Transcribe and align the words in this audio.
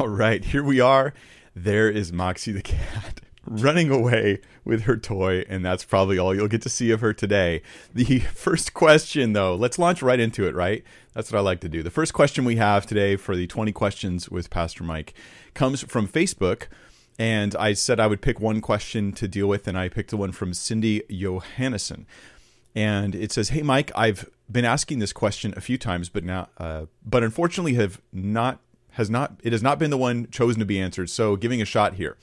All 0.00 0.08
right, 0.08 0.42
here 0.42 0.64
we 0.64 0.80
are. 0.80 1.12
There 1.54 1.90
is 1.90 2.10
Moxie 2.10 2.52
the 2.52 2.62
cat 2.62 3.20
running 3.46 3.90
away 3.90 4.40
with 4.64 4.84
her 4.84 4.96
toy, 4.96 5.44
and 5.46 5.62
that's 5.62 5.84
probably 5.84 6.16
all 6.16 6.34
you'll 6.34 6.48
get 6.48 6.62
to 6.62 6.70
see 6.70 6.90
of 6.90 7.02
her 7.02 7.12
today. 7.12 7.60
The 7.92 8.20
first 8.34 8.72
question, 8.72 9.34
though, 9.34 9.54
let's 9.54 9.78
launch 9.78 10.00
right 10.00 10.18
into 10.18 10.48
it, 10.48 10.54
right? 10.54 10.84
That's 11.12 11.30
what 11.30 11.38
I 11.38 11.42
like 11.42 11.60
to 11.60 11.68
do. 11.68 11.82
The 11.82 11.90
first 11.90 12.14
question 12.14 12.46
we 12.46 12.56
have 12.56 12.86
today 12.86 13.16
for 13.16 13.36
the 13.36 13.46
20 13.46 13.72
questions 13.72 14.30
with 14.30 14.48
Pastor 14.48 14.84
Mike 14.84 15.12
comes 15.52 15.82
from 15.82 16.08
Facebook. 16.08 16.68
And 17.18 17.54
I 17.56 17.74
said 17.74 18.00
I 18.00 18.06
would 18.06 18.22
pick 18.22 18.40
one 18.40 18.62
question 18.62 19.12
to 19.12 19.28
deal 19.28 19.48
with, 19.48 19.68
and 19.68 19.76
I 19.76 19.90
picked 19.90 20.08
the 20.08 20.16
one 20.16 20.32
from 20.32 20.54
Cindy 20.54 21.02
Johannesson. 21.10 22.06
And 22.74 23.14
it 23.14 23.32
says, 23.32 23.50
"Hey 23.50 23.60
Mike, 23.60 23.92
I've 23.94 24.30
been 24.50 24.64
asking 24.64 25.00
this 25.00 25.12
question 25.12 25.52
a 25.58 25.60
few 25.60 25.76
times, 25.76 26.08
but 26.08 26.24
now, 26.24 26.48
uh, 26.56 26.86
but 27.04 27.22
unfortunately, 27.22 27.74
have 27.74 28.00
not 28.14 28.60
has 28.92 29.10
not 29.10 29.40
it 29.42 29.52
has 29.52 29.62
not 29.62 29.78
been 29.78 29.90
the 29.90 29.96
one 29.96 30.28
chosen 30.30 30.60
to 30.60 30.66
be 30.66 30.80
answered. 30.80 31.10
So, 31.10 31.36
giving 31.36 31.62
a 31.62 31.66
shot 31.66 31.94
here. 31.94 32.16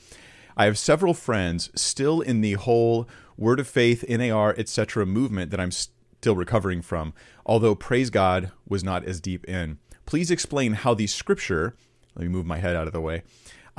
I 0.56 0.66
have 0.66 0.78
several 0.78 1.14
friends 1.14 1.70
still 1.76 2.20
in 2.20 2.42
the 2.42 2.54
whole 2.54 3.08
word 3.38 3.60
of 3.60 3.68
faith, 3.68 4.04
NAR, 4.10 4.56
etc. 4.58 5.06
movement 5.06 5.52
that 5.52 5.60
I'm 5.60 5.72
still 5.72 6.36
recovering 6.36 6.82
from, 6.82 7.14
although 7.46 7.76
praise 7.76 8.10
God 8.10 8.52
was 8.68 8.84
not 8.84 9.06
as 9.06 9.22
deep 9.22 9.46
in. 9.46 9.78
Please 10.08 10.32
explain 10.32 10.74
how 10.74 10.96
the 10.96 11.06
scripture, 11.06 11.76
let 12.16 12.24
me 12.24 12.30
move 12.30 12.46
my 12.46 12.58
head 12.58 12.76
out 12.76 12.88
of 12.88 12.94
the 12.94 13.02
way, 13.02 13.22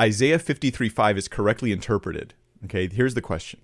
Isaiah 0.01 0.38
53 0.38 0.88
5 0.88 1.18
is 1.18 1.27
correctly 1.27 1.73
interpreted. 1.73 2.34
Okay, 2.65 2.88
here's 2.88 3.15
the 3.15 3.20
question. 3.23 3.60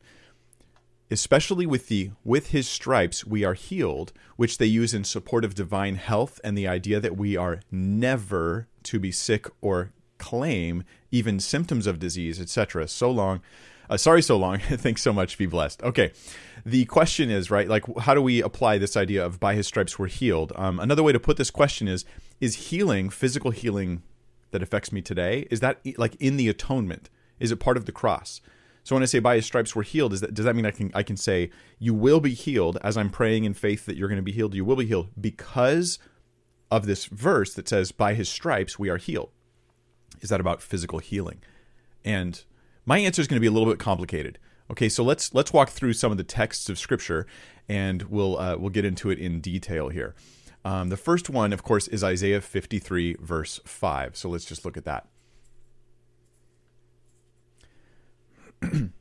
Especially 1.11 1.67
with 1.67 1.89
the 1.89 2.11
with 2.25 2.49
his 2.49 2.69
stripes 2.69 3.27
we 3.27 3.45
are 3.45 3.55
healed, 3.55 4.13
which 4.37 4.59
they 4.59 4.67
use 4.67 4.95
in 4.95 5.05
support 5.05 5.45
of 5.45 5.55
divine 5.55 5.97
health 5.97 6.41
and 6.43 6.57
the 6.57 6.67
idea 6.67 6.99
that 6.99 7.17
we 7.17 7.37
are 7.37 7.61
never 7.71 8.67
to 8.85 8.99
be 8.99 9.13
sick 9.13 9.47
or 9.61 9.93
claim 10.19 10.85
even 11.11 11.38
symptoms 11.38 11.87
of 11.87 11.99
disease, 11.99 12.41
etc. 12.41 12.88
So 12.88 13.11
long. 13.11 13.41
Uh, 13.88 13.99
sorry, 13.99 14.23
so 14.23 14.37
long. 14.37 14.59
Thanks 14.61 15.02
so 15.02 15.13
much. 15.13 15.37
Be 15.37 15.46
blessed. 15.46 15.83
Okay. 15.83 16.13
The 16.65 16.87
question 16.87 17.30
is, 17.30 17.51
right, 17.51 17.68
like, 17.68 17.85
how 17.99 18.15
do 18.15 18.23
we 18.23 18.43
apply 18.43 18.79
this 18.79 18.96
idea 18.96 19.24
of 19.24 19.39
by 19.39 19.55
his 19.55 19.66
stripes 19.66 19.99
we're 19.99 20.07
healed? 20.07 20.52
Um, 20.57 20.80
another 20.80 21.02
way 21.02 21.13
to 21.13 21.21
put 21.21 21.37
this 21.37 21.51
question 21.51 21.87
is 21.87 22.05
Is 22.41 22.71
healing, 22.71 23.11
physical 23.11 23.51
healing 23.51 24.02
that 24.52 24.63
affects 24.63 24.93
me 24.93 25.02
today, 25.02 25.46
is 25.51 25.61
that 25.61 25.80
like 25.99 26.15
in 26.16 26.37
the 26.37 26.49
atonement? 26.49 27.11
Is 27.41 27.51
it 27.51 27.57
part 27.57 27.77
of 27.77 27.85
the 27.85 27.93
cross? 27.93 28.41
So 28.85 28.95
when 28.95 29.02
I 29.02 29.07
say 29.07 29.18
by 29.18 29.37
his 29.37 29.46
stripes 29.46 29.74
we're 29.74 29.82
healed, 29.82 30.13
is 30.13 30.21
that 30.21 30.35
does 30.35 30.45
that 30.45 30.54
mean 30.54 30.66
I 30.66 30.71
can 30.71 30.90
I 30.95 31.02
can 31.02 31.16
say 31.16 31.51
you 31.79 31.95
will 31.95 32.21
be 32.21 32.35
healed 32.35 32.79
as 32.82 32.96
I'm 32.96 33.10
praying 33.10 33.45
in 33.45 33.54
faith 33.54 33.87
that 33.87 33.96
you're 33.96 34.09
going 34.09 34.16
to 34.16 34.23
be 34.23 34.32
healed? 34.32 34.54
You 34.54 34.65
will 34.65 34.77
be 34.77 34.87
healed 34.87 35.09
because 35.21 35.99
of 36.71 36.87
this 36.87 37.07
verse 37.07 37.55
that 37.55 37.68
says 37.68 37.93
by 37.93 38.15
his 38.15 38.29
stripes 38.29 38.79
we 38.79 38.88
are 38.88 38.96
healed 38.96 39.30
is 40.24 40.30
that 40.30 40.40
about 40.40 40.62
physical 40.62 40.99
healing? 40.99 41.43
And 42.05 42.43
my 42.87 42.99
answer 42.99 43.21
is 43.21 43.29
going 43.29 43.37
to 43.37 43.40
be 43.40 43.46
a 43.46 43.51
little 43.51 43.71
bit 43.71 43.79
complicated. 43.79 44.38
Okay, 44.71 44.88
so 44.88 45.05
let's 45.05 45.35
let's 45.35 45.52
walk 45.52 45.68
through 45.68 45.93
some 45.93 46.10
of 46.10 46.16
the 46.16 46.24
texts 46.24 46.71
of 46.71 46.79
Scripture, 46.79 47.27
and 47.68 48.02
we'll 48.05 48.38
uh, 48.38 48.57
we'll 48.57 48.71
get 48.71 48.87
into 48.87 49.10
it 49.10 49.18
in 49.18 49.40
detail 49.40 49.90
here. 49.90 50.15
Um, 50.65 50.88
the 50.88 50.96
first 50.96 51.29
one, 51.29 51.52
of 51.52 51.62
course, 51.62 51.88
is 51.88 52.02
Isaiah 52.02 52.40
53, 52.40 53.16
verse 53.21 53.60
5. 53.66 54.16
So 54.16 54.30
let's 54.30 54.46
just 54.46 54.65
look 54.65 54.79
at 54.79 54.87
that. 54.87 55.07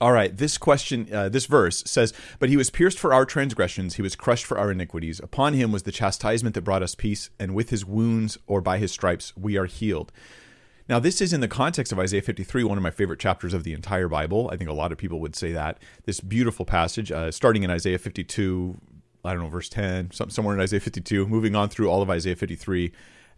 All 0.00 0.12
right, 0.12 0.36
this 0.36 0.58
question, 0.58 1.08
uh, 1.12 1.28
this 1.28 1.46
verse 1.46 1.84
says, 1.86 2.12
But 2.40 2.48
he 2.48 2.56
was 2.56 2.70
pierced 2.70 2.98
for 2.98 3.14
our 3.14 3.24
transgressions, 3.24 3.94
he 3.94 4.02
was 4.02 4.16
crushed 4.16 4.44
for 4.44 4.58
our 4.58 4.72
iniquities. 4.72 5.20
Upon 5.20 5.54
him 5.54 5.70
was 5.70 5.84
the 5.84 5.92
chastisement 5.92 6.56
that 6.56 6.62
brought 6.62 6.82
us 6.82 6.96
peace, 6.96 7.30
and 7.38 7.54
with 7.54 7.70
his 7.70 7.84
wounds 7.84 8.36
or 8.48 8.60
by 8.60 8.78
his 8.78 8.90
stripes 8.90 9.32
we 9.36 9.56
are 9.56 9.66
healed. 9.66 10.10
Now, 10.88 10.98
this 10.98 11.20
is 11.20 11.32
in 11.32 11.40
the 11.40 11.48
context 11.48 11.92
of 11.92 12.00
Isaiah 12.00 12.22
53, 12.22 12.64
one 12.64 12.76
of 12.76 12.82
my 12.82 12.90
favorite 12.90 13.20
chapters 13.20 13.54
of 13.54 13.62
the 13.62 13.72
entire 13.72 14.08
Bible. 14.08 14.50
I 14.52 14.56
think 14.56 14.68
a 14.68 14.74
lot 14.74 14.90
of 14.90 14.98
people 14.98 15.20
would 15.20 15.36
say 15.36 15.52
that. 15.52 15.78
This 16.04 16.20
beautiful 16.20 16.64
passage, 16.64 17.12
uh, 17.12 17.30
starting 17.30 17.62
in 17.62 17.70
Isaiah 17.70 17.98
52, 17.98 18.76
I 19.24 19.32
don't 19.32 19.42
know, 19.42 19.48
verse 19.48 19.68
10, 19.68 20.10
somewhere 20.10 20.54
in 20.54 20.60
Isaiah 20.60 20.80
52, 20.80 21.28
moving 21.28 21.54
on 21.54 21.68
through 21.68 21.88
all 21.88 22.02
of 22.02 22.10
Isaiah 22.10 22.34
53 22.34 22.92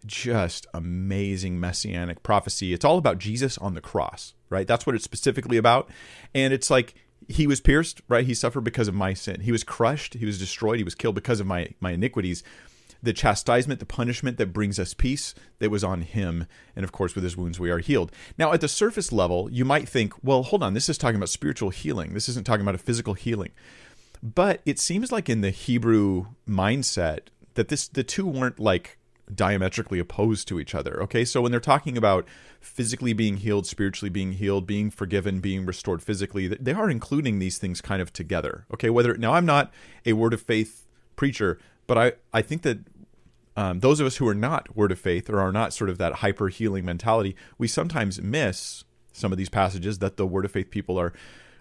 just 0.05 0.67
amazing 0.73 1.59
messianic 1.59 2.23
prophecy. 2.23 2.73
It's 2.73 2.85
all 2.85 2.97
about 2.97 3.17
Jesus 3.17 3.57
on 3.57 3.73
the 3.73 3.81
cross, 3.81 4.33
right? 4.49 4.67
That's 4.67 4.85
what 4.85 4.95
it's 4.95 5.03
specifically 5.03 5.57
about. 5.57 5.89
And 6.33 6.53
it's 6.53 6.69
like 6.69 6.95
he 7.27 7.47
was 7.47 7.61
pierced, 7.61 8.01
right? 8.07 8.25
He 8.25 8.33
suffered 8.33 8.61
because 8.61 8.87
of 8.87 8.95
my 8.95 9.13
sin. 9.13 9.41
He 9.41 9.51
was 9.51 9.63
crushed, 9.63 10.15
he 10.15 10.25
was 10.25 10.39
destroyed, 10.39 10.77
he 10.77 10.83
was 10.83 10.95
killed 10.95 11.15
because 11.15 11.39
of 11.39 11.47
my 11.47 11.69
my 11.79 11.91
iniquities. 11.91 12.43
The 13.03 13.13
chastisement, 13.13 13.79
the 13.79 13.85
punishment 13.85 14.37
that 14.37 14.53
brings 14.53 14.79
us 14.79 14.95
peace 14.95 15.35
that 15.59 15.69
was 15.69 15.83
on 15.83 16.01
him. 16.01 16.47
And 16.75 16.83
of 16.83 16.91
course, 16.91 17.13
with 17.13 17.23
his 17.23 17.37
wounds, 17.37 17.59
we 17.59 17.69
are 17.69 17.77
healed. 17.77 18.11
Now, 18.37 18.51
at 18.51 18.61
the 18.61 18.67
surface 18.67 19.11
level, 19.11 19.47
you 19.51 19.63
might 19.63 19.87
think, 19.87 20.13
well, 20.23 20.41
hold 20.41 20.63
on, 20.63 20.73
this 20.73 20.89
is 20.89 20.97
talking 20.97 21.17
about 21.17 21.29
spiritual 21.29 21.69
healing. 21.69 22.13
This 22.13 22.29
isn't 22.29 22.47
talking 22.47 22.63
about 22.63 22.73
a 22.73 22.79
physical 22.79 23.13
healing. 23.13 23.51
But 24.23 24.61
it 24.65 24.79
seems 24.79 25.11
like 25.11 25.29
in 25.29 25.41
the 25.41 25.51
Hebrew 25.51 26.27
mindset 26.49 27.27
that 27.53 27.67
this 27.67 27.87
the 27.87 28.03
two 28.03 28.25
weren't 28.25 28.59
like 28.59 28.97
diametrically 29.33 29.99
opposed 29.99 30.47
to 30.47 30.59
each 30.59 30.75
other. 30.75 31.01
Okay, 31.03 31.25
so 31.25 31.41
when 31.41 31.51
they're 31.51 31.59
talking 31.59 31.97
about 31.97 32.27
physically 32.59 33.13
being 33.13 33.37
healed, 33.37 33.65
spiritually 33.65 34.09
being 34.09 34.33
healed, 34.33 34.67
being 34.67 34.89
forgiven, 34.89 35.39
being 35.39 35.65
restored 35.65 36.01
physically, 36.01 36.47
they 36.47 36.73
are 36.73 36.89
including 36.89 37.39
these 37.39 37.57
things 37.57 37.81
kind 37.81 38.01
of 38.01 38.13
together. 38.13 38.65
Okay, 38.73 38.89
whether 38.89 39.17
now 39.17 39.33
I'm 39.33 39.45
not 39.45 39.71
a 40.05 40.13
word 40.13 40.33
of 40.33 40.41
faith 40.41 40.85
preacher, 41.15 41.59
but 41.87 41.97
I 41.97 42.13
I 42.33 42.41
think 42.41 42.61
that 42.63 42.79
um, 43.57 43.79
those 43.79 43.99
of 43.99 44.07
us 44.07 44.17
who 44.17 44.27
are 44.27 44.35
not 44.35 44.75
word 44.75 44.91
of 44.91 44.99
faith 44.99 45.29
or 45.29 45.39
are 45.39 45.51
not 45.51 45.73
sort 45.73 45.89
of 45.89 45.97
that 45.97 46.15
hyper 46.15 46.49
healing 46.49 46.85
mentality, 46.85 47.35
we 47.57 47.67
sometimes 47.67 48.21
miss 48.21 48.83
some 49.13 49.31
of 49.31 49.37
these 49.37 49.49
passages 49.49 49.99
that 49.99 50.17
the 50.17 50.27
word 50.27 50.45
of 50.45 50.51
faith 50.51 50.69
people 50.69 50.99
are 50.99 51.13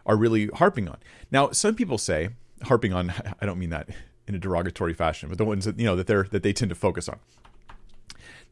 are 0.06 0.16
really 0.16 0.48
harping 0.48 0.88
on. 0.88 0.98
Now, 1.30 1.50
some 1.50 1.74
people 1.74 1.98
say 1.98 2.30
harping 2.64 2.92
on. 2.92 3.12
I 3.40 3.46
don't 3.46 3.58
mean 3.58 3.70
that 3.70 3.88
in 4.26 4.34
a 4.34 4.38
derogatory 4.38 4.94
fashion, 4.94 5.28
but 5.28 5.38
the 5.38 5.44
ones 5.44 5.64
that 5.64 5.78
you 5.78 5.86
know 5.86 5.96
that 5.96 6.06
they're 6.06 6.24
that 6.24 6.42
they 6.42 6.52
tend 6.52 6.70
to 6.70 6.74
focus 6.74 7.08
on. 7.08 7.18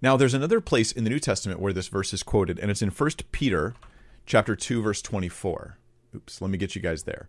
Now, 0.02 0.16
there's 0.16 0.34
another 0.34 0.60
place 0.60 0.90
in 0.90 1.04
the 1.04 1.10
New 1.10 1.20
Testament 1.20 1.60
where 1.60 1.72
this 1.72 1.86
verse 1.86 2.12
is 2.12 2.24
quoted, 2.24 2.58
and 2.58 2.70
it's 2.72 2.82
in 2.82 2.90
1 2.90 3.10
Peter 3.30 3.74
chapter 4.26 4.56
2, 4.56 4.82
verse 4.82 5.00
24. 5.00 5.78
Oops, 6.16 6.40
let 6.40 6.50
me 6.50 6.58
get 6.58 6.74
you 6.74 6.82
guys 6.82 7.04
there. 7.04 7.28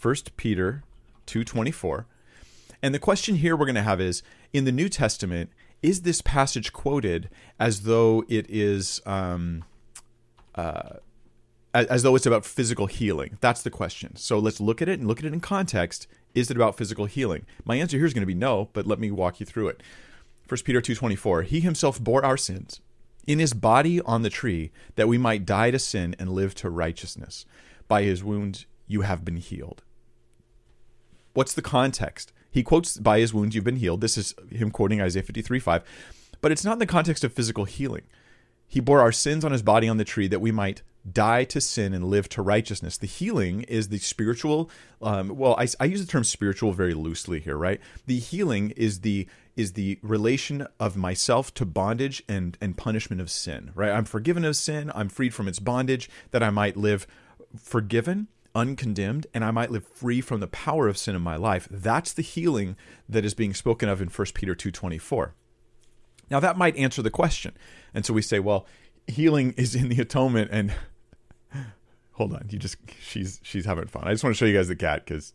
1 0.00 0.14
Peter 0.36 0.84
2.24. 1.26 2.04
And 2.82 2.94
the 2.94 2.98
question 2.98 3.36
here 3.36 3.56
we're 3.56 3.64
going 3.64 3.74
to 3.74 3.82
have 3.82 4.02
is, 4.02 4.22
in 4.52 4.66
the 4.66 4.72
New 4.72 4.90
Testament, 4.90 5.50
is 5.82 6.02
this 6.02 6.20
passage 6.20 6.74
quoted 6.74 7.30
as 7.58 7.82
though 7.82 8.24
it 8.28 8.46
is... 8.50 9.00
Um, 9.06 9.64
uh, 10.54 10.96
as 11.72 12.02
though 12.02 12.16
it's 12.16 12.26
about 12.26 12.44
physical 12.44 12.86
healing? 12.86 13.38
That's 13.40 13.62
the 13.62 13.70
question. 13.70 14.16
So 14.16 14.40
let's 14.40 14.60
look 14.60 14.82
at 14.82 14.88
it 14.88 14.98
and 14.98 15.06
look 15.06 15.20
at 15.20 15.24
it 15.24 15.32
in 15.32 15.38
context. 15.38 16.08
Is 16.34 16.50
it 16.50 16.56
about 16.56 16.76
physical 16.76 17.04
healing? 17.06 17.46
My 17.64 17.76
answer 17.76 17.96
here 17.96 18.06
is 18.06 18.12
going 18.12 18.22
to 18.22 18.26
be 18.26 18.34
no, 18.34 18.68
but 18.72 18.88
let 18.88 18.98
me 18.98 19.12
walk 19.12 19.38
you 19.38 19.46
through 19.46 19.68
it. 19.68 19.80
1 20.50 20.64
Peter 20.64 20.80
2:24 20.80 21.44
He 21.44 21.60
himself 21.60 22.00
bore 22.00 22.24
our 22.24 22.36
sins 22.36 22.80
in 23.24 23.38
his 23.38 23.54
body 23.54 24.00
on 24.00 24.22
the 24.22 24.30
tree 24.30 24.72
that 24.96 25.06
we 25.06 25.16
might 25.16 25.46
die 25.46 25.70
to 25.70 25.78
sin 25.78 26.16
and 26.18 26.32
live 26.32 26.56
to 26.56 26.68
righteousness. 26.68 27.46
By 27.86 28.02
his 28.02 28.24
wounds 28.24 28.66
you 28.88 29.02
have 29.02 29.24
been 29.24 29.36
healed. 29.36 29.84
What's 31.34 31.54
the 31.54 31.62
context? 31.62 32.32
He 32.50 32.64
quotes 32.64 32.96
by 32.96 33.20
his 33.20 33.32
wounds 33.32 33.54
you've 33.54 33.62
been 33.62 33.76
healed. 33.76 34.00
This 34.00 34.18
is 34.18 34.34
him 34.50 34.72
quoting 34.72 35.00
Isaiah 35.00 35.22
53:5, 35.22 35.84
but 36.40 36.50
it's 36.50 36.64
not 36.64 36.72
in 36.72 36.78
the 36.80 36.86
context 36.86 37.22
of 37.22 37.32
physical 37.32 37.64
healing. 37.64 38.02
He 38.66 38.80
bore 38.80 39.00
our 39.00 39.12
sins 39.12 39.44
on 39.44 39.52
his 39.52 39.62
body 39.62 39.88
on 39.88 39.98
the 39.98 40.04
tree 40.04 40.26
that 40.26 40.40
we 40.40 40.50
might 40.50 40.82
die 41.10 41.44
to 41.44 41.60
sin 41.60 41.94
and 41.94 42.04
live 42.04 42.28
to 42.28 42.42
righteousness. 42.42 42.98
The 42.98 43.06
healing 43.06 43.62
is 43.62 43.88
the 43.88 43.98
spiritual. 43.98 44.70
Um, 45.00 45.36
well, 45.36 45.54
I, 45.58 45.68
I, 45.78 45.86
use 45.86 46.00
the 46.00 46.10
term 46.10 46.24
spiritual 46.24 46.72
very 46.72 46.92
loosely 46.92 47.40
here, 47.40 47.56
right? 47.56 47.80
The 48.06 48.18
healing 48.18 48.70
is 48.72 49.00
the 49.00 49.26
is 49.56 49.72
the 49.72 49.98
relation 50.02 50.66
of 50.78 50.96
myself 50.96 51.52
to 51.54 51.64
bondage 51.64 52.22
and 52.28 52.56
and 52.60 52.76
punishment 52.76 53.20
of 53.20 53.30
sin, 53.30 53.70
right? 53.74 53.90
I'm 53.90 54.04
forgiven 54.04 54.44
of 54.44 54.56
sin. 54.56 54.90
I'm 54.94 55.08
freed 55.08 55.34
from 55.34 55.48
its 55.48 55.58
bondage. 55.58 56.08
That 56.30 56.42
I 56.42 56.50
might 56.50 56.76
live 56.76 57.06
forgiven, 57.58 58.28
uncondemned, 58.54 59.26
and 59.34 59.44
I 59.44 59.50
might 59.50 59.70
live 59.70 59.86
free 59.86 60.20
from 60.20 60.40
the 60.40 60.46
power 60.46 60.88
of 60.88 60.98
sin 60.98 61.16
in 61.16 61.22
my 61.22 61.36
life. 61.36 61.68
That's 61.70 62.12
the 62.12 62.22
healing 62.22 62.76
that 63.08 63.24
is 63.24 63.34
being 63.34 63.54
spoken 63.54 63.88
of 63.88 64.00
in 64.00 64.08
1 64.08 64.26
Peter 64.34 64.54
two 64.54 64.70
twenty 64.70 64.98
four. 64.98 65.34
Now 66.30 66.40
that 66.40 66.56
might 66.56 66.76
answer 66.76 67.02
the 67.02 67.10
question, 67.10 67.56
and 67.92 68.06
so 68.06 68.14
we 68.14 68.22
say, 68.22 68.38
well, 68.38 68.66
healing 69.10 69.52
is 69.56 69.74
in 69.74 69.88
the 69.88 70.00
atonement 70.00 70.50
and 70.52 70.72
hold 72.12 72.32
on 72.32 72.46
you 72.50 72.58
just 72.58 72.76
she's 73.00 73.40
she's 73.42 73.64
having 73.64 73.86
fun 73.86 74.04
i 74.06 74.12
just 74.12 74.24
want 74.24 74.34
to 74.34 74.38
show 74.38 74.46
you 74.46 74.56
guys 74.56 74.68
the 74.68 74.76
cat 74.76 75.04
because 75.04 75.34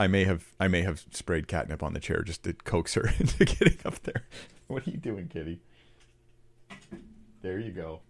i 0.00 0.06
may 0.06 0.24
have 0.24 0.52
i 0.60 0.68
may 0.68 0.82
have 0.82 1.04
sprayed 1.10 1.48
catnip 1.48 1.82
on 1.82 1.92
the 1.92 2.00
chair 2.00 2.22
just 2.22 2.42
to 2.42 2.52
coax 2.52 2.94
her 2.94 3.10
into 3.18 3.44
getting 3.44 3.78
up 3.84 4.02
there. 4.02 4.24
What 4.66 4.86
are 4.86 4.90
you 4.90 4.98
doing 4.98 5.28
kitty? 5.28 5.60
There 7.42 7.58
you 7.58 7.70
go. 7.72 8.00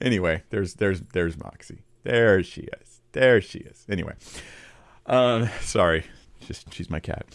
Anyway 0.00 0.42
there's 0.50 0.74
there's 0.74 1.00
there's 1.12 1.38
moxie. 1.38 1.82
There 2.04 2.42
she 2.42 2.62
is. 2.80 3.00
There 3.12 3.40
she 3.40 3.58
is. 3.60 3.86
Anyway 3.88 4.14
uh 5.06 5.48
sorry. 5.60 6.04
Just 6.40 6.72
she's 6.72 6.90
my 6.90 7.00
cat. 7.00 7.26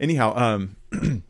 Anyhow 0.00 0.34
um 0.36 0.76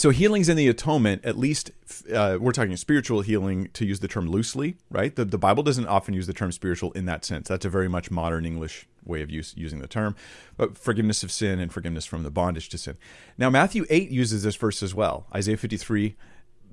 So 0.00 0.08
healings 0.08 0.48
in 0.48 0.56
the 0.56 0.66
atonement, 0.66 1.26
at 1.26 1.36
least 1.36 1.72
uh, 2.10 2.38
we're 2.40 2.52
talking 2.52 2.74
spiritual 2.78 3.20
healing 3.20 3.68
to 3.74 3.84
use 3.84 4.00
the 4.00 4.08
term 4.08 4.30
loosely, 4.30 4.78
right? 4.88 5.14
The, 5.14 5.26
the 5.26 5.36
Bible 5.36 5.62
doesn't 5.62 5.86
often 5.88 6.14
use 6.14 6.26
the 6.26 6.32
term 6.32 6.52
spiritual 6.52 6.90
in 6.92 7.04
that 7.04 7.22
sense. 7.22 7.48
That's 7.48 7.66
a 7.66 7.68
very 7.68 7.86
much 7.86 8.10
modern 8.10 8.46
English 8.46 8.88
way 9.04 9.20
of 9.20 9.28
use, 9.28 9.52
using 9.58 9.80
the 9.80 9.86
term, 9.86 10.16
but 10.56 10.78
forgiveness 10.78 11.22
of 11.22 11.30
sin 11.30 11.60
and 11.60 11.70
forgiveness 11.70 12.06
from 12.06 12.22
the 12.22 12.30
bondage 12.30 12.70
to 12.70 12.78
sin. 12.78 12.96
Now, 13.36 13.50
Matthew 13.50 13.84
8 13.90 14.08
uses 14.10 14.42
this 14.42 14.56
verse 14.56 14.82
as 14.82 14.94
well. 14.94 15.26
Isaiah 15.34 15.58
53, 15.58 16.16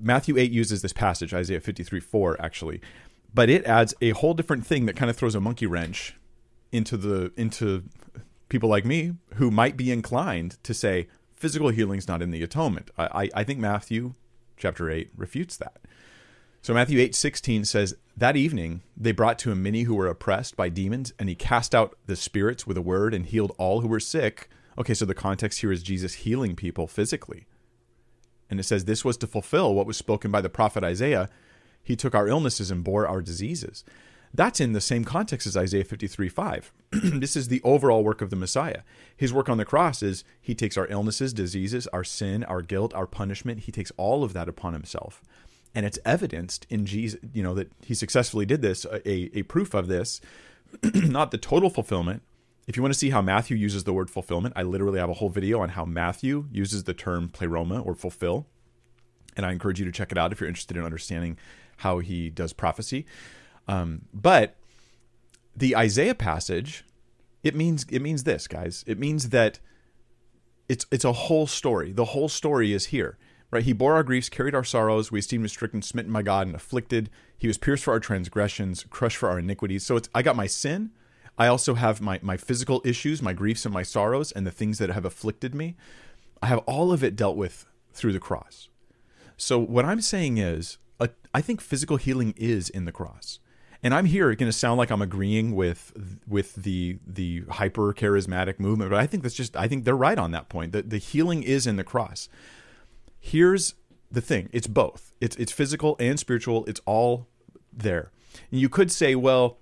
Matthew 0.00 0.38
8 0.38 0.50
uses 0.50 0.80
this 0.80 0.94
passage, 0.94 1.34
Isaiah 1.34 1.60
53 1.60 2.00
4, 2.00 2.40
actually, 2.40 2.80
but 3.34 3.50
it 3.50 3.62
adds 3.66 3.92
a 4.00 4.12
whole 4.12 4.32
different 4.32 4.66
thing 4.66 4.86
that 4.86 4.96
kind 4.96 5.10
of 5.10 5.18
throws 5.18 5.34
a 5.34 5.40
monkey 5.40 5.66
wrench 5.66 6.16
into 6.72 6.96
the 6.96 7.30
into 7.36 7.84
people 8.48 8.70
like 8.70 8.86
me 8.86 9.16
who 9.34 9.50
might 9.50 9.76
be 9.76 9.92
inclined 9.92 10.56
to 10.62 10.72
say 10.72 11.08
physical 11.38 11.68
healing 11.68 11.98
is 11.98 12.08
not 12.08 12.22
in 12.22 12.30
the 12.30 12.42
atonement. 12.42 12.90
I, 12.98 13.04
I, 13.04 13.30
I 13.36 13.44
think 13.44 13.58
Matthew 13.60 14.14
chapter 14.56 14.90
8 14.90 15.10
refutes 15.16 15.56
that. 15.56 15.80
So 16.60 16.74
Matthew 16.74 16.98
8, 17.00 17.14
16 17.14 17.64
says, 17.64 17.96
That 18.16 18.36
evening 18.36 18.82
they 18.96 19.12
brought 19.12 19.38
to 19.40 19.52
him 19.52 19.62
many 19.62 19.82
who 19.82 19.94
were 19.94 20.08
oppressed 20.08 20.56
by 20.56 20.68
demons, 20.68 21.12
and 21.18 21.28
he 21.28 21.34
cast 21.34 21.74
out 21.74 21.96
the 22.06 22.16
spirits 22.16 22.66
with 22.66 22.76
a 22.76 22.82
word 22.82 23.14
and 23.14 23.24
healed 23.24 23.54
all 23.58 23.80
who 23.80 23.88
were 23.88 24.00
sick. 24.00 24.48
Okay, 24.76 24.94
so 24.94 25.04
the 25.04 25.14
context 25.14 25.60
here 25.60 25.72
is 25.72 25.82
Jesus 25.82 26.14
healing 26.14 26.56
people 26.56 26.86
physically. 26.86 27.46
And 28.50 28.58
it 28.58 28.64
says, 28.64 28.84
This 28.84 29.04
was 29.04 29.16
to 29.18 29.26
fulfill 29.26 29.74
what 29.74 29.86
was 29.86 29.96
spoken 29.96 30.30
by 30.30 30.40
the 30.40 30.48
prophet 30.48 30.82
Isaiah. 30.82 31.28
He 31.82 31.96
took 31.96 32.14
our 32.14 32.28
illnesses 32.28 32.70
and 32.70 32.84
bore 32.84 33.06
our 33.06 33.22
diseases. 33.22 33.84
That's 34.34 34.60
in 34.60 34.72
the 34.72 34.80
same 34.80 35.04
context 35.04 35.46
as 35.46 35.56
Isaiah 35.56 35.84
53 35.84 36.28
5. 36.28 36.72
this 36.92 37.36
is 37.36 37.48
the 37.48 37.62
overall 37.64 38.04
work 38.04 38.20
of 38.20 38.30
the 38.30 38.36
Messiah. 38.36 38.82
His 39.16 39.32
work 39.32 39.48
on 39.48 39.58
the 39.58 39.64
cross 39.64 40.02
is 40.02 40.24
he 40.40 40.54
takes 40.54 40.76
our 40.76 40.86
illnesses, 40.88 41.32
diseases, 41.32 41.86
our 41.88 42.04
sin, 42.04 42.44
our 42.44 42.62
guilt, 42.62 42.94
our 42.94 43.06
punishment. 43.06 43.60
He 43.60 43.72
takes 43.72 43.92
all 43.96 44.24
of 44.24 44.32
that 44.34 44.48
upon 44.48 44.74
himself. 44.74 45.22
And 45.74 45.84
it's 45.86 45.98
evidenced 46.04 46.66
in 46.70 46.86
Jesus, 46.86 47.20
you 47.32 47.42
know, 47.42 47.54
that 47.54 47.70
he 47.84 47.94
successfully 47.94 48.46
did 48.46 48.62
this, 48.62 48.84
a, 48.86 49.38
a 49.38 49.42
proof 49.42 49.74
of 49.74 49.88
this, 49.88 50.20
not 50.94 51.30
the 51.30 51.38
total 51.38 51.70
fulfillment. 51.70 52.22
If 52.66 52.76
you 52.76 52.82
want 52.82 52.92
to 52.92 52.98
see 52.98 53.10
how 53.10 53.22
Matthew 53.22 53.56
uses 53.56 53.84
the 53.84 53.94
word 53.94 54.10
fulfillment, 54.10 54.54
I 54.56 54.62
literally 54.62 54.98
have 54.98 55.08
a 55.08 55.14
whole 55.14 55.30
video 55.30 55.60
on 55.60 55.70
how 55.70 55.86
Matthew 55.86 56.46
uses 56.52 56.84
the 56.84 56.94
term 56.94 57.30
pleroma 57.30 57.80
or 57.80 57.94
fulfill. 57.94 58.46
And 59.36 59.46
I 59.46 59.52
encourage 59.52 59.78
you 59.78 59.86
to 59.86 59.92
check 59.92 60.12
it 60.12 60.18
out 60.18 60.32
if 60.32 60.40
you're 60.40 60.48
interested 60.48 60.76
in 60.76 60.84
understanding 60.84 61.38
how 61.78 62.00
he 62.00 62.28
does 62.28 62.52
prophecy. 62.52 63.06
Um, 63.68 64.06
but 64.12 64.56
the 65.54 65.76
Isaiah 65.76 66.14
passage, 66.14 66.84
it 67.42 67.54
means 67.54 67.86
it 67.90 68.00
means 68.00 68.24
this, 68.24 68.48
guys. 68.48 68.82
It 68.86 68.98
means 68.98 69.28
that 69.28 69.60
it's 70.68 70.86
it's 70.90 71.04
a 71.04 71.12
whole 71.12 71.46
story. 71.46 71.92
The 71.92 72.06
whole 72.06 72.28
story 72.28 72.72
is 72.72 72.86
here. 72.86 73.18
Right? 73.50 73.62
He 73.62 73.72
bore 73.72 73.94
our 73.94 74.02
griefs, 74.02 74.28
carried 74.28 74.54
our 74.54 74.64
sorrows. 74.64 75.10
We 75.10 75.20
esteemed 75.20 75.44
him 75.44 75.48
stricken, 75.48 75.80
smitten 75.80 76.12
by 76.12 76.20
God, 76.20 76.46
and 76.46 76.54
afflicted. 76.54 77.08
He 77.36 77.46
was 77.46 77.56
pierced 77.56 77.84
for 77.84 77.92
our 77.92 78.00
transgressions, 78.00 78.84
crushed 78.90 79.16
for 79.16 79.30
our 79.30 79.38
iniquities. 79.38 79.86
So 79.86 79.96
it's 79.96 80.08
I 80.14 80.22
got 80.22 80.36
my 80.36 80.46
sin. 80.46 80.90
I 81.38 81.46
also 81.46 81.74
have 81.74 82.00
my 82.00 82.18
my 82.22 82.36
physical 82.36 82.82
issues, 82.84 83.22
my 83.22 83.32
griefs 83.32 83.64
and 83.64 83.72
my 83.72 83.82
sorrows, 83.82 84.32
and 84.32 84.46
the 84.46 84.50
things 84.50 84.78
that 84.78 84.90
have 84.90 85.04
afflicted 85.04 85.54
me. 85.54 85.76
I 86.42 86.46
have 86.46 86.58
all 86.60 86.92
of 86.92 87.02
it 87.02 87.16
dealt 87.16 87.36
with 87.36 87.66
through 87.92 88.12
the 88.12 88.20
cross. 88.20 88.68
So 89.36 89.58
what 89.58 89.84
I'm 89.84 90.00
saying 90.00 90.38
is, 90.38 90.78
uh, 91.00 91.08
I 91.32 91.40
think 91.40 91.60
physical 91.60 91.96
healing 91.96 92.34
is 92.36 92.68
in 92.68 92.84
the 92.84 92.92
cross 92.92 93.38
and 93.82 93.94
I'm 93.94 94.06
here 94.06 94.34
going 94.34 94.50
to 94.50 94.56
sound 94.56 94.78
like 94.78 94.90
I'm 94.90 95.02
agreeing 95.02 95.54
with 95.54 95.92
with 96.26 96.54
the 96.56 96.98
the 97.06 97.44
hyper 97.50 97.92
charismatic 97.94 98.58
movement, 98.58 98.90
but 98.90 98.98
I 98.98 99.06
think 99.06 99.22
that's 99.22 99.34
just 99.34 99.56
I 99.56 99.68
think 99.68 99.84
they're 99.84 99.96
right 99.96 100.18
on 100.18 100.32
that 100.32 100.48
point. 100.48 100.72
That 100.72 100.90
the 100.90 100.98
healing 100.98 101.42
is 101.42 101.66
in 101.66 101.76
the 101.76 101.84
cross. 101.84 102.28
Here's 103.20 103.74
the 104.10 104.20
thing: 104.20 104.48
it's 104.52 104.66
both. 104.66 105.12
It's 105.20 105.36
it's 105.36 105.52
physical 105.52 105.96
and 106.00 106.18
spiritual. 106.18 106.64
It's 106.66 106.80
all 106.86 107.28
there. 107.72 108.10
And 108.50 108.60
you 108.60 108.68
could 108.68 108.90
say, 108.90 109.14
well, 109.14 109.58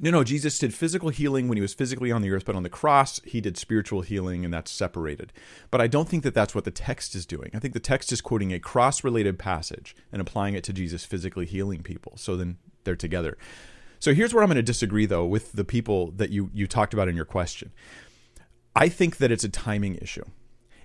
no, 0.00 0.10
no, 0.10 0.24
Jesus 0.24 0.58
did 0.58 0.74
physical 0.74 1.10
healing 1.10 1.48
when 1.48 1.56
he 1.56 1.62
was 1.62 1.72
physically 1.74 2.10
on 2.10 2.20
the 2.20 2.30
earth, 2.30 2.44
but 2.44 2.56
on 2.56 2.64
the 2.64 2.68
cross, 2.68 3.20
he 3.24 3.40
did 3.40 3.56
spiritual 3.56 4.00
healing, 4.00 4.44
and 4.44 4.52
that's 4.52 4.70
separated. 4.70 5.32
But 5.70 5.80
I 5.80 5.86
don't 5.86 6.08
think 6.08 6.24
that 6.24 6.34
that's 6.34 6.54
what 6.54 6.64
the 6.64 6.72
text 6.72 7.14
is 7.14 7.24
doing. 7.24 7.50
I 7.54 7.60
think 7.60 7.74
the 7.74 7.80
text 7.80 8.10
is 8.10 8.20
quoting 8.20 8.52
a 8.52 8.58
cross 8.58 9.04
related 9.04 9.38
passage 9.38 9.94
and 10.10 10.20
applying 10.20 10.54
it 10.54 10.64
to 10.64 10.72
Jesus 10.72 11.04
physically 11.04 11.46
healing 11.46 11.82
people. 11.82 12.14
So 12.16 12.36
then 12.36 12.58
they're 12.84 12.96
together. 12.96 13.36
So 13.98 14.12
here's 14.12 14.34
where 14.34 14.42
I'm 14.42 14.48
going 14.48 14.56
to 14.56 14.62
disagree 14.62 15.06
though 15.06 15.24
with 15.24 15.52
the 15.52 15.64
people 15.64 16.10
that 16.12 16.30
you 16.30 16.50
you 16.52 16.66
talked 16.66 16.94
about 16.94 17.08
in 17.08 17.16
your 17.16 17.24
question. 17.24 17.72
I 18.76 18.88
think 18.88 19.18
that 19.18 19.30
it's 19.30 19.44
a 19.44 19.48
timing 19.48 19.96
issue. 19.96 20.24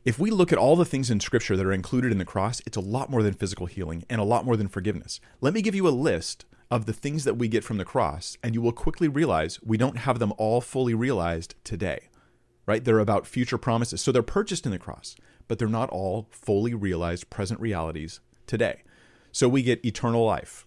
If 0.06 0.18
we 0.18 0.32
look 0.32 0.54
at 0.54 0.58
all 0.58 0.76
the 0.76 0.86
things 0.86 1.12
in 1.12 1.20
scripture 1.20 1.58
that 1.58 1.66
are 1.66 1.74
included 1.74 2.12
in 2.12 2.18
the 2.18 2.26
cross, 2.26 2.62
it's 2.66 2.78
a 2.78 2.82
lot 2.82 3.10
more 3.10 3.22
than 3.22 3.34
physical 3.34 3.66
healing 3.66 4.06
and 4.10 4.22
a 4.22 4.24
lot 4.24 4.46
more 4.46 4.56
than 4.56 4.68
forgiveness. 4.68 5.20
Let 5.42 5.54
me 5.54 5.62
give 5.62 5.76
you 5.76 5.88
a 5.88 5.90
list 5.90 6.46
of 6.72 6.86
the 6.86 6.94
things 6.94 7.24
that 7.26 7.38
we 7.38 7.48
get 7.48 7.64
from 7.64 7.78
the 7.78 7.86
cross, 7.86 8.38
and 8.44 8.54
you 8.54 8.62
will 8.62 8.72
quickly 8.72 9.08
realize 9.08 9.60
we 9.64 9.78
don't 9.78 9.98
have 9.98 10.20
them 10.20 10.34
all 10.38 10.62
fully 10.62 10.94
realized 10.94 11.56
today. 11.64 12.10
Right? 12.66 12.86
They're 12.86 13.00
about 13.00 13.26
future 13.26 13.58
promises. 13.58 14.02
So 14.02 14.12
they're 14.12 14.22
purchased 14.22 14.66
in 14.66 14.72
the 14.72 14.78
cross, 14.78 15.16
but 15.48 15.58
they're 15.58 15.68
not 15.68 15.90
all 15.90 16.28
fully 16.32 16.76
realized 16.76 17.32
present 17.32 17.60
realities 17.60 18.20
today. 18.46 18.84
So 19.32 19.50
we 19.50 19.64
get 19.64 19.84
eternal 19.84 20.24
life, 20.24 20.66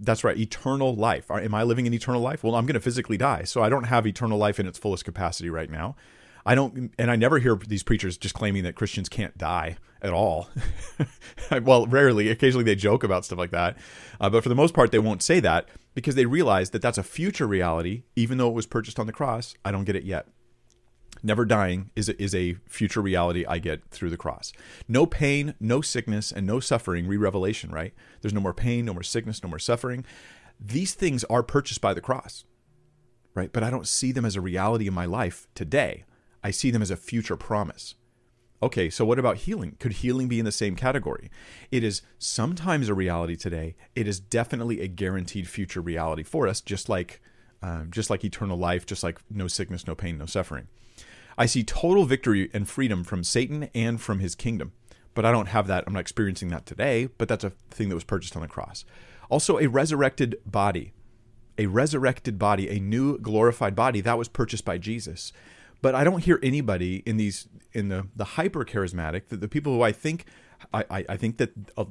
that's 0.00 0.24
right, 0.24 0.36
eternal 0.36 0.94
life. 0.94 1.30
Am 1.30 1.54
I 1.54 1.62
living 1.62 1.86
in 1.86 1.94
eternal 1.94 2.20
life? 2.20 2.42
Well, 2.42 2.54
I'm 2.54 2.66
going 2.66 2.74
to 2.74 2.80
physically 2.80 3.16
die, 3.16 3.44
so 3.44 3.62
I 3.62 3.68
don't 3.68 3.84
have 3.84 4.06
eternal 4.06 4.38
life 4.38 4.58
in 4.58 4.66
its 4.66 4.78
fullest 4.78 5.04
capacity 5.04 5.50
right 5.50 5.70
now. 5.70 5.96
I 6.44 6.54
don't, 6.54 6.92
and 6.98 7.10
I 7.10 7.16
never 7.16 7.38
hear 7.38 7.54
these 7.54 7.82
preachers 7.82 8.16
just 8.16 8.34
claiming 8.34 8.62
that 8.64 8.74
Christians 8.74 9.08
can't 9.08 9.36
die 9.36 9.76
at 10.00 10.12
all. 10.12 10.48
well, 11.62 11.86
rarely, 11.86 12.30
occasionally 12.30 12.64
they 12.64 12.74
joke 12.74 13.04
about 13.04 13.26
stuff 13.26 13.38
like 13.38 13.50
that, 13.50 13.76
uh, 14.20 14.30
but 14.30 14.42
for 14.42 14.48
the 14.48 14.54
most 14.54 14.72
part, 14.72 14.90
they 14.90 14.98
won't 14.98 15.22
say 15.22 15.38
that 15.40 15.68
because 15.94 16.14
they 16.14 16.24
realize 16.24 16.70
that 16.70 16.80
that's 16.80 16.98
a 16.98 17.02
future 17.02 17.46
reality, 17.46 18.04
even 18.16 18.38
though 18.38 18.48
it 18.48 18.54
was 18.54 18.66
purchased 18.66 18.98
on 18.98 19.06
the 19.06 19.12
cross. 19.12 19.54
I 19.64 19.70
don't 19.70 19.84
get 19.84 19.96
it 19.96 20.04
yet 20.04 20.26
never 21.22 21.44
dying 21.44 21.90
is 21.94 22.08
a, 22.08 22.22
is 22.22 22.34
a 22.34 22.56
future 22.66 23.00
reality 23.00 23.44
I 23.46 23.58
get 23.58 23.88
through 23.90 24.10
the 24.10 24.16
cross. 24.16 24.52
No 24.88 25.06
pain, 25.06 25.54
no 25.60 25.80
sickness, 25.80 26.32
and 26.32 26.46
no 26.46 26.60
suffering, 26.60 27.06
re 27.06 27.16
revelation, 27.16 27.70
right? 27.70 27.94
There's 28.20 28.34
no 28.34 28.40
more 28.40 28.54
pain, 28.54 28.84
no 28.84 28.94
more 28.94 29.02
sickness, 29.02 29.42
no 29.42 29.48
more 29.48 29.58
suffering. 29.58 30.04
These 30.58 30.94
things 30.94 31.24
are 31.24 31.42
purchased 31.42 31.80
by 31.80 31.94
the 31.94 32.00
cross, 32.00 32.44
right? 33.34 33.52
But 33.52 33.62
I 33.62 33.70
don't 33.70 33.88
see 33.88 34.12
them 34.12 34.24
as 34.24 34.36
a 34.36 34.40
reality 34.40 34.86
in 34.86 34.94
my 34.94 35.06
life 35.06 35.48
today. 35.54 36.04
I 36.42 36.50
see 36.50 36.70
them 36.70 36.82
as 36.82 36.90
a 36.90 36.96
future 36.96 37.36
promise. 37.36 37.94
Okay, 38.62 38.90
so 38.90 39.06
what 39.06 39.18
about 39.18 39.38
healing? 39.38 39.76
Could 39.78 39.92
healing 39.92 40.28
be 40.28 40.38
in 40.38 40.44
the 40.44 40.52
same 40.52 40.76
category? 40.76 41.30
It 41.70 41.82
is 41.82 42.02
sometimes 42.18 42.90
a 42.90 42.94
reality 42.94 43.36
today. 43.36 43.74
It 43.94 44.06
is 44.06 44.20
definitely 44.20 44.82
a 44.82 44.88
guaranteed 44.88 45.48
future 45.48 45.80
reality 45.80 46.22
for 46.22 46.46
us, 46.46 46.60
just 46.60 46.90
like, 46.90 47.22
um, 47.62 47.88
just 47.90 48.10
like 48.10 48.22
eternal 48.22 48.58
life, 48.58 48.84
just 48.84 49.02
like 49.02 49.18
no 49.30 49.48
sickness, 49.48 49.86
no 49.86 49.94
pain, 49.94 50.18
no 50.18 50.26
suffering. 50.26 50.68
I 51.40 51.46
see 51.46 51.64
total 51.64 52.04
victory 52.04 52.50
and 52.52 52.68
freedom 52.68 53.02
from 53.02 53.24
Satan 53.24 53.70
and 53.74 53.98
from 53.98 54.18
his 54.18 54.34
kingdom. 54.34 54.72
But 55.14 55.24
I 55.24 55.32
don't 55.32 55.48
have 55.48 55.68
that. 55.68 55.84
I'm 55.86 55.94
not 55.94 56.00
experiencing 56.00 56.50
that 56.50 56.66
today, 56.66 57.08
but 57.16 57.28
that's 57.28 57.44
a 57.44 57.50
thing 57.70 57.88
that 57.88 57.94
was 57.94 58.04
purchased 58.04 58.36
on 58.36 58.42
the 58.42 58.48
cross. 58.48 58.84
Also, 59.30 59.58
a 59.58 59.66
resurrected 59.66 60.36
body. 60.44 60.92
A 61.56 61.64
resurrected 61.64 62.38
body, 62.38 62.68
a 62.68 62.78
new 62.78 63.16
glorified 63.16 63.74
body 63.74 64.02
that 64.02 64.18
was 64.18 64.28
purchased 64.28 64.66
by 64.66 64.76
Jesus. 64.76 65.32
But 65.80 65.94
I 65.94 66.04
don't 66.04 66.22
hear 66.22 66.38
anybody 66.42 67.02
in 67.06 67.16
these 67.16 67.48
in 67.72 67.88
the 67.88 68.08
the 68.14 68.24
hyper 68.24 68.66
charismatic, 68.66 69.28
the, 69.28 69.36
the 69.38 69.48
people 69.48 69.74
who 69.74 69.82
I 69.82 69.92
think 69.92 70.26
I, 70.74 70.84
I, 70.90 71.04
I 71.10 71.16
think 71.16 71.38
that 71.38 71.52
a, 71.78 71.86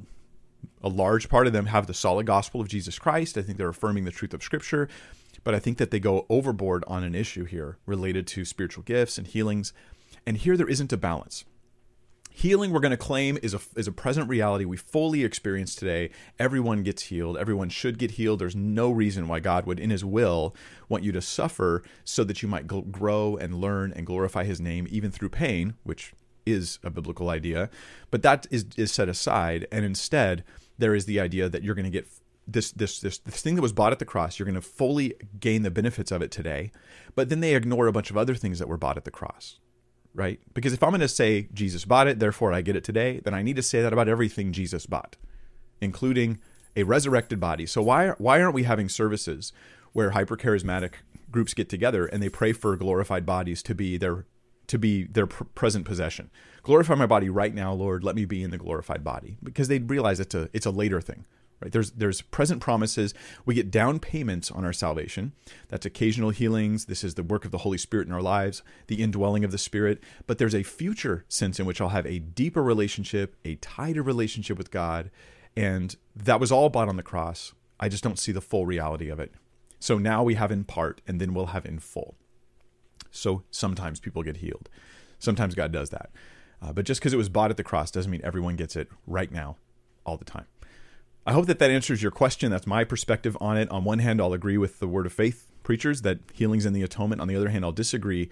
a 0.80 0.88
large 0.88 1.28
part 1.28 1.48
of 1.48 1.52
them 1.52 1.66
have 1.66 1.88
the 1.88 1.94
solid 1.94 2.26
gospel 2.26 2.60
of 2.60 2.68
Jesus 2.68 3.00
Christ. 3.00 3.36
I 3.36 3.42
think 3.42 3.58
they're 3.58 3.68
affirming 3.68 4.04
the 4.04 4.12
truth 4.12 4.32
of 4.32 4.44
Scripture. 4.44 4.88
But 5.44 5.54
I 5.54 5.58
think 5.58 5.78
that 5.78 5.90
they 5.90 6.00
go 6.00 6.26
overboard 6.28 6.84
on 6.86 7.04
an 7.04 7.14
issue 7.14 7.44
here 7.44 7.78
related 7.86 8.26
to 8.28 8.44
spiritual 8.44 8.82
gifts 8.82 9.18
and 9.18 9.26
healings. 9.26 9.72
And 10.26 10.36
here 10.36 10.56
there 10.56 10.68
isn't 10.68 10.92
a 10.92 10.96
balance. 10.96 11.44
Healing, 12.32 12.70
we're 12.70 12.80
going 12.80 12.90
to 12.92 12.96
claim, 12.96 13.38
is 13.42 13.54
a, 13.54 13.60
is 13.76 13.88
a 13.88 13.92
present 13.92 14.28
reality 14.28 14.64
we 14.64 14.76
fully 14.76 15.24
experience 15.24 15.74
today. 15.74 16.10
Everyone 16.38 16.82
gets 16.82 17.02
healed. 17.04 17.36
Everyone 17.36 17.68
should 17.68 17.98
get 17.98 18.12
healed. 18.12 18.38
There's 18.38 18.56
no 18.56 18.90
reason 18.90 19.28
why 19.28 19.40
God 19.40 19.66
would, 19.66 19.80
in 19.80 19.90
His 19.90 20.04
will, 20.04 20.54
want 20.88 21.02
you 21.02 21.12
to 21.12 21.20
suffer 21.20 21.82
so 22.04 22.22
that 22.24 22.40
you 22.40 22.48
might 22.48 22.66
grow 22.66 23.36
and 23.36 23.60
learn 23.60 23.92
and 23.94 24.06
glorify 24.06 24.44
His 24.44 24.60
name, 24.60 24.86
even 24.90 25.10
through 25.10 25.30
pain, 25.30 25.74
which 25.82 26.14
is 26.46 26.78
a 26.84 26.88
biblical 26.88 27.28
idea. 27.28 27.68
But 28.10 28.22
that 28.22 28.46
is, 28.50 28.66
is 28.76 28.92
set 28.92 29.08
aside. 29.08 29.66
And 29.72 29.84
instead, 29.84 30.44
there 30.78 30.94
is 30.94 31.06
the 31.06 31.20
idea 31.20 31.48
that 31.48 31.62
you're 31.62 31.74
going 31.74 31.84
to 31.84 31.90
get 31.90 32.08
this 32.52 32.72
this 32.72 33.00
this 33.00 33.18
this 33.18 33.42
thing 33.42 33.54
that 33.54 33.62
was 33.62 33.72
bought 33.72 33.92
at 33.92 33.98
the 33.98 34.04
cross 34.04 34.38
you're 34.38 34.46
going 34.46 34.54
to 34.54 34.60
fully 34.60 35.14
gain 35.38 35.62
the 35.62 35.70
benefits 35.70 36.10
of 36.10 36.22
it 36.22 36.30
today 36.30 36.70
but 37.14 37.28
then 37.28 37.40
they 37.40 37.54
ignore 37.54 37.86
a 37.86 37.92
bunch 37.92 38.10
of 38.10 38.16
other 38.16 38.34
things 38.34 38.58
that 38.58 38.68
were 38.68 38.76
bought 38.76 38.96
at 38.96 39.04
the 39.04 39.10
cross 39.10 39.58
right 40.14 40.40
because 40.54 40.72
if 40.72 40.82
i'm 40.82 40.90
going 40.90 41.00
to 41.00 41.08
say 41.08 41.48
jesus 41.52 41.84
bought 41.84 42.08
it 42.08 42.18
therefore 42.18 42.52
i 42.52 42.60
get 42.60 42.76
it 42.76 42.84
today 42.84 43.20
then 43.24 43.34
i 43.34 43.42
need 43.42 43.56
to 43.56 43.62
say 43.62 43.82
that 43.82 43.92
about 43.92 44.08
everything 44.08 44.52
jesus 44.52 44.86
bought 44.86 45.16
including 45.80 46.38
a 46.76 46.82
resurrected 46.82 47.40
body 47.40 47.66
so 47.66 47.82
why 47.82 48.10
why 48.18 48.40
aren't 48.40 48.54
we 48.54 48.64
having 48.64 48.88
services 48.88 49.52
where 49.92 50.10
hyper 50.10 50.36
charismatic 50.36 50.94
groups 51.30 51.54
get 51.54 51.68
together 51.68 52.06
and 52.06 52.22
they 52.22 52.28
pray 52.28 52.52
for 52.52 52.76
glorified 52.76 53.24
bodies 53.24 53.62
to 53.62 53.74
be 53.74 53.96
their 53.96 54.24
to 54.70 54.78
be 54.78 55.02
their 55.02 55.26
pr- 55.26 55.44
present 55.56 55.84
possession. 55.84 56.30
Glorify 56.62 56.94
my 56.94 57.06
body 57.06 57.28
right 57.28 57.52
now, 57.52 57.72
Lord. 57.72 58.04
Let 58.04 58.14
me 58.14 58.24
be 58.24 58.40
in 58.44 58.50
the 58.50 58.58
glorified 58.58 59.02
body, 59.02 59.36
because 59.42 59.66
they 59.66 59.80
realize 59.80 60.20
it's 60.20 60.34
a 60.34 60.48
it's 60.52 60.66
a 60.66 60.70
later 60.70 61.00
thing. 61.00 61.26
Right? 61.60 61.70
There's 61.70 61.90
there's 61.90 62.22
present 62.22 62.60
promises. 62.60 63.12
We 63.44 63.54
get 63.54 63.70
down 63.70 63.98
payments 63.98 64.50
on 64.50 64.64
our 64.64 64.72
salvation. 64.72 65.32
That's 65.68 65.84
occasional 65.84 66.30
healings. 66.30 66.86
This 66.86 67.04
is 67.04 67.14
the 67.14 67.22
work 67.22 67.44
of 67.44 67.50
the 67.50 67.58
Holy 67.58 67.76
Spirit 67.76 68.06
in 68.06 68.14
our 68.14 68.22
lives, 68.22 68.62
the 68.86 69.02
indwelling 69.02 69.44
of 69.44 69.52
the 69.52 69.58
Spirit. 69.58 70.02
But 70.26 70.38
there's 70.38 70.54
a 70.54 70.62
future 70.62 71.24
sense 71.28 71.60
in 71.60 71.66
which 71.66 71.80
I'll 71.80 71.90
have 71.90 72.06
a 72.06 72.18
deeper 72.18 72.62
relationship, 72.62 73.36
a 73.44 73.56
tighter 73.56 74.02
relationship 74.02 74.56
with 74.56 74.70
God, 74.70 75.10
and 75.54 75.96
that 76.16 76.40
was 76.40 76.50
all 76.50 76.70
bought 76.70 76.88
on 76.88 76.96
the 76.96 77.02
cross. 77.02 77.52
I 77.78 77.88
just 77.88 78.04
don't 78.04 78.18
see 78.18 78.32
the 78.32 78.40
full 78.40 78.66
reality 78.66 79.08
of 79.08 79.20
it. 79.20 79.32
So 79.78 79.98
now 79.98 80.22
we 80.22 80.34
have 80.34 80.50
in 80.50 80.64
part, 80.64 81.00
and 81.06 81.20
then 81.20 81.34
we'll 81.34 81.46
have 81.46 81.64
in 81.64 81.78
full. 81.78 82.16
So 83.10 83.42
sometimes 83.50 84.00
people 84.00 84.22
get 84.22 84.38
healed. 84.38 84.68
Sometimes 85.18 85.54
God 85.54 85.72
does 85.72 85.90
that. 85.90 86.10
Uh, 86.62 86.72
but 86.72 86.84
just 86.84 87.00
because 87.00 87.14
it 87.14 87.18
was 87.18 87.28
bought 87.28 87.50
at 87.50 87.56
the 87.56 87.64
cross 87.64 87.90
doesn't 87.90 88.10
mean 88.10 88.20
everyone 88.22 88.56
gets 88.56 88.76
it 88.76 88.88
right 89.06 89.32
now, 89.32 89.56
all 90.04 90.16
the 90.16 90.24
time. 90.24 90.46
I 91.26 91.32
hope 91.32 91.46
that 91.46 91.58
that 91.58 91.70
answers 91.70 92.02
your 92.02 92.10
question. 92.10 92.50
That's 92.50 92.66
my 92.66 92.84
perspective 92.84 93.36
on 93.40 93.56
it. 93.56 93.70
On 93.70 93.84
one 93.84 93.98
hand, 93.98 94.20
I'll 94.20 94.32
agree 94.32 94.56
with 94.56 94.80
the 94.80 94.88
word 94.88 95.06
of 95.06 95.12
faith 95.12 95.46
preachers 95.62 96.02
that 96.02 96.18
healing's 96.32 96.66
in 96.66 96.72
the 96.72 96.82
atonement. 96.82 97.20
On 97.20 97.28
the 97.28 97.36
other 97.36 97.50
hand, 97.50 97.64
I'll 97.64 97.72
disagree, 97.72 98.30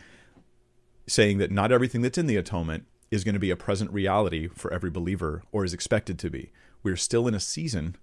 saying 1.07 1.39
that 1.39 1.51
not 1.51 1.71
everything 1.71 2.03
that's 2.03 2.19
in 2.19 2.27
the 2.27 2.37
atonement 2.37 2.87
is 3.11 3.25
going 3.25 3.35
to 3.35 3.39
be 3.41 3.51
a 3.51 3.57
present 3.57 3.93
reality 3.93 4.49
for 4.49 4.73
every 4.73 4.91
believer 4.91 5.43
or 5.53 5.65
is 5.65 5.75
expected 5.75 6.19
to 6.19 6.31
be. 6.31 6.51
We're 6.83 6.97
still 6.97 7.27
in 7.27 7.35
a 7.35 7.41
season 7.41 7.97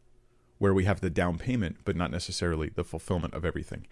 where 0.58 0.74
we 0.74 0.86
have 0.86 1.01
the 1.01 1.10
down 1.10 1.38
payment, 1.38 1.77
but 1.84 1.96
not 1.96 2.12
necessarily 2.12 2.70
the 2.70 2.84
fulfillment 2.84 3.34
of 3.34 3.46
everything. 3.46 3.88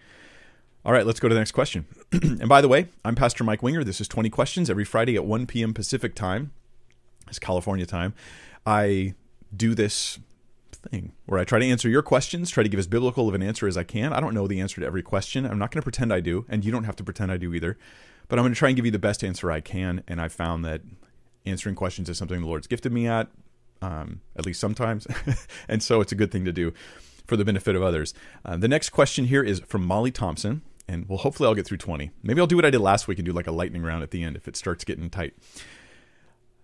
All 0.84 0.92
right, 0.92 1.06
let's 1.06 1.20
go 1.20 1.28
to 1.28 1.34
the 1.34 1.40
next 1.40 1.52
question. 1.52 1.86
and 2.12 2.48
by 2.48 2.60
the 2.60 2.68
way, 2.68 2.88
I'm 3.04 3.14
Pastor 3.14 3.44
Mike 3.44 3.62
Winger. 3.62 3.84
This 3.84 4.00
is 4.00 4.08
20 4.08 4.30
Questions 4.30 4.68
every 4.68 4.84
Friday 4.84 5.16
at 5.16 5.24
1 5.24 5.46
p.m. 5.46 5.72
Pacific 5.72 6.14
time. 6.14 6.52
It's 7.28 7.38
California 7.38 7.86
time. 7.86 8.14
I 8.66 9.14
do 9.56 9.74
this 9.74 10.18
thing 10.90 11.12
where 11.26 11.40
I 11.40 11.44
try 11.44 11.58
to 11.58 11.66
answer 11.66 11.88
your 11.88 12.02
questions, 12.02 12.50
try 12.50 12.62
to 12.62 12.68
give 12.68 12.78
as 12.78 12.86
biblical 12.86 13.28
of 13.28 13.34
an 13.34 13.42
answer 13.42 13.66
as 13.66 13.76
I 13.76 13.84
can. 13.84 14.12
I 14.12 14.20
don't 14.20 14.34
know 14.34 14.46
the 14.46 14.60
answer 14.60 14.80
to 14.80 14.86
every 14.86 15.02
question. 15.02 15.44
I'm 15.44 15.58
not 15.58 15.70
going 15.70 15.80
to 15.80 15.84
pretend 15.84 16.12
I 16.12 16.20
do, 16.20 16.44
and 16.48 16.64
you 16.64 16.72
don't 16.72 16.84
have 16.84 16.96
to 16.96 17.04
pretend 17.04 17.32
I 17.32 17.36
do 17.36 17.54
either. 17.54 17.78
But 18.28 18.38
I'm 18.38 18.44
going 18.44 18.54
to 18.54 18.58
try 18.58 18.68
and 18.68 18.76
give 18.76 18.84
you 18.84 18.90
the 18.90 18.98
best 18.98 19.22
answer 19.22 19.50
I 19.50 19.60
can. 19.60 20.02
And 20.08 20.20
I 20.20 20.28
found 20.28 20.64
that 20.64 20.82
answering 21.46 21.74
questions 21.74 22.08
is 22.08 22.18
something 22.18 22.40
the 22.40 22.46
Lord's 22.46 22.66
gifted 22.66 22.92
me 22.92 23.06
at, 23.06 23.28
um, 23.82 24.20
at 24.36 24.46
least 24.46 24.60
sometimes. 24.60 25.06
and 25.68 25.82
so 25.82 26.00
it's 26.00 26.12
a 26.12 26.16
good 26.16 26.30
thing 26.30 26.44
to 26.44 26.52
do 26.52 26.72
for 27.26 27.36
the 27.36 27.44
benefit 27.44 27.76
of 27.76 27.82
others. 27.82 28.14
Uh, 28.44 28.56
the 28.56 28.68
next 28.68 28.90
question 28.90 29.26
here 29.26 29.42
is 29.42 29.60
from 29.60 29.84
Molly 29.84 30.10
Thompson. 30.10 30.62
And 30.86 31.08
well, 31.08 31.18
hopefully 31.18 31.46
I'll 31.46 31.54
get 31.54 31.66
through 31.66 31.78
20. 31.78 32.10
Maybe 32.22 32.40
I'll 32.40 32.46
do 32.46 32.56
what 32.56 32.66
I 32.66 32.70
did 32.70 32.80
last 32.80 33.08
week 33.08 33.18
and 33.18 33.24
do 33.24 33.32
like 33.32 33.46
a 33.46 33.52
lightning 33.52 33.82
round 33.82 34.02
at 34.02 34.10
the 34.10 34.22
end 34.22 34.36
if 34.36 34.46
it 34.46 34.56
starts 34.56 34.84
getting 34.84 35.08
tight. 35.08 35.34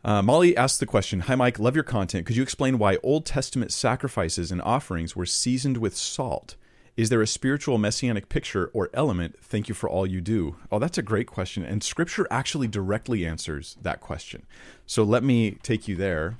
Uh, 0.03 0.23
Molly 0.23 0.57
asks 0.57 0.79
the 0.79 0.87
question 0.87 1.21
Hi, 1.21 1.35
Mike, 1.35 1.59
love 1.59 1.75
your 1.75 1.85
content. 1.85 2.27
Could 2.27 2.37
you 2.37 2.43
explain 2.43 2.79
why 2.79 2.97
Old 3.03 3.27
Testament 3.27 3.73
sacrifices 3.73 4.51
and 4.51 4.63
offerings 4.63 5.15
were 5.15 5.27
seasoned 5.27 5.77
with 5.77 5.97
salt? 5.97 6.57
Is 6.97 7.09
there 7.09 7.23
a 7.23 7.27
spiritual 7.27 7.79
messianic 7.79 8.29
picture 8.29 8.71
or 8.73 8.91
element? 8.93 9.39
Thank 9.41 9.69
you 9.69 9.75
for 9.75 9.89
all 9.89 10.07
you 10.07 10.21
do. 10.21 10.57
Oh, 10.73 10.79
that's 10.79 10.99
a 10.99 11.03
great 11.03 11.27
question. 11.27 11.65
And 11.65 11.83
scripture 11.83 12.27
actually 12.31 12.69
directly 12.69 13.25
answers 13.25 13.77
that 13.83 14.01
question. 14.01 14.47
So 14.87 15.03
let 15.03 15.23
me 15.23 15.53
take 15.63 15.87
you 15.87 15.97
there. 15.97 16.37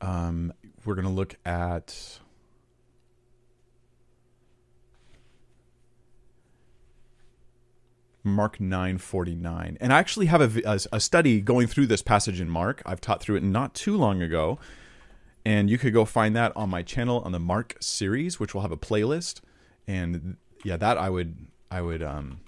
Um, 0.00 0.52
we're 0.84 0.94
going 0.94 1.06
to 1.06 1.12
look 1.12 1.36
at. 1.44 2.18
Mark 8.26 8.58
9:49. 8.58 9.76
And 9.80 9.92
I 9.92 9.98
actually 9.98 10.26
have 10.26 10.56
a, 10.56 10.80
a, 10.92 11.00
study 11.00 11.40
going 11.40 11.66
through 11.66 11.86
this 11.86 12.02
passage 12.02 12.40
in 12.40 12.48
Mark. 12.50 12.82
I've 12.84 13.00
taught 13.00 13.22
through 13.22 13.36
it 13.36 13.42
not 13.42 13.74
too 13.74 13.96
long 13.96 14.20
ago. 14.20 14.58
And 15.44 15.70
you 15.70 15.78
could 15.78 15.92
go 15.92 16.04
find 16.04 16.34
that 16.34 16.52
on 16.56 16.68
my 16.68 16.82
channel 16.82 17.20
on 17.20 17.30
the 17.30 17.38
Mark 17.38 17.76
series, 17.80 18.40
which 18.40 18.52
will 18.52 18.62
have 18.62 18.72
a 18.72 18.76
playlist. 18.76 19.40
And 19.86 20.36
yeah, 20.64 20.76
that 20.76 20.98
I 20.98 21.08
would 21.08 21.46
I 21.70 21.80
would 21.80 22.02
um, 22.02 22.40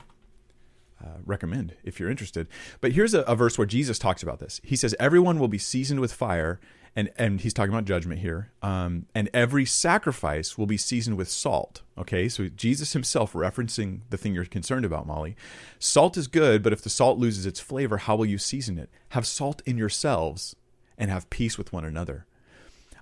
uh, 1.02 1.18
recommend 1.24 1.76
if 1.84 2.00
you're 2.00 2.10
interested. 2.10 2.48
But 2.80 2.92
here's 2.92 3.14
a, 3.14 3.20
a 3.22 3.36
verse 3.36 3.56
where 3.56 3.66
Jesus 3.66 3.98
talks 3.98 4.22
about 4.22 4.40
this. 4.40 4.60
He 4.64 4.74
says, 4.74 4.96
"Everyone 4.98 5.38
will 5.38 5.48
be 5.48 5.58
seasoned 5.58 6.00
with 6.00 6.12
fire, 6.12 6.58
and 6.96 7.10
and 7.16 7.40
he's 7.40 7.54
talking 7.54 7.72
about 7.72 7.84
judgment 7.84 8.20
here. 8.20 8.50
Um, 8.62 9.06
and 9.14 9.28
every 9.32 9.64
sacrifice 9.64 10.56
will 10.56 10.66
be 10.66 10.76
seasoned 10.76 11.16
with 11.16 11.28
salt. 11.28 11.82
Okay, 11.96 12.28
so 12.28 12.48
Jesus 12.48 12.92
himself 12.92 13.32
referencing 13.32 14.00
the 14.10 14.16
thing 14.16 14.34
you're 14.34 14.44
concerned 14.44 14.84
about, 14.84 15.06
Molly. 15.06 15.36
Salt 15.78 16.16
is 16.16 16.26
good, 16.26 16.62
but 16.62 16.72
if 16.72 16.82
the 16.82 16.90
salt 16.90 17.18
loses 17.18 17.46
its 17.46 17.60
flavor, 17.60 17.98
how 17.98 18.16
will 18.16 18.26
you 18.26 18.38
season 18.38 18.78
it? 18.78 18.90
Have 19.10 19.26
salt 19.26 19.62
in 19.66 19.78
yourselves, 19.78 20.54
and 20.96 21.10
have 21.10 21.30
peace 21.30 21.58
with 21.58 21.72
one 21.72 21.84
another. 21.84 22.26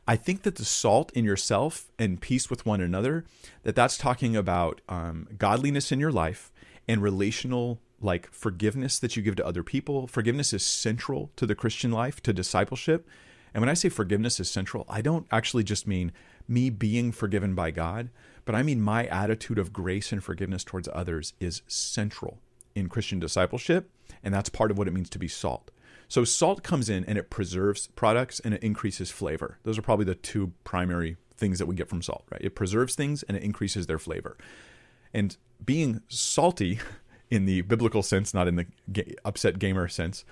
I 0.08 0.16
think 0.16 0.42
that 0.42 0.54
the 0.54 0.64
salt 0.64 1.10
in 1.14 1.24
yourself 1.24 1.90
and 1.98 2.20
peace 2.20 2.48
with 2.48 2.64
one 2.64 2.80
another, 2.80 3.24
that 3.64 3.74
that's 3.74 3.98
talking 3.98 4.36
about 4.36 4.80
um, 4.88 5.26
godliness 5.36 5.90
in 5.90 5.98
your 5.98 6.12
life 6.12 6.52
and 6.86 7.02
relational 7.02 7.80
like 8.00 8.30
forgiveness 8.30 8.98
that 8.98 9.16
you 9.16 9.22
give 9.22 9.36
to 9.36 9.46
other 9.46 9.62
people. 9.62 10.06
Forgiveness 10.06 10.52
is 10.52 10.64
central 10.64 11.30
to 11.36 11.46
the 11.46 11.54
Christian 11.54 11.90
life, 11.90 12.22
to 12.22 12.32
discipleship. 12.32 13.08
And 13.54 13.62
when 13.62 13.68
I 13.68 13.74
say 13.74 13.88
forgiveness 13.88 14.40
is 14.40 14.50
central, 14.50 14.84
I 14.88 15.00
don't 15.00 15.26
actually 15.30 15.64
just 15.64 15.86
mean 15.86 16.12
me 16.48 16.70
being 16.70 17.12
forgiven 17.12 17.54
by 17.54 17.70
God, 17.70 18.10
but 18.44 18.54
I 18.54 18.62
mean 18.62 18.80
my 18.80 19.06
attitude 19.06 19.58
of 19.58 19.72
grace 19.72 20.12
and 20.12 20.22
forgiveness 20.22 20.64
towards 20.64 20.88
others 20.92 21.32
is 21.40 21.62
central 21.66 22.38
in 22.74 22.88
Christian 22.88 23.18
discipleship. 23.18 23.90
And 24.22 24.32
that's 24.32 24.48
part 24.48 24.70
of 24.70 24.78
what 24.78 24.88
it 24.88 24.94
means 24.94 25.10
to 25.10 25.18
be 25.18 25.28
salt. 25.28 25.70
So 26.08 26.24
salt 26.24 26.62
comes 26.62 26.88
in 26.88 27.04
and 27.04 27.18
it 27.18 27.30
preserves 27.30 27.88
products 27.88 28.40
and 28.40 28.54
it 28.54 28.62
increases 28.62 29.10
flavor. 29.10 29.58
Those 29.64 29.78
are 29.78 29.82
probably 29.82 30.04
the 30.04 30.14
two 30.14 30.52
primary 30.62 31.16
things 31.36 31.58
that 31.58 31.66
we 31.66 31.74
get 31.74 31.88
from 31.88 32.02
salt, 32.02 32.24
right? 32.30 32.40
It 32.40 32.54
preserves 32.54 32.94
things 32.94 33.22
and 33.24 33.36
it 33.36 33.42
increases 33.42 33.86
their 33.86 33.98
flavor. 33.98 34.36
And 35.12 35.36
being 35.64 36.02
salty 36.08 36.78
in 37.30 37.46
the 37.46 37.62
biblical 37.62 38.02
sense, 38.02 38.32
not 38.32 38.46
in 38.46 38.56
the 38.56 38.66
upset 39.24 39.58
gamer 39.58 39.88
sense, 39.88 40.24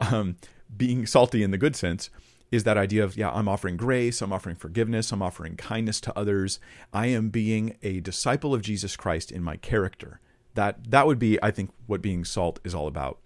um, 0.00 0.36
being 0.76 1.06
salty 1.06 1.42
in 1.42 1.50
the 1.50 1.58
good 1.58 1.76
sense 1.76 2.10
is 2.54 2.64
that 2.64 2.78
idea 2.78 3.02
of, 3.02 3.16
yeah, 3.16 3.30
I'm 3.30 3.48
offering 3.48 3.76
grace, 3.76 4.22
I'm 4.22 4.32
offering 4.32 4.56
forgiveness, 4.56 5.10
I'm 5.10 5.22
offering 5.22 5.56
kindness 5.56 6.00
to 6.02 6.18
others. 6.18 6.60
I 6.92 7.06
am 7.06 7.28
being 7.28 7.76
a 7.82 8.00
disciple 8.00 8.54
of 8.54 8.62
Jesus 8.62 8.96
Christ 8.96 9.32
in 9.32 9.42
my 9.42 9.56
character. 9.56 10.20
That 10.54 10.90
that 10.90 11.06
would 11.06 11.18
be, 11.18 11.42
I 11.42 11.50
think, 11.50 11.70
what 11.86 12.00
being 12.00 12.24
salt 12.24 12.60
is 12.62 12.74
all 12.74 12.86
about. 12.86 13.18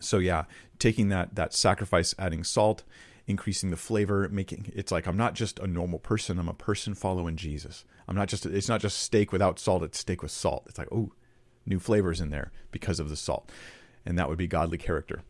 So 0.00 0.18
yeah, 0.18 0.44
taking 0.78 1.10
that 1.10 1.36
that 1.36 1.54
sacrifice, 1.54 2.14
adding 2.18 2.42
salt, 2.42 2.82
increasing 3.26 3.70
the 3.70 3.76
flavor, 3.76 4.28
making 4.28 4.72
it's 4.74 4.90
like 4.90 5.06
I'm 5.06 5.16
not 5.16 5.34
just 5.34 5.60
a 5.60 5.66
normal 5.68 6.00
person, 6.00 6.38
I'm 6.38 6.48
a 6.48 6.54
person 6.54 6.94
following 6.94 7.36
Jesus. 7.36 7.84
I'm 8.08 8.16
not 8.16 8.28
just 8.28 8.46
it's 8.46 8.68
not 8.68 8.80
just 8.80 8.98
steak 8.98 9.30
without 9.30 9.60
salt, 9.60 9.84
it's 9.84 9.98
steak 9.98 10.22
with 10.22 10.32
salt. 10.32 10.64
It's 10.68 10.78
like, 10.78 10.90
oh, 10.90 11.12
new 11.64 11.78
flavors 11.78 12.20
in 12.20 12.30
there 12.30 12.50
because 12.72 12.98
of 12.98 13.08
the 13.08 13.16
salt. 13.16 13.52
And 14.04 14.18
that 14.18 14.28
would 14.28 14.38
be 14.38 14.48
godly 14.48 14.76
character. 14.76 15.22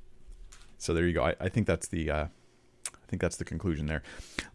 So 0.79 0.95
there 0.95 1.07
you 1.07 1.13
go. 1.13 1.25
I, 1.25 1.35
I 1.39 1.49
think 1.51 1.67
that's 1.67 1.87
the 1.87 2.11
uh, 2.11 2.27
think 3.15 3.23
that's 3.23 3.37
the 3.37 3.45
conclusion 3.45 3.87
there. 3.87 4.03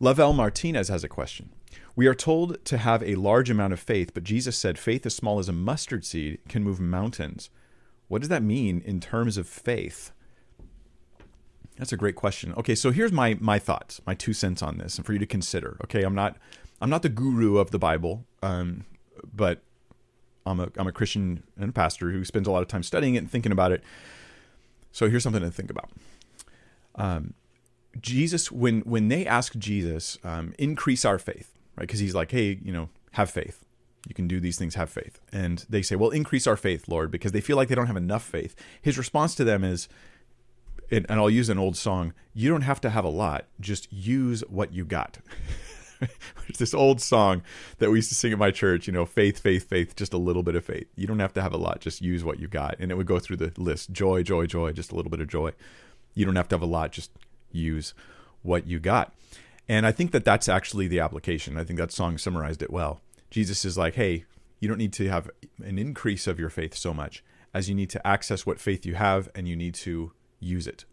Lavelle 0.02 0.34
Martinez 0.34 0.90
has 0.90 1.06
a 1.06 1.08
question. 1.08 1.50
We 1.96 2.08
are 2.08 2.16
told 2.16 2.64
to 2.66 2.78
have 2.78 3.02
a 3.02 3.16
large 3.16 3.50
amount 3.50 3.72
of 3.72 3.80
faith, 3.80 4.14
but 4.14 4.26
Jesus 4.26 4.58
said 4.58 4.78
faith 4.78 5.06
as 5.06 5.16
small 5.16 5.40
as 5.40 5.48
a 5.48 5.54
mustard 5.54 6.04
seed 6.04 6.40
can 6.50 6.62
move 6.62 6.82
mountains. 6.82 7.50
What 8.10 8.20
does 8.20 8.28
that 8.28 8.44
mean 8.44 8.82
in 8.86 9.00
terms 9.00 9.38
of 9.38 9.48
faith? 9.48 10.12
That's 11.78 11.94
a 11.94 11.98
great 11.98 12.16
question. 12.16 12.54
Okay, 12.58 12.76
so 12.76 12.92
here's 12.92 13.14
my 13.14 13.38
my 13.40 13.60
thoughts, 13.60 14.02
my 14.06 14.14
two 14.14 14.34
cents 14.34 14.62
on 14.62 14.78
this, 14.78 14.98
and 14.98 15.06
for 15.06 15.14
you 15.14 15.20
to 15.20 15.26
consider. 15.26 15.78
Okay, 15.86 16.04
I'm 16.04 16.16
not 16.16 16.36
I'm 16.82 16.90
not 16.90 17.02
the 17.02 17.10
guru 17.10 17.60
of 17.60 17.72
the 17.72 17.80
Bible, 17.80 18.26
um, 18.44 18.84
but 19.34 19.62
I'm 20.46 20.60
a 20.60 20.70
I'm 20.78 20.88
a 20.88 20.92
Christian 20.92 21.44
and 21.56 21.70
a 21.70 21.74
pastor 21.74 22.12
who 22.12 22.26
spends 22.26 22.46
a 22.46 22.52
lot 22.52 22.62
of 22.62 22.68
time 22.68 22.84
studying 22.84 23.16
it 23.16 23.20
and 23.20 23.32
thinking 23.32 23.54
about 23.54 23.72
it. 23.72 23.84
So 24.92 25.10
here's 25.10 25.24
something 25.24 25.44
to 25.44 25.52
think 25.52 25.72
about. 25.72 25.92
Um, 26.96 27.36
Jesus, 28.02 28.52
when 28.52 28.82
when 28.82 29.08
they 29.08 29.26
ask 29.26 29.56
Jesus, 29.58 30.18
um, 30.24 30.54
increase 30.58 31.06
our 31.06 31.20
faith, 31.20 31.58
right? 31.76 31.88
Because 31.88 32.00
he's 32.00 32.16
like, 32.16 32.32
hey, 32.32 32.60
you 32.64 32.72
know, 32.72 32.90
have 33.12 33.30
faith. 33.30 33.66
You 34.08 34.16
can 34.16 34.28
do 34.28 34.40
these 34.40 34.58
things, 34.58 34.76
have 34.76 34.90
faith. 34.90 35.20
And 35.32 35.66
they 35.70 35.82
say, 35.82 35.96
well, 35.96 36.10
increase 36.10 36.48
our 36.48 36.56
faith, 36.56 36.88
Lord, 36.88 37.12
because 37.12 37.32
they 37.32 37.42
feel 37.42 37.58
like 37.58 37.68
they 37.68 37.76
don't 37.76 37.88
have 37.88 37.98
enough 37.98 38.24
faith. 38.24 38.56
His 38.82 38.98
response 38.98 39.36
to 39.36 39.44
them 39.44 39.64
is, 39.64 39.90
and 40.90 41.06
I'll 41.10 41.30
use 41.30 41.50
an 41.50 41.60
old 41.60 41.76
song, 41.76 42.14
you 42.34 42.50
don't 42.50 42.62
have 42.62 42.82
to 42.82 42.90
have 42.90 43.04
a 43.04 43.10
lot, 43.10 43.46
just 43.60 43.92
use 43.92 44.42
what 44.48 44.74
you 44.74 44.86
got. 44.86 45.20
It's 46.48 46.60
this 46.60 46.74
old 46.74 47.02
song 47.02 47.44
that 47.78 47.92
we 47.92 47.98
used 47.98 48.10
to 48.10 48.16
sing 48.16 48.32
at 48.32 48.40
my 48.40 48.52
church, 48.52 48.88
you 48.88 48.94
know, 48.94 49.06
faith, 49.06 49.40
faith, 49.40 49.70
faith, 49.70 49.96
just 49.96 50.14
a 50.14 50.18
little 50.18 50.44
bit 50.44 50.56
of 50.56 50.66
faith. 50.66 50.88
You 50.96 51.08
don't 51.08 51.20
have 51.20 51.34
to 51.34 51.42
have 51.42 51.54
a 51.54 51.58
lot, 51.58 51.82
just 51.82 52.02
use 52.02 52.24
what 52.24 52.40
you 52.40 52.48
got. 52.48 52.78
And 52.80 52.90
it 52.90 52.96
would 52.96 53.06
go 53.06 53.20
through 53.20 53.38
the 53.38 53.52
list 53.58 53.92
joy, 53.92 54.24
joy, 54.24 54.46
joy, 54.46 54.72
just 54.72 54.92
a 54.92 54.96
little 54.96 55.12
bit 55.12 55.20
of 55.20 55.28
joy. 55.28 55.52
You 56.16 56.26
don't 56.26 56.36
have 56.36 56.48
to 56.50 56.56
have 56.56 56.62
a 56.62 56.66
lot, 56.66 56.92
just 56.92 57.12
use 57.52 57.94
what 58.42 58.68
you 58.68 58.80
got. 58.80 59.14
And 59.68 59.86
I 59.86 59.92
think 59.92 60.12
that 60.12 60.26
that's 60.26 60.50
actually 60.50 60.88
the 60.88 61.00
application. 61.00 61.58
I 61.58 61.64
think 61.64 61.80
that 61.80 61.92
song 61.92 62.18
summarized 62.18 62.62
it 62.62 62.72
well. 62.72 63.02
Jesus 63.30 63.64
is 63.66 63.78
like, 63.78 63.96
hey, 63.96 64.26
you 64.60 64.68
don't 64.68 64.78
need 64.78 64.94
to 64.94 65.08
have 65.10 65.30
an 65.64 65.78
increase 65.78 66.26
of 66.28 66.40
your 66.40 66.50
faith 66.50 66.76
so 66.76 66.94
much 66.94 67.24
as 67.54 67.70
you 67.70 67.76
need 67.76 67.90
to 67.92 68.08
access 68.08 68.46
what 68.46 68.60
faith 68.60 68.86
you 68.86 68.96
have 68.96 69.30
and 69.36 69.48
you 69.48 69.56
need 69.56 69.76
to 69.76 70.12
use 70.40 70.68
it. 70.68 70.86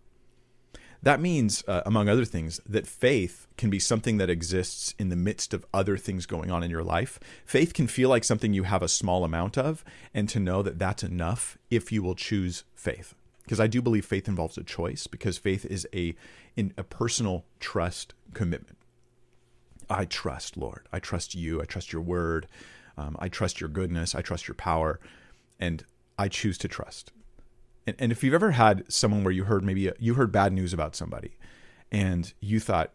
That 1.03 1.21
means, 1.21 1.63
uh, 1.69 1.83
among 1.87 2.09
other 2.09 2.25
things, 2.25 2.61
that 2.67 2.87
faith 2.87 3.47
can 3.57 3.71
be 3.71 3.79
something 3.79 4.17
that 4.17 4.31
exists 4.31 4.95
in 4.99 5.09
the 5.09 5.17
midst 5.17 5.55
of 5.55 5.65
other 5.73 5.97
things 5.97 6.27
going 6.27 6.51
on 6.51 6.63
in 6.63 6.71
your 6.71 6.83
life. 6.83 7.21
Faith 7.45 7.75
can 7.75 7.87
feel 7.87 8.09
like 8.09 8.25
something 8.25 8.53
you 8.53 8.65
have 8.65 8.83
a 8.83 8.89
small 8.89 9.23
amount 9.23 9.57
of, 9.57 9.85
and 10.15 10.29
to 10.31 10.41
know 10.41 10.63
that 10.63 10.79
that's 10.79 11.03
enough 11.03 11.59
if 11.71 11.93
you 11.93 12.03
will 12.03 12.15
choose 12.15 12.65
faith. 12.75 13.15
Because 13.47 13.61
I 13.61 13.67
do 13.67 13.81
believe 13.81 14.05
faith 14.05 14.29
involves 14.29 14.59
a 14.59 14.65
choice, 14.65 15.07
because 15.07 15.39
faith 15.39 15.65
is 15.65 15.87
a 15.95 16.15
in 16.57 16.75
a 16.77 16.83
personal 16.83 17.45
trust 17.61 18.13
commitment. 18.35 18.77
I 19.89 20.05
trust, 20.05 20.57
Lord. 20.57 20.87
I 20.93 20.99
trust 20.99 21.35
you. 21.35 21.63
I 21.63 21.65
trust 21.65 21.93
your 21.93 22.03
word. 22.03 22.47
Um, 22.99 23.17
I 23.21 23.29
trust 23.29 23.61
your 23.61 23.69
goodness. 23.69 24.15
I 24.15 24.21
trust 24.21 24.49
your 24.49 24.57
power. 24.57 25.01
And 25.61 25.85
I 26.19 26.29
choose 26.29 26.59
to 26.59 26.69
trust 26.69 27.13
and, 27.87 27.97
and 27.99 28.13
if 28.13 28.25
you've 28.25 28.35
ever 28.35 28.53
had 28.53 28.91
someone 28.93 29.25
where 29.25 29.33
you 29.33 29.45
heard 29.45 29.65
maybe 29.65 29.89
a, 29.89 29.95
you 29.99 30.15
heard 30.15 30.33
bad 30.33 30.53
news 30.53 30.73
about 30.73 30.97
somebody 30.97 31.37
and 31.91 32.33
you 32.41 32.59
thought 32.61 32.93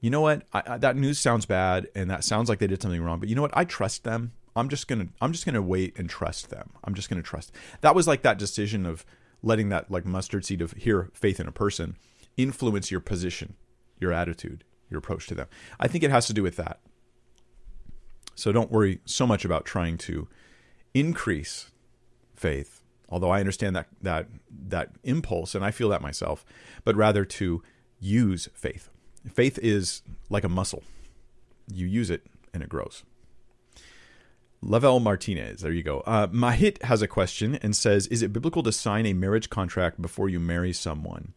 you 0.00 0.10
know 0.10 0.20
what 0.20 0.42
I, 0.52 0.62
I, 0.66 0.78
that 0.78 0.96
news 0.96 1.18
sounds 1.18 1.46
bad 1.46 1.88
and 1.94 2.10
that 2.10 2.24
sounds 2.24 2.48
like 2.48 2.58
they 2.58 2.66
did 2.66 2.82
something 2.82 3.02
wrong 3.02 3.20
but 3.20 3.28
you 3.28 3.34
know 3.34 3.42
what 3.42 3.56
i 3.56 3.64
trust 3.64 4.04
them 4.04 4.32
i'm 4.54 4.68
just 4.68 4.86
gonna 4.86 5.08
i'm 5.20 5.32
just 5.32 5.46
gonna 5.46 5.62
wait 5.62 5.98
and 5.98 6.08
trust 6.08 6.50
them 6.50 6.70
i'm 6.84 6.94
just 6.94 7.08
gonna 7.08 7.22
trust 7.22 7.52
that 7.80 7.94
was 7.94 8.06
like 8.06 8.22
that 8.22 8.38
decision 8.38 8.84
of 8.84 9.04
letting 9.44 9.68
that 9.68 9.90
like 9.90 10.04
mustard 10.04 10.44
seed 10.44 10.60
of 10.60 10.72
here 10.72 11.10
faith 11.12 11.38
in 11.38 11.46
a 11.46 11.52
person 11.52 11.96
influence 12.36 12.90
your 12.90 13.00
position 13.00 13.54
your 14.00 14.12
attitude 14.12 14.64
your 14.90 14.98
approach 14.98 15.26
to 15.26 15.34
them 15.34 15.46
i 15.78 15.86
think 15.86 16.02
it 16.02 16.10
has 16.10 16.26
to 16.26 16.32
do 16.32 16.42
with 16.42 16.56
that 16.56 16.80
so 18.34 18.50
don't 18.50 18.72
worry 18.72 19.00
so 19.04 19.26
much 19.26 19.44
about 19.44 19.64
trying 19.64 19.96
to 19.96 20.28
increase 20.94 21.70
faith 22.34 22.84
although 23.14 23.30
I 23.30 23.38
understand 23.40 23.76
that 23.76 23.86
that 24.02 24.26
that 24.50 24.90
impulse 25.04 25.54
and 25.54 25.64
I 25.64 25.70
feel 25.70 25.88
that 25.90 26.02
myself, 26.02 26.44
but 26.84 26.96
rather 26.96 27.24
to 27.24 27.62
use 28.00 28.48
faith. 28.54 28.90
Faith 29.32 29.58
is 29.62 30.02
like 30.28 30.44
a 30.44 30.48
muscle. 30.48 30.82
You 31.72 31.86
use 31.86 32.10
it 32.10 32.26
and 32.52 32.62
it 32.62 32.68
grows. 32.68 33.04
Lavelle 34.66 34.98
Martinez, 34.98 35.60
there 35.60 35.72
you 35.72 35.82
go. 35.82 36.00
Uh, 36.00 36.26
Mahit 36.28 36.82
has 36.84 37.02
a 37.02 37.08
question 37.08 37.56
and 37.56 37.76
says, 37.76 38.06
"Is 38.06 38.22
it 38.22 38.32
biblical 38.32 38.62
to 38.62 38.72
sign 38.72 39.04
a 39.06 39.12
marriage 39.12 39.50
contract 39.50 40.00
before 40.00 40.28
you 40.28 40.40
marry 40.40 40.72
someone?" 40.72 41.34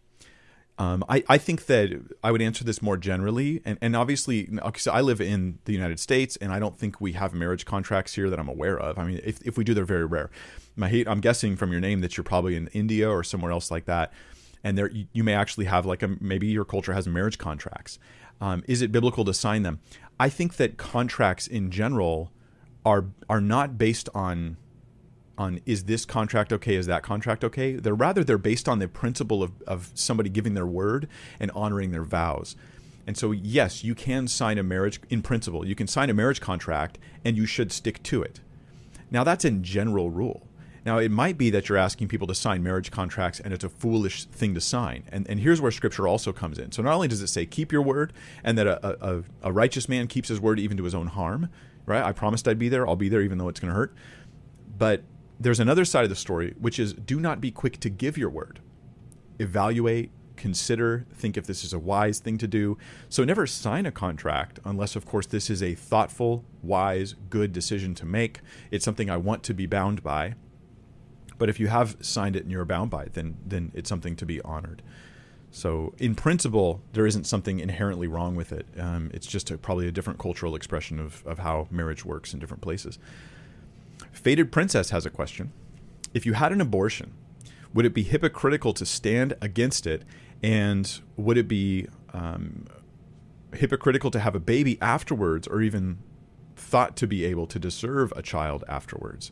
Um, 0.80 1.04
I, 1.10 1.24
I 1.28 1.38
think 1.38 1.66
that 1.66 2.00
I 2.24 2.32
would 2.32 2.42
answer 2.42 2.64
this 2.64 2.82
more 2.82 2.98
generally, 2.98 3.62
and, 3.66 3.80
and 3.82 3.96
obviously, 3.96 4.48
so 4.78 4.92
I 4.92 5.02
live 5.02 5.20
in 5.20 5.58
the 5.66 5.74
United 5.74 6.00
States, 6.00 6.38
and 6.38 6.52
I 6.52 6.60
don't 6.60 6.78
think 6.78 7.02
we 7.02 7.14
have 7.14 7.34
marriage 7.34 7.66
contracts 7.66 8.14
here 8.14 8.30
that 8.30 8.40
I'm 8.40 8.48
aware 8.48 8.80
of. 8.80 8.98
I 9.00 9.04
mean, 9.04 9.20
if, 9.24 9.42
if 9.42 9.58
we 9.58 9.64
do, 9.64 9.74
they're 9.74 9.86
very 9.86 10.06
rare. 10.06 10.30
Mahit, 10.78 11.08
I'm 11.08 11.20
guessing 11.20 11.56
from 11.56 11.72
your 11.72 11.82
name 11.82 12.02
that 12.02 12.16
you're 12.16 12.24
probably 12.24 12.56
in 12.56 12.68
India 12.68 13.10
or 13.10 13.24
somewhere 13.24 13.52
else 13.52 13.72
like 13.72 13.86
that, 13.86 14.14
and 14.64 14.78
there 14.78 14.90
you, 14.92 15.08
you 15.14 15.24
may 15.24 15.34
actually 15.34 15.66
have 15.66 15.86
like 15.86 16.04
a 16.04 16.10
maybe 16.22 16.48
your 16.48 16.66
culture 16.66 16.94
has 16.94 17.08
marriage 17.08 17.40
contracts. 17.40 17.98
Um, 18.40 18.64
is 18.68 18.84
it 18.84 18.92
biblical 18.92 19.26
to 19.26 19.34
sign 19.34 19.64
them? 19.64 19.80
I 20.20 20.30
think 20.30 20.58
that 20.58 20.78
contracts 20.78 21.48
in 21.48 21.72
general 21.72 22.32
are 22.88 23.06
are 23.30 23.42
not 23.42 23.78
based 23.78 24.08
on 24.16 24.56
on 25.38 25.60
is 25.66 25.84
this 25.84 26.06
contract 26.06 26.54
okay 26.54 26.76
is 26.76 26.88
that 26.88 27.04
contract 27.04 27.44
okay? 27.44 27.74
They're 27.74 27.94
rather 27.94 28.24
they're 28.24 28.38
based 28.38 28.70
on 28.70 28.80
the 28.80 28.88
principle 28.88 29.44
of, 29.44 29.52
of 29.64 29.92
somebody 29.94 30.30
giving 30.30 30.54
their 30.54 30.66
word 30.66 31.10
and 31.40 31.52
honoring 31.52 31.92
their 31.92 32.06
vows. 32.06 32.56
And 33.06 33.18
so 33.18 33.32
yes 33.32 33.84
you 33.84 33.94
can 33.94 34.28
sign 34.28 34.58
a 34.58 34.64
marriage 34.64 35.02
in 35.10 35.22
principle 35.22 35.68
you 35.68 35.76
can 35.76 35.88
sign 35.88 36.10
a 36.10 36.14
marriage 36.14 36.40
contract 36.40 36.98
and 37.26 37.36
you 37.36 37.46
should 37.46 37.74
stick 37.74 38.02
to 38.04 38.24
it. 38.24 38.40
Now 39.12 39.26
that's 39.26 39.44
in 39.44 39.64
general 39.64 40.10
rule. 40.10 40.48
Now 40.86 40.98
it 40.98 41.12
might 41.12 41.38
be 41.38 41.50
that 41.50 41.68
you're 41.68 41.78
asking 41.78 42.08
people 42.08 42.28
to 42.28 42.36
sign 42.36 42.64
marriage 42.64 42.90
contracts 42.90 43.42
and 43.42 43.54
it's 43.54 43.66
a 43.66 43.70
foolish 43.70 44.24
thing 44.24 44.54
to 44.54 44.62
sign. 44.62 45.04
And, 45.12 45.28
and 45.28 45.42
here's 45.42 45.60
where 45.60 45.72
scripture 45.72 46.08
also 46.08 46.32
comes 46.32 46.58
in. 46.58 46.72
So 46.72 46.82
not 46.82 46.94
only 46.94 47.10
does 47.10 47.22
it 47.22 47.28
say 47.28 47.46
keep 47.46 47.74
your 47.74 47.82
word 47.82 48.14
and 48.46 48.58
that 48.58 48.66
a, 48.66 49.06
a, 49.06 49.24
a 49.44 49.52
righteous 49.52 49.90
man 49.90 50.08
keeps 50.08 50.30
his 50.30 50.40
word 50.40 50.58
even 50.58 50.78
to 50.78 50.86
his 50.86 50.96
own 50.96 51.08
harm 51.08 51.50
right 51.88 52.04
i 52.04 52.12
promised 52.12 52.48
i'd 52.48 52.60
be 52.60 52.70
there 52.70 52.88
i'll 52.88 52.96
be 52.96 53.10
there 53.10 53.22
even 53.22 53.40
though 53.40 53.50
it's 53.50 53.60
going 53.60 53.72
to 53.72 53.76
hurt 53.76 53.96
but 54.78 55.04
there's 55.40 55.60
another 55.60 55.86
side 55.86 56.04
of 56.04 56.10
the 56.10 56.16
story, 56.16 56.56
which 56.60 56.80
is 56.80 56.94
do 56.94 57.20
not 57.20 57.42
be 57.42 57.52
quick 57.52 57.80
to 57.82 57.90
give 57.90 58.18
your 58.18 58.30
word. 58.30 58.60
Evaluate, 59.40 60.12
consider, 60.36 61.06
think 61.14 61.38
if 61.38 61.46
this 61.46 61.64
is 61.64 61.74
a 61.74 61.80
wise 61.80 62.20
thing 62.20 62.38
to 62.40 62.48
do. 62.48 62.78
So 63.10 63.24
never 63.24 63.46
sign 63.46 63.86
a 63.86 63.92
contract 63.92 64.60
unless, 64.66 64.96
of 64.96 65.06
course, 65.06 65.28
this 65.28 65.50
is 65.50 65.62
a 65.62 65.76
thoughtful, 65.76 66.44
wise, 66.64 67.16
good 67.30 67.54
decision 67.54 67.94
to 67.96 68.06
make. 68.06 68.40
It's 68.72 68.86
something 68.86 69.10
I 69.10 69.18
want 69.18 69.44
to 69.44 69.54
be 69.54 69.68
bound 69.68 70.04
by. 70.04 70.34
But 71.38 71.50
if 71.50 71.60
you 71.60 71.68
have 71.68 71.98
signed 72.02 72.36
it 72.36 72.44
and 72.44 72.52
you're 72.52 72.66
bound 72.66 72.90
by 72.90 73.04
it, 73.04 73.14
then 73.14 73.38
then 73.46 73.72
it's 73.76 73.90
something 73.90 74.16
to 74.16 74.26
be 74.26 74.42
honored. 74.42 74.82
So, 75.52 75.94
in 75.98 76.14
principle, 76.14 76.82
there 76.94 77.08
isn't 77.08 77.26
something 77.26 77.60
inherently 77.60 78.08
wrong 78.08 78.36
with 78.36 78.52
it. 78.52 78.68
Um, 78.78 79.10
it's 79.14 79.26
just 79.26 79.50
a, 79.50 79.58
probably 79.58 79.88
a 79.88 79.92
different 79.92 80.20
cultural 80.20 80.56
expression 80.56 81.00
of, 81.00 81.26
of 81.26 81.40
how 81.40 81.68
marriage 81.72 82.06
works 82.06 82.34
in 82.34 82.40
different 82.40 82.62
places. 82.62 83.00
Faded 84.12 84.52
Princess 84.52 84.90
has 84.90 85.06
a 85.06 85.10
question. 85.10 85.52
If 86.14 86.26
you 86.26 86.34
had 86.34 86.52
an 86.52 86.62
abortion, 86.62 87.14
would 87.74 87.86
it 87.86 87.94
be 87.94 88.04
hypocritical 88.04 88.74
to 88.74 88.86
stand 88.86 89.36
against 89.42 89.88
it? 89.88 90.04
And 90.44 91.00
would 91.16 91.38
it 91.38 91.48
be 91.48 91.88
um, 92.14 92.66
hypocritical 93.54 94.12
to 94.12 94.20
have 94.20 94.36
a 94.36 94.40
baby 94.40 94.78
afterwards 94.82 95.48
or 95.48 95.62
even 95.62 95.98
thought 96.56 96.96
to 96.98 97.08
be 97.08 97.26
able 97.26 97.48
to 97.48 97.60
deserve 97.60 98.14
a 98.16 98.22
child 98.22 98.64
afterwards? 98.68 99.32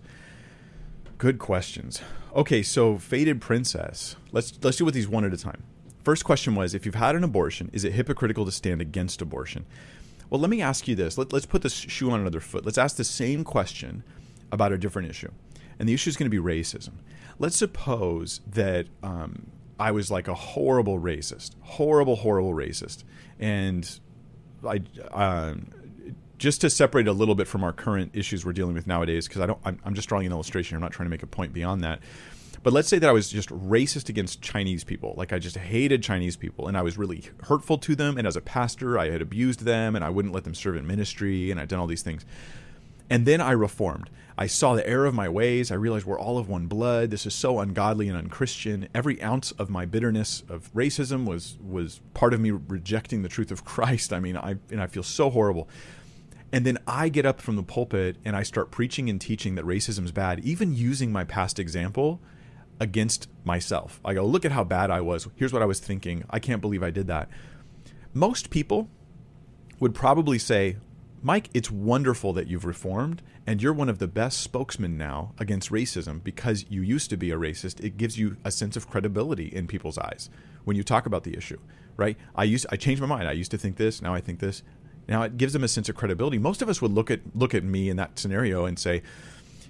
Good 1.18 1.40
questions. 1.40 2.02
Okay, 2.36 2.62
so 2.62 2.98
Faded 2.98 3.40
Princess. 3.42 4.16
Let's 4.32 4.54
let's 4.62 4.78
do 4.78 4.86
with 4.86 4.94
these 4.94 5.08
one 5.08 5.24
at 5.24 5.34
a 5.34 5.38
time. 5.38 5.64
First 6.06 6.24
question 6.24 6.54
was 6.54 6.76
if 6.76 6.86
you've 6.86 6.94
had 6.94 7.16
an 7.16 7.24
abortion, 7.24 7.72
is 7.74 7.84
it 7.84 7.94
hypocritical 7.94 8.46
to 8.46 8.52
stand 8.52 8.80
against 8.80 9.24
abortion? 9.24 9.66
Well, 10.30 10.40
let 10.40 10.52
me 10.52 10.62
ask 10.62 10.88
you 10.88 10.94
this. 10.94 11.18
Let, 11.18 11.34
us 11.34 11.48
put 11.48 11.64
this 11.64 11.74
shoe 11.74 12.12
on 12.12 12.20
another 12.20 12.40
foot. 12.40 12.64
Let's 12.64 12.78
ask 12.78 12.96
the 12.96 13.04
same 13.04 13.44
question 13.44 14.04
about 14.52 14.72
a 14.72 14.78
different 14.78 15.10
issue. 15.10 15.32
And 15.80 15.90
the 15.90 15.96
issue 15.96 16.12
is 16.12 16.16
going 16.16 16.30
to 16.30 16.42
be 16.42 16.44
racism. 16.44 16.94
Let's 17.40 17.58
suppose 17.58 18.42
that 18.48 18.86
um, 19.02 19.48
I 19.80 19.90
was 19.90 20.12
like 20.12 20.28
a 20.28 20.36
horrible 20.36 21.00
racist, 21.00 21.56
horrible, 21.62 22.18
horrible 22.18 22.54
racist. 22.54 23.04
And 23.40 24.00
I, 24.64 24.82
uh, 25.12 25.56
just 26.38 26.62
to 26.62 26.70
separate 26.70 27.08
a 27.08 27.14
little 27.14 27.36
bit 27.36 27.48
from 27.48 27.64
our 27.64 27.74
current 27.74 28.12
issues 28.14 28.46
we're 28.46 28.54
dealing 28.54 28.76
with 28.76 28.86
nowadays, 28.86 29.28
because 29.28 29.42
I 29.42 29.48
don't, 29.48 29.60
I'm, 29.66 29.80
I'm 29.84 29.96
just 29.96 30.08
drawing 30.08 30.28
an 30.28 30.32
illustration. 30.32 30.76
I'm 30.76 30.82
not 30.82 30.92
trying 30.92 31.08
to 31.08 31.12
make 31.12 31.24
a 31.24 31.28
point 31.28 31.52
beyond 31.52 31.84
that. 31.84 32.00
But 32.66 32.74
let's 32.74 32.88
say 32.88 32.98
that 32.98 33.08
I 33.08 33.14
was 33.14 33.30
just 33.30 33.50
racist 33.50 34.10
against 34.10 34.42
Chinese 34.42 34.84
people. 34.84 35.14
Like 35.16 35.32
I 35.32 35.38
just 35.38 35.56
hated 35.56 36.02
Chinese 36.02 36.36
people 36.36 36.68
and 36.68 36.76
I 36.76 36.82
was 36.82 36.98
really 36.98 37.26
hurtful 37.44 37.78
to 37.78 37.96
them. 37.96 38.18
And 38.18 38.26
as 38.26 38.36
a 38.36 38.42
pastor, 38.42 38.98
I 38.98 39.12
had 39.12 39.22
abused 39.22 39.66
them 39.66 39.96
and 39.96 40.04
I 40.04 40.10
wouldn't 40.10 40.34
let 40.34 40.46
them 40.46 40.56
serve 40.56 40.76
in 40.76 40.88
ministry 40.88 41.52
and 41.52 41.60
I'd 41.60 41.68
done 41.68 41.78
all 41.78 41.86
these 41.86 42.02
things. 42.02 42.26
And 43.08 43.28
then 43.28 43.40
I 43.40 43.52
reformed. 43.52 44.10
I 44.36 44.48
saw 44.48 44.74
the 44.74 44.90
error 44.90 45.06
of 45.06 45.14
my 45.14 45.30
ways. 45.30 45.70
I 45.70 45.76
realized 45.76 46.08
we're 46.08 46.20
all 46.20 46.40
of 46.40 46.50
one 46.50 46.66
blood. 46.66 47.12
This 47.12 47.28
is 47.28 47.36
so 47.36 47.60
ungodly 47.60 48.10
and 48.10 48.18
unchristian. 48.18 48.90
Every 48.96 49.22
ounce 49.22 49.52
of 49.52 49.70
my 49.70 49.86
bitterness 49.86 50.42
of 50.50 50.74
racism 50.74 51.28
was 51.28 51.60
was 51.64 52.02
part 52.16 52.34
of 52.34 52.40
me 52.40 52.50
rejecting 52.50 53.22
the 53.22 53.30
truth 53.30 53.52
of 53.52 53.64
Christ. 53.64 54.12
I 54.12 54.20
mean, 54.20 54.38
I 54.38 54.56
and 54.72 54.82
I 54.82 54.88
feel 54.88 55.04
so 55.04 55.30
horrible. 55.30 55.70
And 56.52 56.66
then 56.66 56.80
I 56.88 57.10
get 57.10 57.28
up 57.28 57.42
from 57.42 57.58
the 57.58 57.64
pulpit 57.64 58.18
and 58.26 58.36
I 58.36 58.42
start 58.42 58.72
preaching 58.72 59.08
and 59.08 59.22
teaching 59.22 59.54
that 59.54 59.66
racism 59.66 60.04
is 60.04 60.12
bad, 60.12 60.40
even 60.40 60.74
using 60.74 61.12
my 61.12 61.26
past 61.26 61.60
example 61.60 62.22
against 62.80 63.30
myself. 63.44 64.00
I 64.04 64.14
go, 64.14 64.26
look 64.26 64.46
at 64.46 64.52
how 64.52 64.64
bad 64.64 64.92
I 64.92 65.02
was. 65.02 65.28
Here's 65.36 65.54
what 65.54 65.62
I 65.62 65.66
was 65.66 65.80
thinking. 65.80 66.24
I 66.30 66.40
can't 66.40 66.62
believe 66.62 66.84
I 66.84 66.92
did 66.92 67.08
that. 67.08 67.30
Most 68.14 68.50
people 68.50 68.90
would 69.80 69.94
probably 69.94 70.40
say, 70.40 70.78
Mike, 71.22 71.50
it's 71.54 71.72
wonderful 71.72 72.34
that 72.34 72.48
you've 72.48 72.66
reformed 72.66 73.22
and 73.48 73.62
you're 73.62 73.74
one 73.74 73.90
of 73.90 74.00
the 74.00 74.08
best 74.08 74.42
spokesmen 74.42 74.98
now 74.98 75.34
against 75.40 75.72
racism 75.72 76.24
because 76.24 76.66
you 76.70 76.82
used 76.82 77.10
to 77.10 77.18
be 77.18 77.32
a 77.32 77.38
racist. 77.38 77.84
It 77.84 77.98
gives 77.98 78.18
you 78.18 78.38
a 78.44 78.52
sense 78.52 78.76
of 78.76 78.90
credibility 78.90 79.48
in 79.48 79.68
people's 79.68 79.98
eyes 79.98 80.30
when 80.64 80.76
you 80.76 80.84
talk 80.84 81.06
about 81.06 81.24
the 81.24 81.38
issue, 81.38 81.60
right? 81.98 82.18
I 82.36 82.44
used 82.44 82.66
I 82.72 82.76
changed 82.76 83.02
my 83.02 83.08
mind. 83.08 83.28
I 83.28 83.34
used 83.34 83.52
to 83.52 83.58
think 83.58 83.78
this, 83.78 84.02
now 84.02 84.14
I 84.14 84.22
think 84.22 84.40
this. 84.40 84.64
Now 85.08 85.22
it 85.22 85.38
gives 85.38 85.54
them 85.54 85.64
a 85.64 85.68
sense 85.68 85.90
of 85.90 85.96
credibility. 85.96 86.40
Most 86.40 86.62
of 86.62 86.70
us 86.70 86.82
would 86.82 86.92
look 86.92 87.12
at 87.12 87.22
look 87.36 87.54
at 87.54 87.64
me 87.64 87.90
in 87.90 87.98
that 87.98 88.18
scenario 88.18 88.66
and 88.66 88.80
say, 88.80 89.04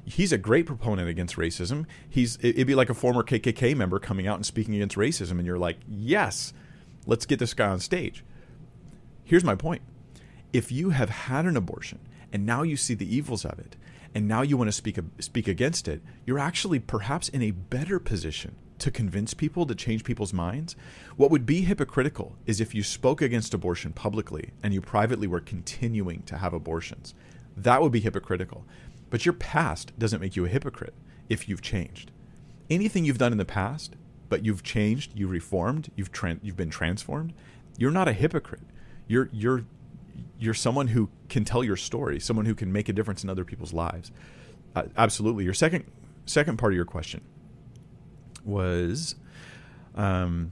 he's 0.06 0.32
a 0.32 0.38
great 0.38 0.66
proponent 0.66 1.10
against 1.10 1.36
racism. 1.36 1.86
He's 2.08 2.38
it'd 2.42 2.68
be 2.68 2.76
like 2.76 2.90
a 2.90 2.94
former 2.94 3.24
KKK 3.24 3.76
member 3.76 4.00
coming 4.00 4.28
out 4.28 4.36
and 4.36 4.46
speaking 4.46 4.76
against 4.76 4.96
racism, 4.96 5.32
and 5.32 5.46
you're 5.46 5.58
like, 5.58 5.78
yes, 5.88 6.54
let's 7.06 7.26
get 7.26 7.40
this 7.40 7.54
guy 7.54 7.68
on 7.68 7.80
stage. 7.80 8.24
Here's 9.24 9.44
my 9.44 9.56
point 9.56 9.82
if 10.54 10.72
you 10.72 10.92
have 10.92 11.10
had 11.10 11.46
an 11.46 11.58
abortion 11.58 12.00
and 12.32 12.46
now 12.46 12.62
you 12.62 12.78
see 12.78 12.94
the 12.94 13.14
evils 13.14 13.44
of 13.44 13.60
it 13.60 13.76
and 14.14 14.28
now 14.28 14.42
you 14.42 14.56
want 14.56 14.70
to 14.70 14.72
speak 14.72 14.98
speak 15.20 15.48
against 15.48 15.88
it, 15.88 16.02
you're 16.26 16.40
actually 16.40 16.80
perhaps 16.80 17.28
in 17.30 17.42
a 17.42 17.52
better 17.52 18.00
position 18.00 18.56
to 18.78 18.92
convince 18.92 19.34
people 19.34 19.66
to 19.66 19.76
change 19.76 20.04
people's 20.04 20.34
minds. 20.34 20.76
What 21.16 21.32
would 21.32 21.46
be 21.46 21.62
hypocritical 21.62 22.36
is 22.46 22.62
if 22.62 22.76
you 22.76 22.84
spoke 22.84 23.22
against 23.22 23.54
abortion 23.54 23.94
publicly 23.94 24.52
and 24.62 24.74
you 24.74 24.82
privately 24.82 25.28
were 25.28 25.40
continuing 25.40 26.24
to 26.24 26.38
have 26.38 26.54
abortions. 26.54 27.16
That 27.58 27.82
would 27.82 27.92
be 27.92 28.02
hypocritical. 28.02 28.66
But 29.16 29.26
your 29.26 29.32
past 29.32 29.98
doesn't 29.98 30.20
make 30.20 30.36
you 30.36 30.44
a 30.44 30.50
hypocrite 30.50 30.94
if 31.30 31.48
you've 31.48 31.62
changed. 31.62 32.12
anything 32.70 33.06
you've 33.06 33.18
done 33.18 33.32
in 33.32 33.38
the 33.38 33.46
past, 33.46 33.96
but 34.30 34.44
you've 34.44 34.62
changed, 34.62 35.12
you've 35.16 35.30
reformed, 35.32 35.90
you've 35.96 36.12
tran- 36.12 36.40
you've 36.42 36.58
been 36.58 36.70
transformed, 36.70 37.32
you're 37.78 37.92
not 37.92 38.10
a 38.10 38.14
hypocrite. 38.14 38.64
You're 39.08 39.30
you're 39.32 39.66
you're 40.40 40.54
someone 40.54 40.90
who 40.90 41.10
can 41.30 41.46
tell 41.46 41.64
your 41.64 41.78
story, 41.78 42.20
someone 42.20 42.46
who 42.46 42.56
can 42.56 42.72
make 42.74 42.90
a 42.90 42.94
difference 42.94 43.24
in 43.24 43.30
other 43.30 43.46
people's 43.46 43.72
lives. 43.74 44.12
Uh, 44.76 44.84
absolutely. 44.98 45.46
Your 45.46 45.54
second 45.54 45.86
second 46.26 46.58
part 46.58 46.74
of 46.74 46.76
your 46.76 46.86
question 46.86 47.22
was, 48.44 49.16
um, 49.96 50.52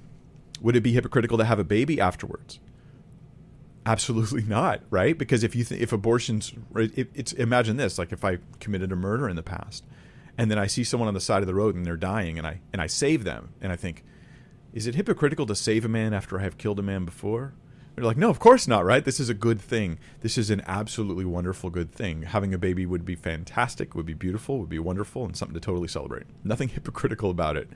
would 0.62 0.76
it 0.76 0.82
be 0.82 0.93
hypocritical 0.93 1.38
to 1.38 1.45
have 1.45 1.60
a 1.60 1.63
baby 1.63 1.99
afterwards? 1.99 2.60
Absolutely 3.86 4.43
not, 4.43 4.82
right? 4.89 5.17
Because 5.17 5.43
if 5.43 5.56
you 5.56 5.63
th- 5.63 5.82
if 5.82 5.91
abortions, 5.91 6.54
it, 6.76 7.10
it's 7.13 7.34
imagine 7.34 7.78
this: 7.78 7.98
like 7.98 8.12
if 8.13 8.24
I 8.24 8.38
committed 8.60 8.91
a 8.91 8.96
murder 8.96 9.28
in 9.28 9.36
the 9.36 9.43
past, 9.43 9.84
and 10.38 10.50
then 10.50 10.58
I 10.58 10.67
see 10.67 10.84
someone 10.84 11.08
on 11.08 11.13
the 11.13 11.19
side 11.19 11.41
of 11.41 11.48
the 11.48 11.54
road 11.54 11.76
and 11.76 11.86
they're 11.86 11.98
dying, 11.98 12.38
and 12.38 12.48
I 12.48 12.62
and 12.72 12.82
I 12.82 12.88
save 12.88 13.24
them, 13.26 13.54
and 13.60 13.74
I 13.74 13.76
think, 13.76 14.04
is 14.74 14.88
it 14.88 14.96
hypocritical 14.96 15.46
to 15.48 15.56
save 15.56 15.84
a 15.84 15.89
man 15.89 16.13
after 16.13 16.39
I 16.39 16.43
have 16.43 16.58
killed 16.58 16.80
a 16.80 16.84
man 16.84 17.04
before? 17.04 17.54
They're 17.96 18.06
like, 18.06 18.17
no, 18.17 18.30
of 18.30 18.39
course 18.39 18.67
not, 18.67 18.86
right? 18.86 19.06
This 19.06 19.19
is 19.19 19.30
a 19.30 19.36
good 19.36 19.62
thing. 19.62 20.00
This 20.22 20.36
is 20.38 20.50
an 20.50 20.63
absolutely 20.65 21.26
wonderful 21.26 21.69
good 21.69 21.91
thing. 21.91 22.24
Having 22.24 22.54
a 22.54 22.58
baby 22.58 22.88
would 22.88 23.06
be 23.06 23.13
fantastic, 23.15 23.93
would 23.93 24.06
be 24.06 24.15
beautiful, 24.15 24.58
would 24.60 24.69
be 24.69 24.80
wonderful, 24.80 25.26
and 25.26 25.38
something 25.38 25.54
to 25.54 25.60
totally 25.60 25.88
celebrate. 25.88 26.24
Nothing 26.43 26.69
hypocritical 26.69 27.30
about 27.30 27.56
it. 27.56 27.69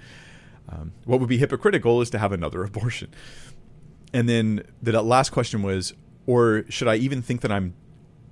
Um, 0.70 0.94
what 1.06 1.20
would 1.20 1.30
be 1.30 1.38
hypocritical 1.38 2.02
is 2.02 2.10
to 2.10 2.20
have 2.20 2.32
another 2.32 2.64
abortion. 2.64 3.10
And 4.14 4.28
then 4.28 4.64
the 4.82 5.02
last 5.02 5.32
question 5.32 5.62
was, 5.64 5.94
or 6.26 6.64
should 6.70 6.88
I 6.88 6.96
even 6.96 7.22
think 7.22 7.42
that 7.42 7.52
I'm 7.52 7.74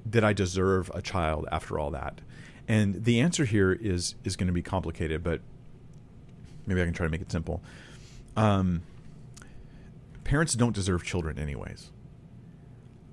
that 0.05 0.23
I 0.23 0.33
deserve 0.33 0.91
a 0.93 1.01
child 1.01 1.47
after 1.51 1.79
all 1.79 1.91
that? 1.91 2.21
And 2.67 3.03
the 3.03 3.19
answer 3.19 3.45
here 3.45 3.71
is 3.71 4.15
is 4.23 4.35
going 4.35 4.47
to 4.47 4.53
be 4.53 4.61
complicated, 4.61 5.23
but 5.23 5.41
maybe 6.65 6.81
I 6.81 6.85
can 6.85 6.93
try 6.93 7.05
to 7.05 7.11
make 7.11 7.21
it 7.21 7.31
simple. 7.31 7.61
Um, 8.35 8.81
parents 10.23 10.53
don't 10.55 10.73
deserve 10.73 11.03
children, 11.03 11.39
anyways. 11.39 11.91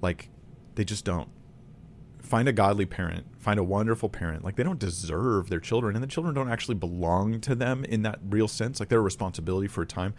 Like, 0.01 0.31
they 0.75 0.85
just 0.85 1.05
don't. 1.05 1.29
Find 2.20 2.48
a 2.48 2.53
godly 2.53 2.87
parent, 2.87 3.27
find 3.38 3.61
a 3.61 3.64
wonderful 3.64 4.09
parent. 4.09 4.42
Like, 4.42 4.57
they 4.57 4.62
don't 4.62 4.79
deserve 4.79 5.51
their 5.51 5.61
children, 5.61 5.94
and 5.94 6.03
the 6.03 6.09
children 6.09 6.35
don't 6.35 6.51
actually 6.51 6.77
belong 6.77 7.40
to 7.42 7.55
them 7.55 7.85
in 7.85 8.03
that 8.03 8.20
real 8.29 8.48
sense. 8.48 8.81
Like, 8.81 8.88
they're 8.88 9.01
a 9.01 9.03
responsibility 9.03 9.68
for 9.68 9.83
a 9.83 9.87
time. 9.87 10.14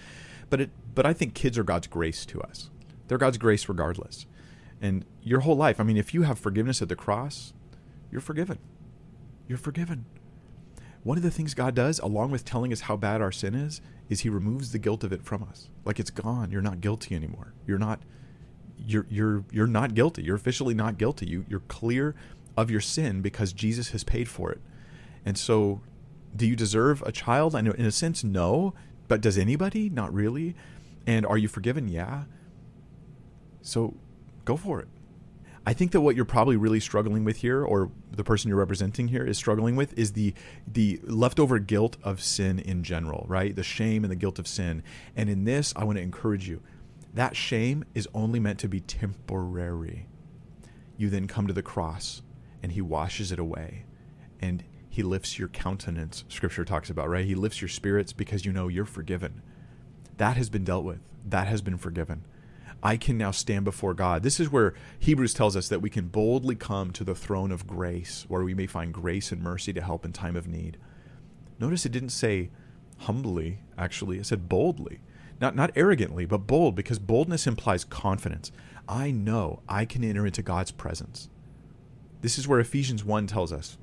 But 0.49 0.62
it, 0.62 0.69
but 0.93 1.06
I 1.06 1.13
think 1.13 1.34
kids 1.34 1.58
are 1.58 1.63
God's 1.63 1.88
grace 1.88 2.25
to 2.27 2.41
us. 2.41 2.69
They're 3.08 3.17
God's 3.17 3.38
grace 3.38 3.67
regardless. 3.67 4.25
And 4.82 5.06
your 5.21 5.41
whole 5.41 5.56
life, 5.56 5.79
I 5.79 5.84
mean, 5.84 5.97
if 5.97 6.13
you 6.13 6.23
have 6.23 6.38
forgiveness 6.38 6.82
at 6.82 6.89
the 6.89 6.95
cross, 6.95 7.53
you're 8.12 8.21
forgiven. 8.21 8.60
You're 9.47 9.58
forgiven. 9.58 10.06
One 11.03 11.17
of 11.17 11.23
the 11.23 11.32
things 11.32 11.53
God 11.53 11.75
does, 11.75 11.99
along 11.99 12.32
with 12.32 12.45
telling 12.45 12.71
us 12.71 12.82
how 12.82 12.95
bad 12.95 13.21
our 13.21 13.32
sin 13.32 13.56
is, 13.56 13.82
is 14.10 14.21
He 14.21 14.29
removes 14.29 14.71
the 14.71 14.79
guilt 14.79 15.03
of 15.03 15.12
it 15.12 15.23
from 15.23 15.43
us. 15.43 15.69
Like 15.86 15.99
it's 15.99 16.12
gone. 16.12 16.51
You're 16.51 16.62
not 16.62 16.82
guilty 16.82 17.15
anymore. 17.15 17.53
You're 17.65 17.77
not. 17.77 18.01
You're 18.77 19.06
you're 19.10 19.43
you're 19.51 19.67
not 19.67 19.93
guilty. 19.93 20.23
You're 20.23 20.36
officially 20.36 20.73
not 20.73 20.97
guilty. 20.97 21.27
You 21.27 21.45
you're 21.47 21.62
clear 21.62 22.15
of 22.58 22.69
your 22.69 22.82
sin 22.82 23.21
because 23.21 23.53
Jesus 23.53 23.89
has 23.91 24.03
paid 24.03 24.27
for 24.27 24.51
it. 24.51 24.62
And 25.25 25.38
so, 25.38 25.82
do 26.36 26.45
you 26.45 26.56
deserve 26.56 27.01
a 27.03 27.12
child? 27.12 27.56
I 27.56 27.62
know, 27.62 27.71
in 27.71 27.86
a 27.86 27.91
sense, 27.91 28.23
no. 28.23 28.73
But 29.13 29.21
does 29.21 29.38
anybody? 29.38 29.91
Not 29.91 30.12
really. 30.12 30.56
And 31.06 31.23
are 31.23 31.38
you 31.38 31.47
forgiven? 31.47 31.88
Yeah. 31.88 32.23
So, 33.62 33.93
go 34.43 34.58
for 34.58 34.80
it. 34.80 34.88
I 35.67 35.73
think 35.73 35.91
that 35.91 36.02
what 36.02 36.15
you're 36.15 36.26
probably 36.26 36.58
really 36.58 36.80
struggling 36.80 37.23
with 37.23 37.38
here, 37.38 37.63
or 37.63 37.91
the 38.10 38.23
person 38.23 38.49
you're 38.49 38.58
representing 38.58 39.10
here 39.10 39.23
is 39.23 39.38
struggling 39.38 39.76
with, 39.76 39.95
is 39.95 40.13
the 40.13 40.34
the 40.65 40.99
leftover 41.04 41.60
guilt 41.60 41.95
of 42.02 42.23
sin 42.23 42.58
in 42.58 42.84
general, 42.84 43.28
right? 43.30 43.56
The 43.56 43.62
shame 43.62 44.04
and 44.04 44.10
the 44.10 44.15
guilt 44.15 44.39
of 44.39 44.47
sin. 44.47 44.82
And 45.15 45.30
in 45.30 45.43
this, 45.43 45.73
I 45.76 45.84
want 45.84 45.99
to 45.99 46.02
encourage 46.02 46.49
you. 46.49 46.63
That 47.13 47.36
shame 47.36 47.86
is 47.93 48.08
only 48.15 48.39
meant 48.39 48.58
to 48.62 48.67
be 48.67 48.80
temporary. 48.80 50.08
You 50.97 51.12
then 51.12 51.28
come 51.28 51.45
to 51.45 51.54
the 51.54 51.62
cross 51.62 52.23
and 52.63 52.71
he 52.71 52.82
washes 52.82 53.32
it 53.32 53.38
away. 53.38 53.86
And 54.39 54.63
he 54.93 55.01
lifts 55.01 55.39
your 55.39 55.47
countenance, 55.47 56.23
scripture 56.29 56.63
talks 56.63 56.88
about, 56.88 57.10
right? 57.10 57.25
He 57.25 57.34
lifts 57.34 57.63
your 57.63 57.67
spirits 57.67 58.13
because 58.13 58.45
you 58.45 58.53
know 58.53 58.67
you're 58.67 58.86
forgiven. 58.86 59.41
That 60.17 60.38
has 60.38 60.51
been 60.51 60.63
dealt 60.63 60.86
with. 60.86 60.99
That 61.27 61.47
has 61.47 61.63
been 61.63 61.79
forgiven. 61.79 62.25
I 62.84 62.97
can 62.97 63.17
now 63.17 63.32
stand 63.32 63.65
before 63.65 63.95
God. 63.95 64.21
This 64.21 64.39
is 64.39 64.51
where 64.51 64.75
Hebrews 64.99 65.34
tells 65.34 65.56
us 65.56 65.67
that 65.69 65.82
we 65.82 65.89
can 65.89 66.10
boldly 66.10 66.53
come 66.53 66.91
to 66.91 67.03
the 67.03 67.15
throne 67.15 67.51
of 67.51 67.65
grace, 67.65 68.25
where 68.27 68.43
we 68.43 68.53
may 68.53 68.67
find 68.67 68.93
grace 68.93 69.32
and 69.32 69.41
mercy 69.41 69.73
to 69.73 69.82
help 69.82 70.06
in 70.06 70.13
time 70.13 70.36
of 70.36 70.47
need. 70.47 70.77
Notice 71.58 71.88
it 71.88 71.91
didn't 71.91 72.10
say 72.10 72.51
humbly, 72.99 73.62
actually, 73.75 74.19
it 74.19 74.27
said 74.27 74.47
boldly. 74.47 74.99
Not, 75.41 75.56
not 75.56 75.71
arrogantly, 75.75 76.27
but 76.27 76.45
bold, 76.45 76.75
because 76.75 76.99
boldness 76.99 77.47
implies 77.47 77.84
confidence. 77.84 78.51
I 78.88 79.10
know 79.10 79.63
I 79.67 79.86
can 79.86 80.03
enter 80.03 80.27
into 80.27 80.43
God's 80.43 80.69
presence. 80.69 81.29
This 82.21 82.38
is 82.38 82.47
where 82.47 82.60
Ephesians 82.60 83.03
1 83.03 83.25
tells 83.25 83.51
us 83.51 83.79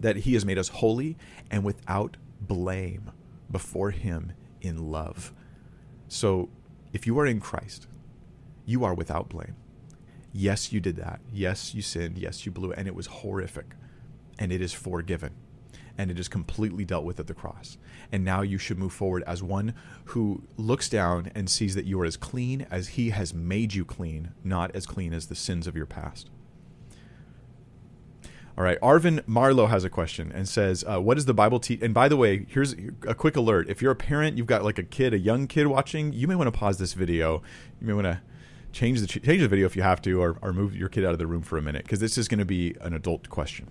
that 0.00 0.16
He 0.16 0.34
has 0.34 0.44
made 0.44 0.58
us 0.58 0.68
holy 0.68 1.16
and 1.50 1.64
without 1.64 2.16
blame 2.40 3.12
before 3.50 3.90
Him 3.90 4.32
in 4.60 4.90
love. 4.90 5.32
So 6.08 6.48
if 6.92 7.06
you 7.06 7.18
are 7.18 7.26
in 7.26 7.40
Christ, 7.40 7.86
you 8.64 8.84
are 8.84 8.94
without 8.94 9.28
blame. 9.28 9.56
Yes, 10.32 10.72
you 10.72 10.80
did 10.80 10.96
that. 10.96 11.20
Yes, 11.32 11.74
you 11.74 11.82
sinned. 11.82 12.18
Yes, 12.18 12.46
you 12.46 12.52
blew 12.52 12.70
it. 12.70 12.78
And 12.78 12.86
it 12.86 12.94
was 12.94 13.06
horrific. 13.06 13.74
And 14.38 14.52
it 14.52 14.60
is 14.60 14.72
forgiven. 14.72 15.34
And 15.98 16.10
it 16.10 16.18
is 16.18 16.28
completely 16.28 16.84
dealt 16.84 17.04
with 17.04 17.20
at 17.20 17.26
the 17.26 17.34
cross. 17.34 17.76
And 18.12 18.24
now 18.24 18.42
you 18.42 18.56
should 18.56 18.78
move 18.78 18.92
forward 18.92 19.22
as 19.26 19.42
one 19.42 19.74
who 20.06 20.44
looks 20.56 20.88
down 20.88 21.30
and 21.34 21.50
sees 21.50 21.74
that 21.74 21.84
you 21.84 22.00
are 22.00 22.04
as 22.04 22.16
clean 22.16 22.66
as 22.70 22.88
He 22.88 23.10
has 23.10 23.34
made 23.34 23.74
you 23.74 23.84
clean, 23.84 24.32
not 24.42 24.74
as 24.74 24.86
clean 24.86 25.12
as 25.12 25.26
the 25.26 25.34
sins 25.34 25.66
of 25.66 25.76
your 25.76 25.86
past. 25.86 26.30
All 28.58 28.64
right, 28.64 28.80
Arvin 28.80 29.26
Marlow 29.26 29.66
has 29.66 29.84
a 29.84 29.90
question 29.90 30.32
and 30.34 30.48
says, 30.48 30.84
uh, 30.86 31.00
"What 31.00 31.14
does 31.14 31.24
the 31.24 31.34
Bible 31.34 31.60
teach?" 31.60 31.80
And 31.82 31.94
by 31.94 32.08
the 32.08 32.16
way, 32.16 32.46
here's 32.48 32.74
a 33.06 33.14
quick 33.14 33.36
alert: 33.36 33.68
if 33.68 33.80
you're 33.80 33.92
a 33.92 33.96
parent, 33.96 34.36
you've 34.36 34.46
got 34.46 34.64
like 34.64 34.78
a 34.78 34.82
kid, 34.82 35.14
a 35.14 35.18
young 35.18 35.46
kid 35.46 35.66
watching, 35.66 36.12
you 36.12 36.26
may 36.26 36.34
want 36.34 36.52
to 36.52 36.58
pause 36.58 36.78
this 36.78 36.92
video. 36.92 37.42
You 37.80 37.86
may 37.86 37.92
want 37.92 38.06
to 38.06 38.20
change 38.72 39.00
the 39.00 39.06
change 39.06 39.40
the 39.40 39.48
video 39.48 39.66
if 39.66 39.76
you 39.76 39.82
have 39.82 40.02
to, 40.02 40.20
or, 40.20 40.38
or 40.42 40.52
move 40.52 40.76
your 40.76 40.88
kid 40.88 41.04
out 41.04 41.12
of 41.12 41.18
the 41.18 41.26
room 41.26 41.42
for 41.42 41.58
a 41.58 41.62
minute 41.62 41.84
because 41.84 42.00
this 42.00 42.18
is 42.18 42.28
going 42.28 42.38
to 42.38 42.44
be 42.44 42.74
an 42.80 42.92
adult 42.92 43.28
question. 43.28 43.68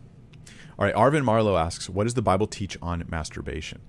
All 0.77 0.85
right, 0.85 0.95
Arvin 0.95 1.23
Marlow 1.23 1.57
asks, 1.57 1.89
"What 1.89 2.05
does 2.05 2.13
the 2.13 2.21
Bible 2.21 2.47
teach 2.47 2.77
on 2.81 3.03
masturbation?" 3.09 3.81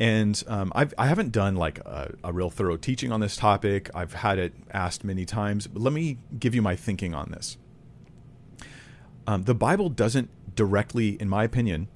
And 0.00 0.42
um, 0.46 0.72
I've, 0.76 0.94
I 0.96 1.08
haven't 1.08 1.32
done 1.32 1.56
like 1.56 1.80
a, 1.80 2.14
a, 2.22 2.32
real 2.32 2.50
thorough 2.50 2.76
teaching 2.76 3.10
on 3.10 3.18
this 3.18 3.36
topic. 3.36 3.90
I've 3.94 4.14
had 4.14 4.38
it 4.38 4.54
asked 4.70 5.02
many 5.02 5.24
times, 5.24 5.66
but 5.66 5.82
let 5.82 5.92
me 5.92 6.18
give 6.38 6.54
you 6.54 6.62
my 6.62 6.76
thinking 6.76 7.14
on 7.14 7.32
this. 7.32 7.58
Um, 9.28 9.42
the 9.42 9.54
Bible 9.54 9.90
doesn't 9.90 10.30
directly, 10.56 11.20
in 11.20 11.28
my 11.28 11.44
opinion, 11.44 11.88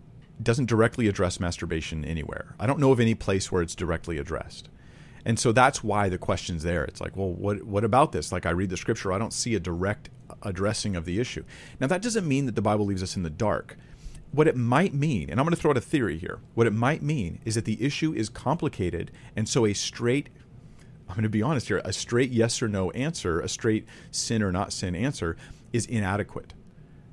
doesn't 0.42 0.66
directly 0.66 1.08
address 1.08 1.40
masturbation 1.40 2.04
anywhere. 2.04 2.54
I 2.60 2.66
don't 2.66 2.78
know 2.78 2.92
of 2.92 3.00
any 3.00 3.14
place 3.14 3.50
where 3.50 3.62
it's 3.62 3.74
directly 3.74 4.18
addressed. 4.18 4.68
And 5.24 5.38
so 5.38 5.50
that's 5.50 5.82
why 5.82 6.10
the 6.10 6.18
question's 6.18 6.62
there. 6.62 6.84
It's 6.84 7.00
like, 7.00 7.16
well, 7.16 7.30
what 7.30 7.62
what 7.62 7.84
about 7.84 8.12
this? 8.12 8.32
Like 8.32 8.44
I 8.44 8.50
read 8.50 8.68
the 8.68 8.76
scripture, 8.76 9.14
I 9.14 9.18
don't 9.18 9.32
see 9.32 9.54
a 9.54 9.60
direct 9.60 10.10
addressing 10.42 10.94
of 10.94 11.06
the 11.06 11.18
issue. 11.18 11.42
Now 11.80 11.86
that 11.86 12.02
doesn't 12.02 12.28
mean 12.28 12.44
that 12.44 12.54
the 12.54 12.60
Bible 12.60 12.84
leaves 12.84 13.02
us 13.02 13.16
in 13.16 13.22
the 13.22 13.30
dark. 13.30 13.78
What 14.32 14.46
it 14.46 14.56
might 14.56 14.92
mean, 14.92 15.30
and 15.30 15.40
I'm 15.40 15.46
going 15.46 15.56
to 15.56 15.60
throw 15.60 15.70
out 15.70 15.78
a 15.78 15.80
theory 15.80 16.18
here. 16.18 16.38
What 16.54 16.66
it 16.66 16.74
might 16.74 17.02
mean 17.02 17.40
is 17.46 17.54
that 17.54 17.64
the 17.64 17.82
issue 17.82 18.12
is 18.12 18.28
complicated, 18.28 19.10
and 19.34 19.48
so 19.48 19.64
a 19.64 19.72
straight 19.72 20.28
I'm 21.08 21.14
going 21.14 21.22
to 21.22 21.30
be 21.30 21.42
honest 21.42 21.68
here, 21.68 21.80
a 21.82 21.94
straight 21.94 22.30
yes 22.30 22.60
or 22.60 22.68
no 22.68 22.90
answer, 22.90 23.40
a 23.40 23.48
straight 23.48 23.86
sin 24.10 24.42
or 24.42 24.52
not 24.52 24.70
sin 24.70 24.94
answer 24.94 25.38
is 25.72 25.86
inadequate 25.86 26.52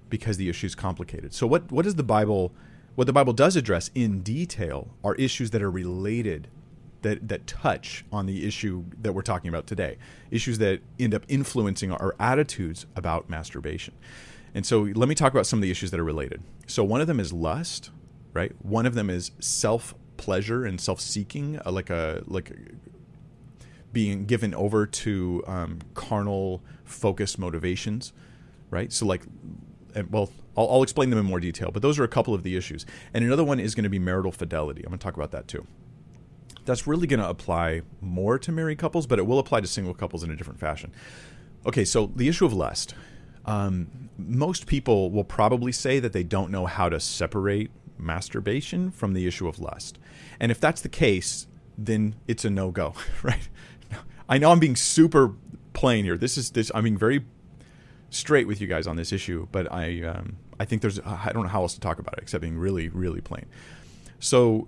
because 0.09 0.37
the 0.37 0.49
issue 0.49 0.67
is 0.67 0.75
complicated. 0.75 1.33
So 1.33 1.47
what 1.47 1.71
what 1.71 1.85
does 1.85 1.95
the 1.95 2.03
Bible 2.03 2.53
what 2.95 3.05
the 3.05 3.13
Bible 3.13 3.33
does 3.33 3.55
address 3.55 3.91
in 3.95 4.21
detail 4.21 4.89
are 5.03 5.15
issues 5.15 5.51
that 5.51 5.61
are 5.61 5.71
related 5.71 6.47
that 7.01 7.27
that 7.27 7.47
touch 7.47 8.05
on 8.11 8.25
the 8.25 8.45
issue 8.45 8.85
that 9.01 9.13
we're 9.13 9.21
talking 9.21 9.49
about 9.49 9.67
today, 9.67 9.97
issues 10.31 10.57
that 10.57 10.81
end 10.99 11.13
up 11.13 11.23
influencing 11.27 11.91
our 11.91 12.15
attitudes 12.19 12.85
about 12.95 13.29
masturbation. 13.29 13.93
And 14.53 14.65
so 14.65 14.81
let 14.81 15.07
me 15.07 15.15
talk 15.15 15.31
about 15.31 15.45
some 15.45 15.59
of 15.59 15.63
the 15.63 15.71
issues 15.71 15.91
that 15.91 15.99
are 15.99 16.05
related. 16.05 16.41
So 16.67 16.83
one 16.83 17.01
of 17.01 17.07
them 17.07 17.19
is 17.19 17.31
lust, 17.31 17.91
right? 18.33 18.53
One 18.63 18.85
of 18.85 18.95
them 18.95 19.09
is 19.09 19.31
self 19.39 19.95
pleasure 20.17 20.65
and 20.65 20.81
self 20.81 20.99
seeking, 20.99 21.59
uh, 21.65 21.71
like 21.71 21.89
a 21.89 22.23
like 22.27 22.51
being 23.91 24.25
given 24.25 24.53
over 24.53 24.85
to 24.85 25.43
um, 25.47 25.79
carnal 25.93 26.61
focused 26.83 27.39
motivations, 27.39 28.13
right? 28.69 28.91
So 28.91 29.05
like, 29.05 29.23
well, 30.09 30.29
I'll, 30.57 30.69
I'll 30.69 30.83
explain 30.83 31.09
them 31.09 31.19
in 31.19 31.25
more 31.25 31.39
detail, 31.39 31.71
but 31.71 31.81
those 31.81 31.99
are 31.99 32.03
a 32.03 32.09
couple 32.09 32.33
of 32.33 32.43
the 32.43 32.55
issues. 32.55 32.85
And 33.13 33.23
another 33.23 33.43
one 33.43 33.59
is 33.59 33.75
going 33.75 33.83
to 33.83 33.89
be 33.89 33.99
marital 33.99 34.31
fidelity. 34.31 34.81
I'm 34.83 34.89
going 34.89 34.99
to 34.99 35.03
talk 35.03 35.15
about 35.15 35.31
that 35.31 35.47
too 35.47 35.65
that's 36.69 36.85
really 36.85 37.07
going 37.07 37.19
to 37.19 37.27
apply 37.27 37.81
more 37.99 38.37
to 38.37 38.51
married 38.51 38.77
couples, 38.77 39.07
but 39.07 39.17
it 39.17 39.25
will 39.25 39.39
apply 39.39 39.59
to 39.59 39.67
single 39.67 39.93
couples 39.93 40.23
in 40.23 40.29
a 40.29 40.35
different 40.35 40.59
fashion. 40.59 40.93
Okay, 41.65 41.83
so 41.83 42.11
the 42.15 42.27
issue 42.27 42.45
of 42.45 42.53
lust. 42.53 42.93
Um, 43.45 44.09
most 44.17 44.67
people 44.67 45.09
will 45.09 45.23
probably 45.23 45.71
say 45.71 45.99
that 45.99 46.13
they 46.13 46.23
don't 46.23 46.51
know 46.51 46.67
how 46.67 46.87
to 46.87 46.99
separate 46.99 47.71
masturbation 47.97 48.91
from 48.91 49.13
the 49.13 49.25
issue 49.25 49.47
of 49.47 49.59
lust. 49.59 49.97
And 50.39 50.51
if 50.51 50.59
that's 50.59 50.81
the 50.81 50.89
case, 50.89 51.47
then 51.77 52.15
it's 52.27 52.45
a 52.45 52.49
no 52.49 52.69
go, 52.69 52.93
right? 53.23 53.49
I 54.27 54.37
know 54.37 54.51
I'm 54.51 54.59
being 54.59 54.75
super 54.75 55.33
plain 55.73 56.05
here. 56.05 56.17
This 56.17 56.37
is 56.37 56.51
this. 56.51 56.71
I'm 56.75 56.83
being 56.83 56.97
very 56.97 57.25
straight 58.09 58.47
with 58.47 58.61
you 58.61 58.67
guys 58.67 58.87
on 58.87 58.95
this 58.95 59.11
issue, 59.11 59.47
but 59.51 59.71
I 59.71 60.03
um, 60.03 60.37
I 60.59 60.65
think 60.65 60.81
there's 60.81 60.99
I 60.99 61.31
don't 61.33 61.43
know 61.43 61.49
how 61.49 61.61
else 61.61 61.73
to 61.73 61.79
talk 61.79 61.99
about 61.99 62.17
it 62.17 62.23
except 62.23 62.41
being 62.41 62.57
really 62.57 62.89
really 62.89 63.21
plain. 63.21 63.45
So 64.19 64.67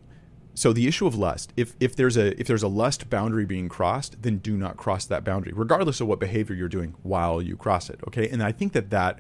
so 0.54 0.74
the 0.74 0.88
issue 0.88 1.08
of 1.08 1.16
lust, 1.16 1.54
if 1.56 1.76
if 1.80 1.96
there's 1.96 2.18
a 2.18 2.40
if 2.40 2.48
there's 2.48 2.64
a 2.64 2.68
lust 2.68 3.10
boundary 3.10 3.46
being 3.46 3.70
crossed, 3.70 4.22
then 4.22 4.38
do 4.38 4.58
not 4.58 4.78
cross 4.78 5.06
that 5.06 5.24
boundary, 5.24 5.54
regardless 5.56 6.02
of 6.02 6.08
what 6.08 6.20
behavior 6.20 6.56
you're 6.56 6.70
doing 6.70 6.96
while 7.04 7.42
you 7.42 7.56
cross 7.56 7.90
it. 7.90 8.00
Okay, 8.08 8.30
and 8.30 8.44
I 8.44 8.52
think 8.52 8.74
that 8.74 8.90
that 8.90 9.20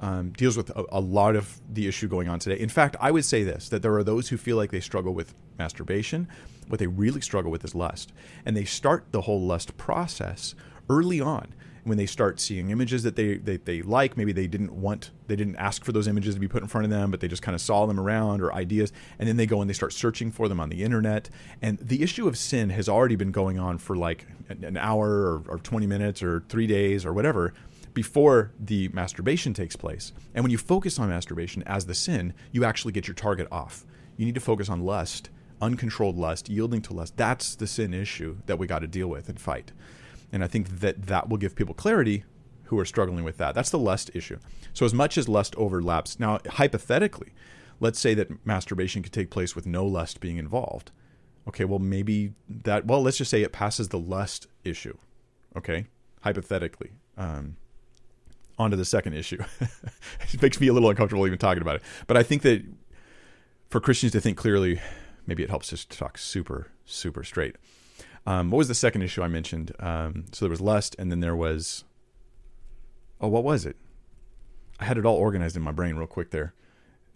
um, 0.00 0.30
deals 0.30 0.56
with 0.56 0.70
a, 0.70 0.84
a, 0.90 1.00
lot 1.00 1.36
of 1.36 1.60
the 1.72 1.86
issue 1.86 2.08
going 2.08 2.28
on 2.28 2.38
today. 2.38 2.60
In 2.60 2.68
fact, 2.68 2.96
I 3.00 3.10
would 3.10 3.24
say 3.24 3.42
this 3.44 3.68
that 3.68 3.82
there 3.82 3.94
are 3.94 4.04
those 4.04 4.28
who 4.28 4.36
feel 4.36 4.56
like 4.56 4.70
they 4.70 4.80
struggle 4.80 5.14
with 5.14 5.34
masturbation. 5.58 6.28
What 6.68 6.80
they 6.80 6.86
really 6.86 7.20
struggle 7.20 7.50
with 7.50 7.64
is 7.64 7.74
lust. 7.74 8.12
And 8.44 8.56
they 8.56 8.64
start 8.64 9.06
the 9.12 9.22
whole 9.22 9.40
lust 9.40 9.76
process 9.76 10.54
early 10.88 11.20
on 11.20 11.54
when 11.84 11.98
they 11.98 12.06
start 12.06 12.40
seeing 12.40 12.70
images 12.70 13.02
that 13.02 13.14
they, 13.14 13.36
they, 13.36 13.56
they 13.58 13.82
like 13.82 14.16
maybe 14.16 14.32
they 14.32 14.46
didn't 14.46 14.72
want 14.72 15.10
they 15.26 15.36
didn't 15.36 15.56
ask 15.56 15.84
for 15.84 15.92
those 15.92 16.08
images 16.08 16.34
to 16.34 16.40
be 16.40 16.48
put 16.48 16.62
in 16.62 16.68
front 16.68 16.84
of 16.84 16.90
them 16.90 17.10
but 17.10 17.20
they 17.20 17.28
just 17.28 17.42
kind 17.42 17.54
of 17.54 17.60
saw 17.60 17.86
them 17.86 18.00
around 18.00 18.40
or 18.40 18.52
ideas 18.54 18.92
and 19.18 19.28
then 19.28 19.36
they 19.36 19.46
go 19.46 19.60
and 19.60 19.68
they 19.68 19.74
start 19.74 19.92
searching 19.92 20.30
for 20.30 20.48
them 20.48 20.58
on 20.58 20.70
the 20.70 20.82
internet 20.82 21.28
and 21.62 21.78
the 21.78 22.02
issue 22.02 22.26
of 22.26 22.36
sin 22.36 22.70
has 22.70 22.88
already 22.88 23.16
been 23.16 23.32
going 23.32 23.58
on 23.58 23.78
for 23.78 23.96
like 23.96 24.26
an 24.48 24.76
hour 24.76 25.08
or, 25.08 25.42
or 25.48 25.58
20 25.58 25.86
minutes 25.86 26.22
or 26.22 26.42
three 26.48 26.66
days 26.66 27.04
or 27.04 27.12
whatever 27.12 27.52
before 27.94 28.50
the 28.58 28.88
masturbation 28.88 29.54
takes 29.54 29.76
place. 29.76 30.12
And 30.34 30.44
when 30.44 30.50
you 30.50 30.58
focus 30.58 30.98
on 30.98 31.08
masturbation 31.08 31.62
as 31.62 31.86
the 31.86 31.94
sin, 31.94 32.34
you 32.52 32.64
actually 32.64 32.92
get 32.92 33.06
your 33.06 33.14
target 33.14 33.48
off. 33.50 33.86
You 34.16 34.26
need 34.26 34.34
to 34.34 34.40
focus 34.40 34.68
on 34.68 34.84
lust, 34.84 35.30
uncontrolled 35.62 36.16
lust, 36.16 36.48
yielding 36.48 36.82
to 36.82 36.92
lust. 36.92 37.16
That's 37.16 37.54
the 37.54 37.66
sin 37.66 37.94
issue 37.94 38.38
that 38.46 38.58
we 38.58 38.66
got 38.66 38.80
to 38.80 38.88
deal 38.88 39.08
with 39.08 39.28
and 39.28 39.40
fight. 39.40 39.72
And 40.34 40.42
I 40.42 40.48
think 40.48 40.80
that 40.80 41.06
that 41.06 41.28
will 41.28 41.36
give 41.36 41.54
people 41.54 41.74
clarity 41.74 42.24
who 42.64 42.78
are 42.80 42.84
struggling 42.84 43.22
with 43.22 43.36
that. 43.36 43.54
That's 43.54 43.70
the 43.70 43.78
lust 43.78 44.10
issue. 44.14 44.38
So, 44.72 44.84
as 44.84 44.92
much 44.92 45.16
as 45.16 45.28
lust 45.28 45.54
overlaps, 45.54 46.18
now, 46.18 46.40
hypothetically, 46.50 47.32
let's 47.78 48.00
say 48.00 48.14
that 48.14 48.44
masturbation 48.44 49.00
could 49.00 49.12
take 49.12 49.30
place 49.30 49.54
with 49.54 49.64
no 49.64 49.86
lust 49.86 50.18
being 50.18 50.36
involved. 50.36 50.90
Okay, 51.46 51.64
well, 51.64 51.78
maybe 51.78 52.32
that, 52.48 52.84
well, 52.84 53.00
let's 53.00 53.16
just 53.16 53.30
say 53.30 53.42
it 53.42 53.52
passes 53.52 53.90
the 53.90 53.98
lust 53.98 54.48
issue. 54.64 54.96
Okay, 55.56 55.86
hypothetically. 56.22 56.90
Um, 57.16 57.54
onto 58.58 58.76
the 58.76 58.84
second 58.84 59.14
issue. 59.14 59.38
it 60.32 60.42
makes 60.42 60.60
me 60.60 60.66
a 60.66 60.72
little 60.72 60.90
uncomfortable 60.90 61.28
even 61.28 61.38
talking 61.38 61.62
about 61.62 61.76
it. 61.76 61.82
But 62.08 62.16
I 62.16 62.24
think 62.24 62.42
that 62.42 62.64
for 63.70 63.78
Christians 63.78 64.10
to 64.12 64.20
think 64.20 64.36
clearly, 64.36 64.80
maybe 65.28 65.44
it 65.44 65.50
helps 65.50 65.72
us 65.72 65.84
to 65.84 65.96
talk 65.96 66.18
super, 66.18 66.72
super 66.84 67.22
straight. 67.22 67.54
Um, 68.26 68.50
what 68.50 68.58
was 68.58 68.68
the 68.68 68.74
second 68.74 69.02
issue 69.02 69.22
I 69.22 69.28
mentioned? 69.28 69.72
Um, 69.78 70.24
so 70.32 70.44
there 70.44 70.50
was 70.50 70.60
lust, 70.60 70.96
and 70.98 71.10
then 71.10 71.20
there 71.20 71.36
was, 71.36 71.84
oh, 73.20 73.28
what 73.28 73.44
was 73.44 73.66
it? 73.66 73.76
I 74.80 74.86
had 74.86 74.98
it 74.98 75.06
all 75.06 75.16
organized 75.16 75.56
in 75.56 75.62
my 75.62 75.72
brain 75.72 75.96
real 75.96 76.06
quick 76.06 76.30
there. 76.30 76.54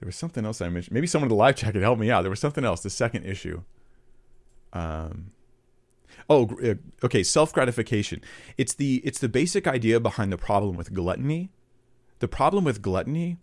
There 0.00 0.06
was 0.06 0.16
something 0.16 0.44
else 0.44 0.60
I 0.60 0.68
mentioned. 0.68 0.94
Maybe 0.94 1.06
someone 1.06 1.26
in 1.26 1.30
the 1.30 1.34
live 1.34 1.56
chat 1.56 1.72
could 1.72 1.82
help 1.82 1.98
me 1.98 2.10
out. 2.10 2.22
There 2.22 2.30
was 2.30 2.40
something 2.40 2.64
else. 2.64 2.82
The 2.82 2.90
second 2.90 3.24
issue. 3.24 3.62
Um, 4.72 5.32
Oh, 6.30 6.48
uh, 6.62 6.74
okay. 7.04 7.22
Self 7.22 7.52
gratification. 7.52 8.22
It's 8.56 8.74
the 8.74 8.96
it's 9.04 9.18
the 9.18 9.28
basic 9.28 9.66
idea 9.66 10.00
behind 10.00 10.32
the 10.32 10.38
problem 10.38 10.76
with 10.76 10.92
gluttony. 10.92 11.50
The 12.18 12.28
problem 12.28 12.64
with 12.64 12.82
gluttony, 12.82 13.38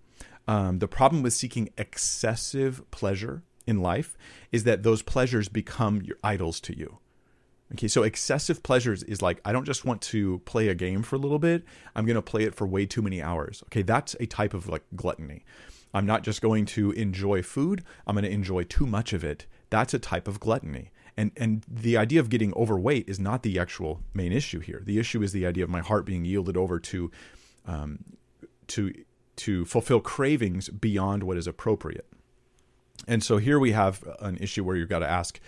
um, 0.48 0.80
the 0.80 0.88
problem 0.88 1.24
with 1.24 1.34
seeking 1.34 1.70
excessive 1.78 2.90
pleasure 2.92 3.44
in 3.66 3.82
life, 3.82 4.18
is 4.52 4.66
that 4.66 4.84
those 4.84 5.02
pleasures 5.02 5.48
become 5.48 6.02
your 6.02 6.18
idols 6.24 6.60
to 6.62 6.78
you. 6.78 7.00
Okay, 7.74 7.88
so 7.88 8.04
excessive 8.04 8.62
pleasures 8.62 9.02
is 9.04 9.22
like 9.22 9.42
I 9.44 9.52
don't 9.52 9.66
just 9.66 9.86
want 9.86 10.02
to 10.04 10.40
play 10.40 10.68
a 10.68 10.76
game 10.76 11.02
for 11.02 11.16
a 11.16 11.20
little 11.20 11.40
bit. 11.40 11.64
I'm 11.96 12.06
going 12.06 12.16
to 12.16 12.22
play 12.22 12.44
it 12.44 12.56
for 12.56 12.68
way 12.68 12.86
too 12.86 13.02
many 13.02 13.22
hours. 13.22 13.64
Okay, 13.68 13.82
that's 13.82 14.16
a 14.20 14.26
type 14.26 14.54
of 14.54 14.70
like 14.70 14.84
gluttony. 14.96 15.44
I'm 15.94 16.06
not 16.06 16.24
just 16.24 16.42
going 16.42 16.66
to 16.68 16.92
enjoy 16.92 17.42
food. 17.42 17.84
I'm 18.06 18.16
going 18.16 18.26
to 18.26 18.30
enjoy 18.30 18.64
too 18.64 18.86
much 18.86 19.14
of 19.14 19.24
it. 19.24 19.46
That's 19.70 19.94
a 19.94 20.00
type 20.00 20.28
of 20.28 20.40
gluttony 20.40 20.92
and 21.18 21.32
and 21.38 21.66
the 21.70 21.98
idea 21.98 22.20
of 22.20 22.30
getting 22.30 22.54
overweight 22.56 23.08
is 23.08 23.20
not 23.20 23.44
the 23.44 23.60
actual 23.60 24.02
main 24.14 24.32
issue 24.32 24.60
here. 24.60 24.82
The 24.86 25.00
issue 25.00 25.22
is 25.22 25.32
the 25.32 25.46
idea 25.46 25.64
of 25.64 25.70
my 25.70 25.82
heart 25.82 26.06
being 26.06 26.26
yielded 26.26 26.58
over 26.58 26.80
to 26.80 27.12
um, 27.66 28.00
to 28.68 28.94
to 29.38 29.66
fulfill 29.66 30.00
cravings 30.00 30.70
beyond 30.70 31.24
what 31.24 31.38
is 31.38 31.48
appropriate. 31.48 32.08
And 33.08 33.24
so 33.24 33.38
here 33.38 33.60
we 33.60 33.72
have 33.74 34.04
an 34.20 34.38
issue 34.38 34.64
where 34.64 34.76
you've 34.76 34.90
got 34.90 35.00
to 35.00 35.10
ask, 35.10 35.40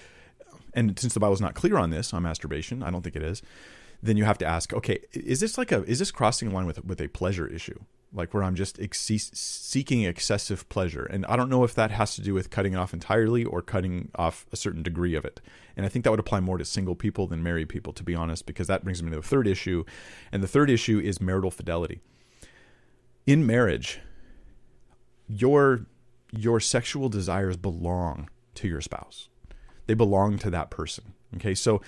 and 0.77 0.97
since 0.97 1.13
the 1.13 1.19
Bible's 1.19 1.41
not 1.41 1.55
clear 1.55 1.77
on 1.77 1.89
this 1.89 2.13
on 2.13 2.23
masturbation, 2.23 2.81
I 2.81 2.91
don't 2.91 3.01
think 3.01 3.15
it 3.15 3.23
is. 3.23 3.41
Then 4.01 4.15
you 4.15 4.23
have 4.23 4.37
to 4.37 4.45
ask, 4.45 4.73
okay, 4.73 4.99
is 5.11 5.41
this 5.41 5.57
like 5.57 5.71
a 5.71 5.83
is 5.83 5.99
this 5.99 6.11
crossing 6.11 6.49
a 6.49 6.53
line 6.53 6.65
with 6.65 6.85
with 6.85 7.01
a 7.01 7.09
pleasure 7.09 7.47
issue? 7.47 7.79
like 8.13 8.33
where 8.33 8.43
I'm 8.43 8.55
just 8.55 8.79
ex- 8.79 8.99
seeking 9.33 10.03
excessive 10.03 10.67
pleasure. 10.69 11.05
And 11.05 11.25
I 11.25 11.35
don't 11.35 11.49
know 11.49 11.63
if 11.63 11.75
that 11.75 11.91
has 11.91 12.15
to 12.15 12.21
do 12.21 12.33
with 12.33 12.49
cutting 12.49 12.73
it 12.73 12.77
off 12.77 12.93
entirely 12.93 13.43
or 13.43 13.61
cutting 13.61 14.09
off 14.15 14.45
a 14.51 14.55
certain 14.55 14.83
degree 14.83 15.15
of 15.15 15.25
it. 15.25 15.41
And 15.75 15.85
I 15.85 15.89
think 15.89 16.03
that 16.03 16.11
would 16.11 16.19
apply 16.19 16.39
more 16.39 16.57
to 16.57 16.65
single 16.65 16.95
people 16.95 17.27
than 17.27 17.43
married 17.43 17.69
people, 17.69 17.93
to 17.93 18.03
be 18.03 18.15
honest, 18.15 18.45
because 18.45 18.67
that 18.67 18.83
brings 18.83 19.03
me 19.03 19.09
to 19.11 19.17
the 19.17 19.21
third 19.21 19.47
issue. 19.47 19.83
And 20.31 20.41
the 20.41 20.47
third 20.47 20.69
issue 20.69 20.99
is 20.99 21.21
marital 21.21 21.51
fidelity. 21.51 22.01
In 23.25 23.45
marriage, 23.45 23.99
your 25.27 25.85
your 26.31 26.59
sexual 26.59 27.09
desires 27.09 27.55
belong 27.55 28.29
to 28.55 28.67
your 28.67 28.81
spouse. 28.81 29.29
They 29.87 29.93
belong 29.93 30.37
to 30.39 30.49
that 30.51 30.69
person. 30.69 31.13
Okay, 31.35 31.55
so 31.55 31.81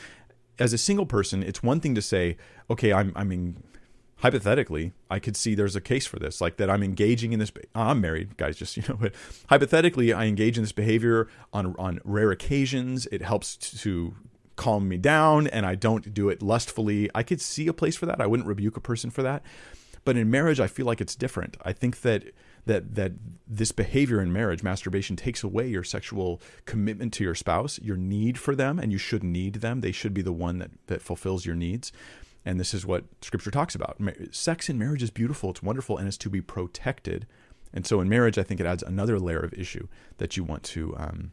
as 0.58 0.74
a 0.74 0.78
single 0.78 1.06
person, 1.06 1.44
it's 1.44 1.64
one 1.64 1.80
thing 1.80 1.96
to 1.96 2.02
say, 2.02 2.38
okay, 2.70 2.92
I'm 2.92 3.14
I 3.16 3.24
mean, 3.24 3.64
hypothetically, 4.18 4.94
I 5.10 5.20
could 5.20 5.36
see 5.36 5.56
there's 5.56 5.76
a 5.76 5.82
case 5.82 6.06
for 6.06 6.20
this, 6.20 6.42
like 6.42 6.58
that 6.58 6.70
I'm 6.70 6.84
engaging 6.84 7.34
in 7.34 7.40
this. 7.40 7.52
I'm 7.74 8.02
married, 8.02 8.38
guys, 8.38 8.58
just 8.58 8.78
you 8.78 8.84
know, 8.88 8.98
but 9.00 9.14
hypothetically, 9.50 10.14
I 10.14 10.26
engage 10.26 10.58
in 10.58 10.64
this 10.64 10.72
behavior 10.72 11.28
on 11.54 11.76
on 11.78 12.00
rare 12.04 12.32
occasions. 12.32 13.08
It 13.12 13.22
helps 13.22 13.56
to 13.58 14.16
calm 14.56 14.90
me 14.90 14.98
down, 14.98 15.48
and 15.48 15.66
I 15.66 15.76
don't 15.76 16.14
do 16.14 16.30
it 16.30 16.42
lustfully. 16.42 17.10
I 17.16 17.24
could 17.24 17.40
see 17.40 17.68
a 17.68 17.74
place 17.74 17.96
for 17.96 18.06
that. 18.08 18.20
I 18.20 18.28
wouldn't 18.28 18.48
rebuke 18.48 18.76
a 18.76 18.82
person 18.82 19.10
for 19.10 19.24
that. 19.24 19.42
But 20.04 20.18
in 20.18 20.30
marriage, 20.30 20.60
I 20.60 20.68
feel 20.68 20.86
like 20.86 21.02
it's 21.02 21.16
different. 21.16 21.58
I 21.62 21.72
think 21.72 22.02
that 22.02 22.24
that 22.66 22.96
that 22.96 23.14
this 23.48 23.72
behavior 23.72 24.22
in 24.22 24.32
marriage, 24.32 24.64
masturbation, 24.64 25.16
takes 25.16 25.44
away 25.44 25.68
your 25.68 25.84
sexual 25.84 26.42
commitment 26.66 27.14
to 27.14 27.24
your 27.24 27.36
spouse, 27.36 27.80
your 27.80 27.98
need 27.98 28.38
for 28.38 28.56
them, 28.56 28.80
and 28.80 28.92
you 28.92 28.98
should 28.98 29.24
need 29.24 29.56
them. 29.56 29.82
They 29.82 29.92
should 29.92 30.14
be 30.14 30.22
the 30.22 30.34
one 30.34 30.60
that 30.60 30.72
that 30.88 31.02
fulfills 31.02 31.46
your 31.46 31.56
needs. 31.56 31.92
And 32.46 32.60
this 32.60 32.74
is 32.74 32.86
what 32.86 33.04
scripture 33.22 33.52
talks 33.52 33.76
about. 33.76 33.98
Sex 34.32 34.70
in 34.70 34.80
marriage 34.80 35.04
is 35.04 35.12
beautiful, 35.12 35.52
it's 35.52 35.62
wonderful, 35.62 35.98
and 35.98 36.08
it's 36.08 36.18
to 36.18 36.30
be 36.30 36.42
protected. 36.42 37.28
And 37.74 37.86
so 37.86 38.02
in 38.02 38.10
marriage, 38.10 38.38
I 38.38 38.44
think 38.44 38.60
it 38.60 38.66
adds 38.66 38.82
another 38.82 39.20
layer 39.20 39.40
of 39.40 39.54
issue 39.54 39.88
that 40.18 40.38
you 40.38 40.44
want 40.44 40.64
to 40.64 40.96
um, 40.98 41.32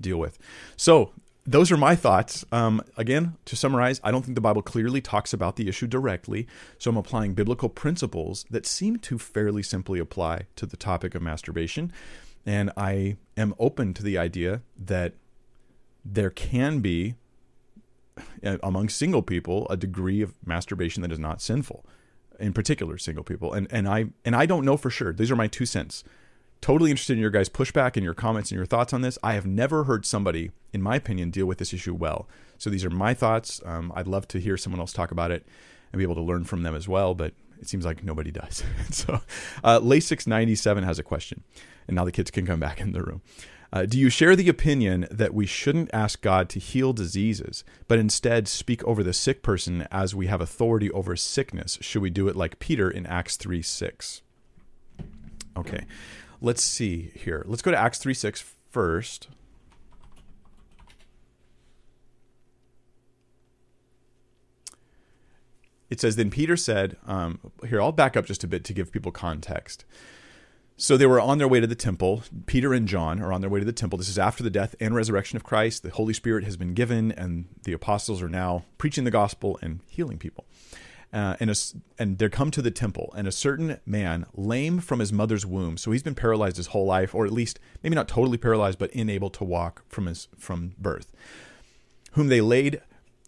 deal 0.00 0.16
with. 0.16 0.38
So 0.76 1.12
those 1.50 1.72
are 1.72 1.76
my 1.76 1.96
thoughts. 1.96 2.44
Um, 2.52 2.80
again, 2.96 3.36
to 3.46 3.56
summarize, 3.56 4.00
I 4.04 4.12
don't 4.12 4.22
think 4.22 4.36
the 4.36 4.40
Bible 4.40 4.62
clearly 4.62 5.00
talks 5.00 5.32
about 5.32 5.56
the 5.56 5.68
issue 5.68 5.88
directly. 5.88 6.46
So 6.78 6.90
I'm 6.90 6.96
applying 6.96 7.34
biblical 7.34 7.68
principles 7.68 8.46
that 8.50 8.66
seem 8.66 8.98
to 8.98 9.18
fairly 9.18 9.62
simply 9.62 9.98
apply 9.98 10.42
to 10.56 10.64
the 10.64 10.76
topic 10.76 11.16
of 11.16 11.22
masturbation. 11.22 11.92
And 12.46 12.70
I 12.76 13.16
am 13.36 13.54
open 13.58 13.94
to 13.94 14.02
the 14.02 14.16
idea 14.16 14.62
that 14.78 15.14
there 16.04 16.30
can 16.30 16.78
be 16.78 17.16
uh, 18.44 18.58
among 18.62 18.88
single 18.88 19.22
people 19.22 19.66
a 19.68 19.76
degree 19.76 20.22
of 20.22 20.34
masturbation 20.46 21.02
that 21.02 21.10
is 21.10 21.18
not 21.18 21.42
sinful 21.42 21.84
in 22.38 22.52
particular 22.52 22.96
single 22.96 23.22
people 23.24 23.52
and 23.52 23.66
and 23.70 23.86
I 23.88 24.06
and 24.24 24.34
I 24.34 24.46
don't 24.46 24.64
know 24.64 24.76
for 24.76 24.90
sure 24.90 25.12
these 25.12 25.30
are 25.30 25.36
my 25.36 25.46
two 25.46 25.66
cents 25.66 26.04
totally 26.60 26.90
interested 26.90 27.14
in 27.14 27.20
your 27.20 27.30
guys 27.30 27.48
pushback 27.48 27.96
and 27.96 28.04
your 28.04 28.14
comments 28.14 28.50
and 28.50 28.56
your 28.56 28.66
thoughts 28.66 28.92
on 28.92 29.02
this. 29.02 29.18
I 29.22 29.34
have 29.34 29.46
never 29.46 29.84
heard 29.84 30.04
somebody 30.04 30.50
in 30.72 30.82
my 30.82 30.96
opinion 30.96 31.30
deal 31.30 31.46
with 31.46 31.58
this 31.58 31.72
issue 31.72 31.94
well. 31.94 32.28
So 32.58 32.70
these 32.70 32.84
are 32.84 32.90
my 32.90 33.14
thoughts. 33.14 33.60
Um, 33.64 33.92
I'd 33.94 34.06
love 34.06 34.28
to 34.28 34.38
hear 34.38 34.56
someone 34.56 34.80
else 34.80 34.92
talk 34.92 35.10
about 35.10 35.30
it 35.30 35.46
and 35.92 35.98
be 35.98 36.04
able 36.04 36.14
to 36.16 36.20
learn 36.20 36.44
from 36.44 36.62
them 36.62 36.74
as 36.74 36.88
well 36.88 37.14
but 37.14 37.32
it 37.60 37.68
seems 37.68 37.84
like 37.84 38.04
nobody 38.04 38.30
does. 38.30 38.62
So 38.90 39.20
uh, 39.62 39.80
Lasix97 39.80 40.84
has 40.84 40.98
a 40.98 41.02
question 41.02 41.42
and 41.88 41.94
now 41.96 42.04
the 42.04 42.12
kids 42.12 42.30
can 42.30 42.46
come 42.46 42.60
back 42.60 42.80
in 42.80 42.92
the 42.92 43.02
room. 43.02 43.22
Uh, 43.72 43.86
do 43.86 43.98
you 43.98 44.10
share 44.10 44.34
the 44.34 44.48
opinion 44.48 45.06
that 45.10 45.32
we 45.32 45.46
shouldn't 45.46 45.90
ask 45.92 46.20
God 46.20 46.48
to 46.50 46.58
heal 46.58 46.92
diseases, 46.92 47.62
but 47.86 47.98
instead 47.98 48.48
speak 48.48 48.82
over 48.84 49.02
the 49.04 49.12
sick 49.12 49.42
person 49.42 49.86
as 49.92 50.14
we 50.14 50.26
have 50.26 50.40
authority 50.40 50.90
over 50.90 51.14
sickness? 51.14 51.78
Should 51.80 52.02
we 52.02 52.10
do 52.10 52.26
it 52.26 52.34
like 52.34 52.58
Peter 52.58 52.90
in 52.90 53.06
Acts 53.06 53.36
3 53.36 53.62
6? 53.62 54.22
Okay, 55.56 55.84
let's 56.40 56.62
see 56.62 57.10
here. 57.14 57.44
Let's 57.46 57.62
go 57.62 57.70
to 57.70 57.76
Acts 57.76 57.98
3 57.98 58.14
6 58.14 58.54
first. 58.70 59.28
It 65.88 66.00
says, 66.00 66.16
Then 66.16 66.30
Peter 66.30 66.56
said, 66.56 66.96
um, 67.06 67.40
Here, 67.68 67.82
I'll 67.82 67.92
back 67.92 68.16
up 68.16 68.24
just 68.24 68.44
a 68.44 68.48
bit 68.48 68.64
to 68.64 68.72
give 68.72 68.92
people 68.92 69.12
context. 69.12 69.84
So 70.76 70.96
they 70.96 71.04
were 71.04 71.20
on 71.20 71.36
their 71.36 71.48
way 71.48 71.60
to 71.60 71.66
the 71.66 71.74
temple. 71.74 72.22
Peter 72.46 72.72
and 72.72 72.88
John 72.88 73.20
are 73.20 73.34
on 73.34 73.42
their 73.42 73.50
way 73.50 73.58
to 73.58 73.66
the 73.66 73.72
temple. 73.72 73.98
This 73.98 74.08
is 74.08 74.18
after 74.18 74.42
the 74.42 74.48
death 74.48 74.74
and 74.80 74.94
resurrection 74.94 75.36
of 75.36 75.44
Christ. 75.44 75.82
The 75.82 75.90
Holy 75.90 76.14
Spirit 76.14 76.44
has 76.44 76.56
been 76.56 76.72
given, 76.72 77.12
and 77.12 77.44
the 77.64 77.74
apostles 77.74 78.22
are 78.22 78.30
now 78.30 78.64
preaching 78.78 79.04
the 79.04 79.10
gospel 79.10 79.58
and 79.60 79.80
healing 79.88 80.16
people. 80.16 80.46
Uh, 81.12 81.36
and, 81.40 81.50
a, 81.50 81.54
and 81.98 82.18
they 82.18 82.28
come 82.28 82.52
to 82.52 82.62
the 82.62 82.70
temple, 82.70 83.12
and 83.16 83.26
a 83.26 83.32
certain 83.32 83.80
man, 83.84 84.26
lame 84.34 84.78
from 84.78 85.00
his 85.00 85.12
mother's 85.12 85.44
womb, 85.44 85.76
so 85.76 85.90
he's 85.90 86.04
been 86.04 86.14
paralyzed 86.14 86.56
his 86.56 86.68
whole 86.68 86.86
life, 86.86 87.16
or 87.16 87.26
at 87.26 87.32
least 87.32 87.58
maybe 87.82 87.96
not 87.96 88.06
totally 88.06 88.38
paralyzed, 88.38 88.78
but 88.78 88.94
unable 88.94 89.28
to 89.30 89.42
walk 89.42 89.82
from 89.88 90.06
his 90.06 90.28
from 90.38 90.76
birth, 90.78 91.12
whom 92.12 92.28
they 92.28 92.40
laid 92.40 92.80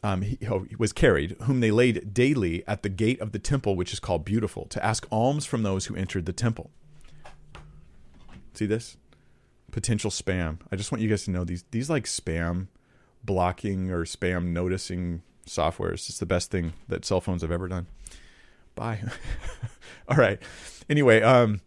um, 0.04 0.22
he, 0.22 0.38
he, 0.40 0.76
was 0.76 0.92
carried, 0.92 1.36
whom 1.42 1.60
they 1.60 1.70
laid 1.70 2.12
daily 2.12 2.64
at 2.66 2.82
the 2.82 2.88
gate 2.88 3.20
of 3.20 3.32
the 3.32 3.38
temple, 3.38 3.76
which 3.76 3.92
is 3.92 4.00
called 4.00 4.24
Beautiful, 4.24 4.66
to 4.66 4.84
ask 4.84 5.06
alms 5.12 5.46
from 5.46 5.62
those 5.62 5.86
who 5.86 5.94
entered 5.94 6.26
the 6.26 6.32
temple. 6.32 6.70
See 8.54 8.66
this? 8.66 8.96
Potential 9.70 10.10
spam. 10.10 10.58
I 10.70 10.76
just 10.76 10.90
want 10.90 11.02
you 11.02 11.08
guys 11.08 11.24
to 11.24 11.30
know 11.30 11.44
these 11.44 11.64
these 11.70 11.88
like 11.88 12.04
spam 12.04 12.66
blocking 13.24 13.90
or 13.90 14.04
spam 14.04 14.46
noticing 14.48 15.22
software 15.46 15.92
is 15.92 16.06
just 16.06 16.20
the 16.20 16.26
best 16.26 16.50
thing 16.50 16.72
that 16.88 17.04
cell 17.04 17.20
phones 17.20 17.42
have 17.42 17.52
ever 17.52 17.68
done. 17.68 17.86
Bye. 18.74 19.00
All 20.08 20.16
right. 20.16 20.40
Anyway, 20.88 21.22
um 21.22 21.60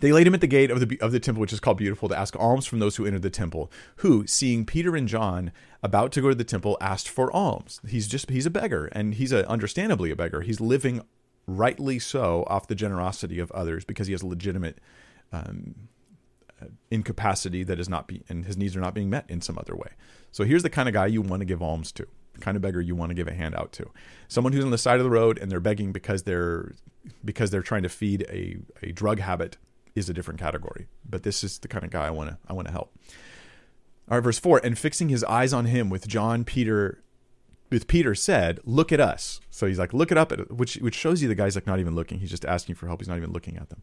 they 0.00 0.12
laid 0.12 0.26
him 0.26 0.34
at 0.34 0.40
the 0.40 0.46
gate 0.46 0.70
of 0.70 0.86
the 0.86 1.00
of 1.00 1.12
the 1.12 1.20
temple, 1.20 1.40
which 1.40 1.52
is 1.52 1.60
called 1.60 1.78
Beautiful, 1.78 2.08
to 2.08 2.18
ask 2.18 2.36
alms 2.36 2.66
from 2.66 2.80
those 2.80 2.96
who 2.96 3.06
entered 3.06 3.22
the 3.22 3.30
temple. 3.30 3.70
Who, 3.96 4.26
seeing 4.26 4.66
Peter 4.66 4.94
and 4.96 5.08
John 5.08 5.52
about 5.82 6.12
to 6.12 6.20
go 6.20 6.28
to 6.28 6.34
the 6.34 6.44
temple, 6.44 6.76
asked 6.80 7.08
for 7.08 7.34
alms. 7.34 7.80
He's 7.88 8.06
just 8.06 8.30
he's 8.30 8.46
a 8.46 8.50
beggar, 8.50 8.86
and 8.92 9.14
he's 9.14 9.32
a, 9.32 9.48
understandably 9.48 10.10
a 10.10 10.16
beggar. 10.16 10.42
He's 10.42 10.60
living 10.60 11.02
rightly 11.46 11.98
so 11.98 12.44
off 12.48 12.66
the 12.66 12.74
generosity 12.74 13.38
of 13.38 13.50
others 13.52 13.84
because 13.84 14.06
he 14.08 14.12
has 14.12 14.22
a 14.22 14.26
legitimate 14.26 14.78
um, 15.32 15.88
incapacity 16.90 17.62
that 17.64 17.78
is 17.78 17.88
not 17.88 18.06
be 18.06 18.22
and 18.28 18.44
his 18.44 18.56
needs 18.56 18.76
are 18.76 18.80
not 18.80 18.94
being 18.94 19.10
met 19.10 19.24
in 19.28 19.40
some 19.40 19.58
other 19.58 19.76
way. 19.76 19.90
So 20.32 20.44
here's 20.44 20.62
the 20.62 20.70
kind 20.70 20.88
of 20.88 20.92
guy 20.92 21.06
you 21.06 21.22
want 21.22 21.40
to 21.40 21.46
give 21.46 21.62
alms 21.62 21.92
to, 21.92 22.06
kind 22.40 22.56
of 22.56 22.62
beggar 22.62 22.80
you 22.80 22.94
want 22.94 23.10
to 23.10 23.14
give 23.14 23.28
a 23.28 23.34
handout 23.34 23.72
to, 23.72 23.90
someone 24.28 24.52
who's 24.52 24.64
on 24.64 24.70
the 24.70 24.78
side 24.78 24.98
of 24.98 25.04
the 25.04 25.10
road 25.10 25.38
and 25.38 25.50
they're 25.50 25.60
begging 25.60 25.92
because 25.92 26.22
they're 26.24 26.74
because 27.24 27.50
they're 27.50 27.62
trying 27.62 27.82
to 27.82 27.88
feed 27.88 28.22
a, 28.28 28.56
a 28.82 28.92
drug 28.92 29.20
habit 29.20 29.56
is 29.94 30.08
a 30.08 30.14
different 30.14 30.40
category. 30.40 30.86
But 31.08 31.22
this 31.22 31.42
is 31.42 31.58
the 31.58 31.68
kind 31.68 31.84
of 31.84 31.90
guy 31.90 32.06
I 32.06 32.10
want 32.10 32.30
to 32.30 32.38
I 32.48 32.52
want 32.52 32.68
to 32.68 32.72
help. 32.72 32.92
All 34.08 34.16
right, 34.16 34.24
verse 34.24 34.38
four, 34.38 34.60
and 34.62 34.78
fixing 34.78 35.08
his 35.08 35.24
eyes 35.24 35.52
on 35.52 35.64
him 35.66 35.90
with 35.90 36.06
John, 36.06 36.44
Peter, 36.44 37.02
with 37.70 37.88
Peter 37.88 38.14
said, 38.14 38.60
"Look 38.64 38.92
at 38.92 39.00
us." 39.00 39.40
So 39.50 39.66
he's 39.66 39.78
like, 39.78 39.92
"Look 39.92 40.12
it 40.12 40.18
up," 40.18 40.32
which 40.50 40.76
which 40.76 40.94
shows 40.94 41.22
you 41.22 41.28
the 41.28 41.34
guy's 41.34 41.56
like 41.56 41.66
not 41.66 41.80
even 41.80 41.94
looking. 41.94 42.20
He's 42.20 42.30
just 42.30 42.44
asking 42.44 42.76
for 42.76 42.86
help. 42.86 43.00
He's 43.00 43.08
not 43.08 43.16
even 43.16 43.32
looking 43.32 43.56
at 43.56 43.68
them. 43.70 43.82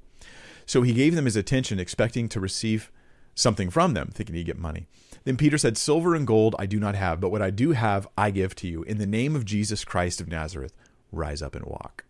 So 0.65 0.81
he 0.81 0.93
gave 0.93 1.15
them 1.15 1.25
his 1.25 1.35
attention, 1.35 1.79
expecting 1.79 2.29
to 2.29 2.39
receive 2.39 2.89
something 3.35 3.69
from 3.69 3.93
them, 3.93 4.09
thinking 4.13 4.35
he'd 4.35 4.45
get 4.45 4.57
money. 4.57 4.87
Then 5.23 5.37
Peter 5.37 5.57
said, 5.57 5.77
Silver 5.77 6.15
and 6.15 6.27
gold 6.27 6.55
I 6.59 6.65
do 6.65 6.79
not 6.79 6.95
have, 6.95 7.19
but 7.19 7.29
what 7.29 7.41
I 7.41 7.49
do 7.49 7.71
have 7.71 8.07
I 8.17 8.31
give 8.31 8.55
to 8.55 8.67
you. 8.67 8.83
In 8.83 8.97
the 8.97 9.05
name 9.05 9.35
of 9.35 9.45
Jesus 9.45 9.85
Christ 9.85 10.19
of 10.19 10.27
Nazareth, 10.27 10.73
rise 11.11 11.41
up 11.41 11.55
and 11.55 11.65
walk. 11.65 12.05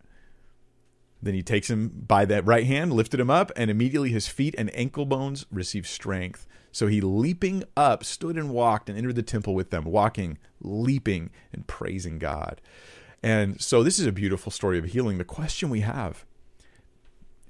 Then 1.22 1.34
he 1.34 1.42
takes 1.42 1.70
him 1.70 2.04
by 2.06 2.24
that 2.26 2.44
right 2.44 2.66
hand, 2.66 2.92
lifted 2.92 3.18
him 3.18 3.30
up, 3.30 3.50
and 3.56 3.70
immediately 3.70 4.10
his 4.10 4.28
feet 4.28 4.54
and 4.58 4.74
ankle 4.76 5.06
bones 5.06 5.46
received 5.50 5.86
strength. 5.86 6.46
So 6.70 6.86
he, 6.86 7.00
leaping 7.00 7.64
up, 7.76 8.04
stood 8.04 8.36
and 8.36 8.50
walked 8.50 8.88
and 8.88 8.98
entered 8.98 9.14
the 9.14 9.22
temple 9.22 9.54
with 9.54 9.70
them, 9.70 9.84
walking, 9.84 10.38
leaping, 10.60 11.30
and 11.52 11.66
praising 11.66 12.18
God. 12.18 12.60
And 13.22 13.58
so 13.58 13.82
this 13.82 13.98
is 13.98 14.06
a 14.06 14.12
beautiful 14.12 14.52
story 14.52 14.78
of 14.78 14.84
healing. 14.84 15.16
The 15.16 15.24
question 15.24 15.70
we 15.70 15.80
have 15.80 16.26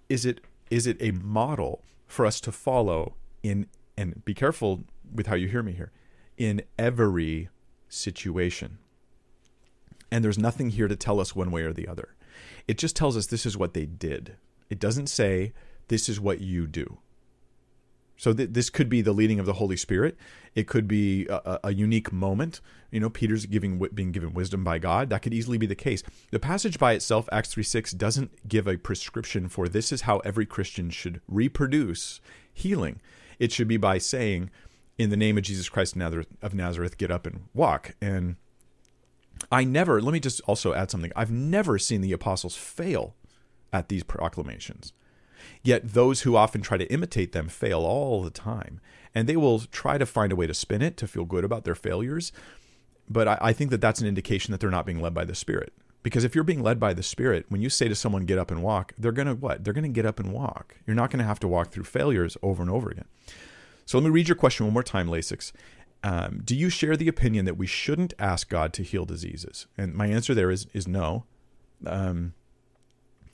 is 0.08 0.24
it 0.24 0.40
is 0.70 0.86
it 0.86 0.96
a 1.00 1.10
model 1.10 1.82
for 2.06 2.24
us 2.24 2.40
to 2.42 2.52
follow 2.52 3.14
in 3.44 3.66
and 3.96 4.24
be 4.24 4.34
careful 4.34 4.82
with 5.14 5.28
how 5.28 5.36
you 5.36 5.46
hear 5.46 5.62
me 5.62 5.72
here 5.72 5.92
in 6.36 6.62
every 6.76 7.48
situation 7.88 8.78
and 10.10 10.24
there's 10.24 10.38
nothing 10.38 10.70
here 10.70 10.88
to 10.88 10.96
tell 10.96 11.20
us 11.20 11.36
one 11.36 11.52
way 11.52 11.62
or 11.62 11.72
the 11.72 11.86
other 11.86 12.16
it 12.66 12.76
just 12.76 12.96
tells 12.96 13.16
us 13.16 13.26
this 13.26 13.46
is 13.46 13.56
what 13.56 13.74
they 13.74 13.86
did 13.86 14.36
it 14.68 14.80
doesn't 14.80 15.06
say 15.06 15.52
this 15.86 16.08
is 16.08 16.18
what 16.18 16.40
you 16.40 16.66
do 16.66 16.98
so 18.16 18.32
th- 18.32 18.50
this 18.52 18.70
could 18.70 18.88
be 18.88 19.02
the 19.02 19.12
leading 19.12 19.40
of 19.40 19.46
the 19.46 19.54
Holy 19.54 19.76
Spirit. 19.76 20.16
It 20.54 20.68
could 20.68 20.86
be 20.86 21.26
a, 21.26 21.60
a, 21.64 21.74
unique 21.74 22.12
moment. 22.12 22.60
You 22.90 23.00
know, 23.00 23.10
Peter's 23.10 23.46
giving 23.46 23.78
being 23.92 24.12
given 24.12 24.32
wisdom 24.32 24.62
by 24.62 24.78
God. 24.78 25.10
That 25.10 25.22
could 25.22 25.34
easily 25.34 25.58
be 25.58 25.66
the 25.66 25.74
case. 25.74 26.02
The 26.30 26.38
passage 26.38 26.78
by 26.78 26.92
itself, 26.92 27.28
Acts 27.32 27.52
three 27.52 27.64
six, 27.64 27.92
doesn't 27.92 28.48
give 28.48 28.68
a 28.68 28.76
prescription 28.76 29.48
for 29.48 29.68
this 29.68 29.90
is 29.90 30.02
how 30.02 30.18
every 30.18 30.46
Christian 30.46 30.90
should 30.90 31.20
reproduce 31.28 32.20
healing. 32.52 33.00
It 33.38 33.52
should 33.52 33.68
be 33.68 33.76
by 33.76 33.98
saying, 33.98 34.50
"In 34.98 35.10
the 35.10 35.16
name 35.16 35.36
of 35.36 35.44
Jesus 35.44 35.68
Christ 35.68 35.96
of 35.96 36.54
Nazareth, 36.54 36.98
get 36.98 37.10
up 37.10 37.26
and 37.26 37.48
walk." 37.52 37.94
And 38.00 38.36
I 39.50 39.64
never. 39.64 40.00
Let 40.00 40.12
me 40.12 40.20
just 40.20 40.40
also 40.42 40.74
add 40.74 40.90
something. 40.90 41.12
I've 41.16 41.30
never 41.30 41.78
seen 41.78 42.00
the 42.00 42.12
apostles 42.12 42.56
fail 42.56 43.16
at 43.72 43.88
these 43.88 44.04
proclamations. 44.04 44.92
Yet 45.62 45.92
those 45.92 46.22
who 46.22 46.36
often 46.36 46.62
try 46.62 46.78
to 46.78 46.90
imitate 46.92 47.32
them 47.32 47.48
fail 47.48 47.80
all 47.80 48.22
the 48.22 48.30
time. 48.30 48.80
And 49.14 49.28
they 49.28 49.36
will 49.36 49.60
try 49.60 49.98
to 49.98 50.06
find 50.06 50.32
a 50.32 50.36
way 50.36 50.46
to 50.46 50.54
spin 50.54 50.82
it 50.82 50.96
to 50.98 51.06
feel 51.06 51.24
good 51.24 51.44
about 51.44 51.64
their 51.64 51.74
failures. 51.74 52.32
But 53.08 53.28
I, 53.28 53.38
I 53.40 53.52
think 53.52 53.70
that 53.70 53.80
that's 53.80 54.00
an 54.00 54.06
indication 54.06 54.52
that 54.52 54.60
they're 54.60 54.70
not 54.70 54.86
being 54.86 55.00
led 55.00 55.14
by 55.14 55.24
the 55.24 55.34
Spirit. 55.34 55.72
Because 56.04 56.22
if 56.22 56.34
you're 56.34 56.44
being 56.44 56.62
led 56.62 56.78
by 56.78 56.92
the 56.92 57.02
Spirit, 57.02 57.46
when 57.48 57.62
you 57.62 57.70
say 57.70 57.88
to 57.88 57.94
someone, 57.94 58.26
get 58.26 58.38
up 58.38 58.52
and 58.52 58.62
walk, 58.62 58.92
they're 58.96 59.10
going 59.10 59.26
to 59.26 59.34
what? 59.34 59.64
They're 59.64 59.72
going 59.72 59.82
to 59.82 59.88
get 59.88 60.06
up 60.06 60.20
and 60.20 60.32
walk. 60.32 60.76
You're 60.86 60.94
not 60.94 61.10
going 61.10 61.18
to 61.18 61.24
have 61.24 61.40
to 61.40 61.48
walk 61.48 61.72
through 61.72 61.84
failures 61.84 62.36
over 62.42 62.62
and 62.62 62.70
over 62.70 62.90
again. 62.90 63.06
So 63.86 63.98
let 63.98 64.04
me 64.04 64.10
read 64.10 64.28
your 64.28 64.36
question 64.36 64.66
one 64.66 64.74
more 64.74 64.82
time, 64.82 65.08
Lasix. 65.08 65.50
Um, 66.04 66.42
do 66.44 66.54
you 66.54 66.68
share 66.68 66.96
the 66.96 67.08
opinion 67.08 67.46
that 67.46 67.56
we 67.56 67.66
shouldn't 67.66 68.12
ask 68.18 68.50
God 68.50 68.74
to 68.74 68.82
heal 68.82 69.06
diseases? 69.06 69.66
And 69.78 69.94
my 69.94 70.06
answer 70.06 70.34
there 70.34 70.50
is 70.50 70.66
is 70.74 70.86
no. 70.86 71.24
Um, 71.86 72.34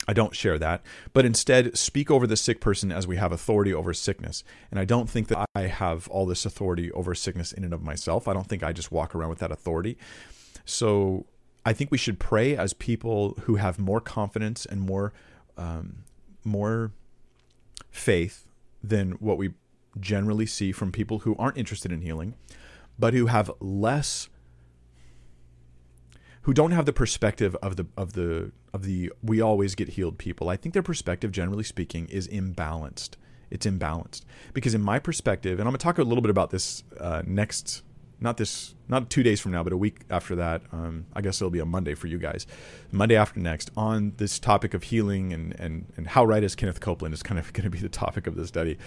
I 0.09 0.13
don't 0.13 0.35
share 0.35 0.59
that, 0.59 0.83
but 1.13 1.27
instead 1.27 1.77
speak 1.77 2.11
over 2.11 2.27
the 2.27 2.37
sick 2.37 2.61
person 2.61 2.91
as 2.91 3.07
we 3.07 3.17
have 3.17 3.33
authority 3.33 3.75
over 3.75 3.93
sickness. 3.93 4.43
And 4.71 4.81
I 4.81 4.85
don't 4.85 5.11
think 5.11 5.29
that 5.29 5.45
I 5.55 5.63
have 5.63 6.09
all 6.09 6.25
this 6.25 6.47
authority 6.47 6.91
over 6.93 7.15
sickness 7.15 7.53
in 7.53 7.65
and 7.65 7.75
of 7.75 7.83
myself. 7.83 8.27
I 8.27 8.33
don't 8.33 8.47
think 8.47 8.63
I 8.63 8.73
just 8.73 8.91
walk 8.91 9.15
around 9.15 9.31
with 9.31 9.41
that 9.41 9.53
authority. 9.53 9.99
So 10.65 11.27
I 11.65 11.73
think 11.73 11.91
we 11.91 11.99
should 11.99 12.19
pray 12.19 12.57
as 12.57 12.73
people 12.73 13.37
who 13.43 13.57
have 13.57 13.79
more 13.79 14.01
confidence 14.01 14.65
and 14.65 14.81
more 14.81 15.13
um, 15.57 16.05
more 16.45 16.93
faith 17.91 18.47
than 18.83 19.13
what 19.13 19.37
we 19.37 19.51
generally 19.99 20.47
see 20.47 20.73
from 20.73 20.91
people 20.93 21.21
who 21.21 21.37
aren't 21.37 21.59
interested 21.59 21.93
in 21.93 22.01
healing, 22.01 22.35
but 22.99 23.13
who 23.13 23.27
have 23.27 23.51
less 23.61 24.29
who 26.43 26.55
don't 26.55 26.71
have 26.71 26.87
the 26.87 26.93
perspective 26.93 27.55
of 27.57 27.77
the 27.77 27.87
of 27.97 28.15
the 28.15 28.53
of 28.73 28.85
the 28.85 29.13
we 29.23 29.41
always 29.41 29.75
get 29.75 29.91
healed 29.91 30.19
people. 30.19 30.49
I 30.49 30.57
think 30.57 30.73
their 30.73 30.83
perspective, 30.83 31.33
generally 31.33 31.65
speaking, 31.65 32.07
is 32.09 32.29
imbalanced. 32.29 33.11
It's 33.51 33.67
imbalanced 33.67 34.23
because, 34.55 34.75
in 34.75 34.81
my 34.81 34.99
perspective, 34.99 35.59
and 35.59 35.63
I'm 35.63 35.73
going 35.73 35.79
to 35.79 35.83
talk 35.83 35.99
a 35.99 36.05
little 36.05 36.23
bit 36.23 36.31
about 36.31 36.51
this 36.51 36.85
uh, 36.99 37.23
next, 37.27 37.83
not 38.21 38.37
this, 38.37 38.75
not 38.89 39.11
two 39.11 39.23
days 39.23 39.41
from 39.41 39.53
now, 39.53 39.63
but 39.63 39.73
a 39.73 39.77
week 39.77 40.03
after 40.11 40.37
that. 40.37 40.63
Um, 40.73 41.07
I 41.15 41.21
guess 41.21 41.41
it'll 41.41 41.51
be 41.51 41.59
a 41.59 41.67
Monday 41.67 41.95
for 41.95 42.07
you 42.07 42.19
guys, 42.19 42.47
Monday 42.93 43.17
after 43.17 43.41
next, 43.41 43.71
on 43.77 44.13
this 44.17 44.39
topic 44.39 44.75
of 44.75 44.85
healing 44.85 45.33
and 45.33 45.59
and 45.59 45.93
and 45.97 46.09
how 46.09 46.25
right 46.25 46.43
is 46.43 46.55
Kenneth 46.55 46.81
Copeland 46.81 47.15
is 47.15 47.23
kind 47.23 47.39
of 47.39 47.53
going 47.53 47.65
to 47.65 47.71
be 47.71 47.79
the 47.79 47.89
topic 47.89 48.27
of 48.27 48.37
the 48.37 48.47
study 48.47 48.79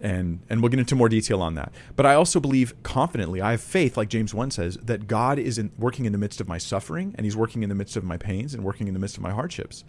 and 0.00 0.40
and 0.48 0.62
we'll 0.62 0.70
get 0.70 0.78
into 0.78 0.94
more 0.94 1.08
detail 1.08 1.42
on 1.42 1.54
that. 1.54 1.72
But 1.96 2.06
I 2.06 2.14
also 2.14 2.40
believe 2.40 2.80
confidently, 2.82 3.40
I 3.40 3.52
have 3.52 3.60
faith, 3.60 3.96
like 3.96 4.08
James 4.08 4.34
one 4.34 4.50
says, 4.50 4.76
that 4.82 5.06
God 5.06 5.38
is 5.38 5.58
in, 5.58 5.72
working 5.78 6.04
in 6.04 6.12
the 6.12 6.18
midst 6.18 6.40
of 6.40 6.48
my 6.48 6.58
suffering, 6.58 7.14
and 7.16 7.24
He's 7.24 7.36
working 7.36 7.62
in 7.62 7.68
the 7.68 7.74
midst 7.74 7.96
of 7.96 8.04
my 8.04 8.16
pains, 8.16 8.54
and 8.54 8.64
working 8.64 8.88
in 8.88 8.94
the 8.94 9.00
midst 9.00 9.16
of 9.16 9.22
my 9.22 9.32
hardships. 9.32 9.84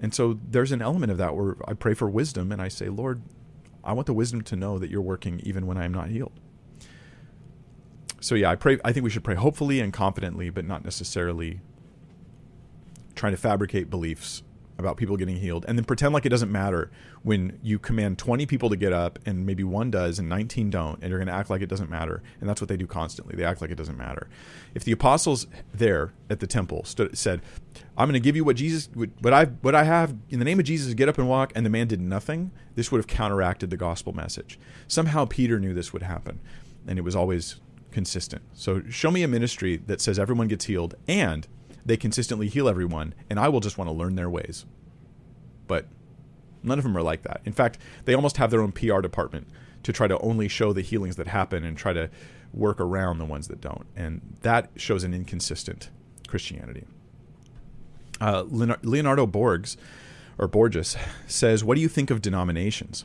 And 0.00 0.14
so 0.14 0.38
there's 0.48 0.72
an 0.72 0.82
element 0.82 1.12
of 1.12 1.18
that 1.18 1.36
where 1.36 1.56
I 1.66 1.74
pray 1.74 1.94
for 1.94 2.08
wisdom, 2.08 2.50
and 2.52 2.60
I 2.60 2.68
say, 2.68 2.88
Lord, 2.88 3.22
I 3.84 3.92
want 3.92 4.06
the 4.06 4.14
wisdom 4.14 4.42
to 4.42 4.56
know 4.56 4.78
that 4.78 4.90
You're 4.90 5.02
working 5.02 5.40
even 5.44 5.66
when 5.66 5.76
I 5.76 5.84
am 5.84 5.92
not 5.92 6.08
healed. 6.08 6.32
So 8.22 8.36
yeah, 8.36 8.50
I 8.50 8.56
pray. 8.56 8.78
I 8.84 8.92
think 8.92 9.04
we 9.04 9.10
should 9.10 9.24
pray 9.24 9.34
hopefully 9.34 9.80
and 9.80 9.92
confidently, 9.92 10.48
but 10.48 10.64
not 10.64 10.84
necessarily 10.84 11.60
trying 13.14 13.32
to 13.32 13.36
fabricate 13.36 13.90
beliefs 13.90 14.42
about 14.78 14.96
people 14.96 15.16
getting 15.16 15.36
healed. 15.36 15.64
And 15.68 15.76
then 15.76 15.84
pretend 15.84 16.14
like 16.14 16.24
it 16.24 16.30
doesn't 16.30 16.50
matter 16.50 16.90
when 17.22 17.58
you 17.62 17.78
command 17.78 18.18
20 18.18 18.46
people 18.46 18.70
to 18.70 18.76
get 18.76 18.92
up 18.92 19.18
and 19.26 19.44
maybe 19.44 19.64
one 19.64 19.90
does 19.90 20.18
and 20.18 20.28
19 20.28 20.70
don't 20.70 21.00
and 21.02 21.10
you're 21.10 21.18
going 21.18 21.28
to 21.28 21.32
act 21.32 21.50
like 21.50 21.62
it 21.62 21.68
doesn't 21.68 21.90
matter. 21.90 22.22
And 22.40 22.48
that's 22.48 22.60
what 22.60 22.68
they 22.68 22.76
do 22.76 22.86
constantly. 22.86 23.36
They 23.36 23.44
act 23.44 23.60
like 23.60 23.70
it 23.70 23.76
doesn't 23.76 23.98
matter. 23.98 24.28
If 24.74 24.84
the 24.84 24.92
apostles 24.92 25.46
there 25.74 26.12
at 26.30 26.40
the 26.40 26.46
temple 26.46 26.84
stood, 26.84 27.16
said 27.18 27.42
i'm 27.96 28.08
going 28.08 28.14
to 28.14 28.20
give 28.20 28.36
you 28.36 28.44
what 28.44 28.56
jesus 28.56 28.88
would 28.94 29.12
what 29.20 29.32
i 29.32 29.44
what 29.44 29.74
i 29.74 29.84
have 29.84 30.14
in 30.30 30.38
the 30.38 30.44
name 30.44 30.58
of 30.58 30.64
jesus 30.64 30.92
get 30.94 31.08
up 31.08 31.18
and 31.18 31.28
walk 31.28 31.52
and 31.54 31.64
the 31.64 31.70
man 31.70 31.86
did 31.86 32.00
nothing 32.00 32.50
this 32.74 32.90
would 32.90 32.98
have 32.98 33.06
counteracted 33.06 33.68
the 33.70 33.76
gospel 33.76 34.12
message. 34.12 34.58
Somehow 34.88 35.26
peter 35.26 35.58
knew 35.60 35.74
this 35.74 35.92
would 35.92 36.02
happen 36.02 36.40
and 36.86 36.98
it 36.98 37.02
was 37.02 37.14
always 37.14 37.60
consistent 37.92 38.42
so 38.54 38.82
show 38.88 39.10
me 39.10 39.22
a 39.22 39.28
ministry 39.28 39.76
that 39.76 40.00
says 40.00 40.18
everyone 40.18 40.48
gets 40.48 40.64
healed 40.64 40.94
and 41.06 41.46
they 41.84 41.96
consistently 41.96 42.46
heal 42.46 42.68
everyone, 42.68 43.12
and 43.28 43.40
I 43.40 43.48
will 43.48 43.58
just 43.58 43.76
want 43.76 43.88
to 43.88 43.92
learn 43.92 44.14
their 44.14 44.30
ways. 44.30 44.64
But 45.66 45.86
None 46.62 46.78
of 46.78 46.84
them 46.84 46.96
are 46.96 47.02
like 47.02 47.22
that. 47.22 47.40
In 47.44 47.52
fact, 47.52 47.78
they 48.04 48.14
almost 48.14 48.36
have 48.36 48.50
their 48.50 48.62
own 48.62 48.72
PR 48.72 49.00
department 49.00 49.48
to 49.82 49.92
try 49.92 50.06
to 50.06 50.18
only 50.18 50.48
show 50.48 50.72
the 50.72 50.80
healings 50.80 51.16
that 51.16 51.26
happen 51.28 51.64
and 51.64 51.76
try 51.76 51.92
to 51.92 52.08
work 52.52 52.80
around 52.80 53.18
the 53.18 53.24
ones 53.24 53.48
that 53.48 53.60
don't. 53.60 53.86
And 53.96 54.36
that 54.42 54.70
shows 54.76 55.04
an 55.04 55.12
inconsistent 55.12 55.90
Christianity. 56.28 56.86
Uh, 58.20 58.44
Leonardo 58.48 59.26
Borges, 59.26 59.76
or 60.38 60.46
Borges, 60.46 60.96
says, 61.26 61.64
What 61.64 61.74
do 61.74 61.80
you 61.80 61.88
think 61.88 62.10
of 62.10 62.22
denominations? 62.22 63.04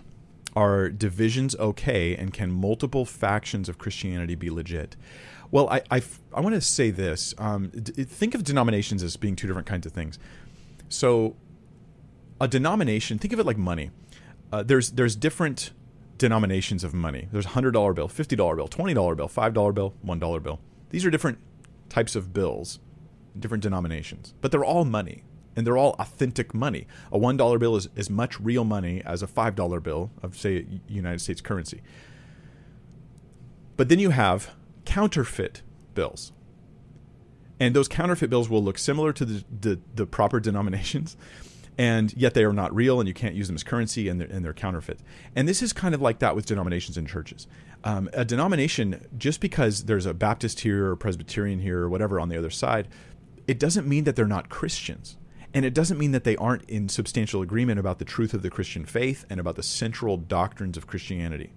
Are 0.58 0.90
divisions 0.90 1.56
okay, 1.58 2.16
and 2.16 2.34
can 2.34 2.52
multiple 2.52 3.06
factions 3.06 3.70
of 3.70 3.78
Christianity 3.78 4.34
be 4.34 4.50
legit? 4.50 4.96
Well, 5.52 5.70
I, 5.70 5.84
I, 5.92 6.02
I 6.34 6.40
want 6.40 6.56
to 6.56 6.62
say 6.62 6.90
this. 6.90 7.36
Um, 7.38 7.68
d- 7.70 8.04
think 8.04 8.34
of 8.34 8.44
denominations 8.44 9.04
as 9.04 9.18
being 9.18 9.36
two 9.36 9.46
different 9.46 9.68
kinds 9.68 9.86
of 9.86 9.92
things. 9.92 10.18
So, 10.90 11.36
a 12.42 12.48
denomination, 12.48 13.20
think 13.20 13.34
of 13.34 13.40
it 13.40 13.46
like 13.46 13.60
money. 13.60 13.92
Uh, 14.52 14.64
there's 14.64 14.94
there's 14.94 15.16
different 15.16 15.74
denominations 16.18 16.84
of 16.84 16.92
money. 16.92 17.28
There's 17.32 17.46
a 17.46 17.50
hundred 17.50 17.74
dollar 17.74 17.94
bill, 17.94 18.08
fifty 18.08 18.36
dollar 18.36 18.56
bill, 18.56 18.68
twenty 18.68 18.96
dollar 18.96 19.14
bill, 19.14 19.28
five 19.28 19.54
dollar 19.54 19.72
bill, 19.72 19.94
one 20.02 20.18
dollar 20.18 20.40
bill. 20.40 20.60
These 20.90 21.06
are 21.06 21.12
different 21.12 21.38
types 21.88 22.16
of 22.16 22.34
bills, 22.34 22.80
different 23.40 23.62
denominations, 23.62 24.34
but 24.42 24.52
they're 24.52 24.66
all 24.66 24.86
money 24.86 25.24
and 25.58 25.66
they're 25.66 25.78
all 25.78 25.96
authentic 26.00 26.54
money. 26.54 26.88
A 27.12 27.18
one 27.18 27.36
dollar 27.36 27.58
bill 27.58 27.76
is 27.76 27.90
as 27.98 28.10
much 28.10 28.40
real 28.40 28.64
money 28.64 29.02
as 29.04 29.22
a 29.22 29.28
five 29.28 29.56
dollar 29.56 29.82
bill 29.82 30.12
of 30.22 30.38
say 30.38 30.66
United 30.88 31.20
States 31.20 31.42
currency. 31.42 31.82
But 33.76 33.90
then 33.90 34.00
you 34.00 34.12
have 34.12 34.52
counterfeit 34.86 35.64
bills. 35.96 36.32
And 37.60 37.76
those 37.76 37.88
counterfeit 37.88 38.30
bills 38.30 38.50
will 38.50 38.64
look 38.64 38.78
similar 38.78 39.12
to 39.14 39.26
the, 39.26 39.44
the, 39.62 39.80
the 39.96 40.06
proper 40.06 40.40
denominations, 40.40 41.18
and 41.76 42.14
yet 42.16 42.36
they 42.36 42.44
are 42.44 42.54
not 42.54 42.74
real 42.74 43.00
and 43.00 43.08
you 43.08 43.16
can't 43.16 43.34
use 43.34 43.48
them 43.48 43.56
as 43.56 43.64
currency 43.64 44.08
and 44.08 44.22
they're, 44.22 44.28
and 44.28 44.46
they're 44.46 44.54
counterfeit. 44.54 45.00
And 45.36 45.48
this 45.48 45.64
is 45.64 45.74
kind 45.74 45.96
of 45.96 46.02
like 46.02 46.20
that 46.20 46.36
with 46.36 46.46
denominations 46.46 46.98
in 46.98 47.08
churches. 47.08 47.48
Um, 47.84 48.10
a 48.14 48.24
denomination, 48.24 49.08
just 49.18 49.42
because 49.42 49.86
there's 49.86 50.06
a 50.06 50.14
Baptist 50.14 50.60
here 50.60 50.92
or 50.92 50.96
Presbyterian 50.96 51.60
here 51.60 51.80
or 51.80 51.90
whatever 51.90 52.20
on 52.20 52.30
the 52.30 52.38
other 52.38 52.52
side, 52.52 52.88
it 53.48 53.60
doesn't 53.60 53.88
mean 53.88 54.04
that 54.04 54.16
they're 54.16 54.26
not 54.28 54.50
Christians. 54.50 55.18
And 55.58 55.66
it 55.66 55.74
doesn't 55.74 55.98
mean 55.98 56.12
that 56.12 56.24
they 56.24 56.36
aren't 56.36 56.70
in 56.70 56.88
substantial 56.88 57.42
agreement 57.42 57.80
about 57.80 57.98
the 57.98 58.06
truth 58.06 58.36
of 58.36 58.44
the 58.44 58.50
Christian 58.52 58.86
faith 58.86 59.26
and 59.28 59.40
about 59.40 59.56
the 59.56 59.64
central 59.64 60.16
doctrines 60.16 60.78
of 60.78 60.86
Christianity. 60.86 61.52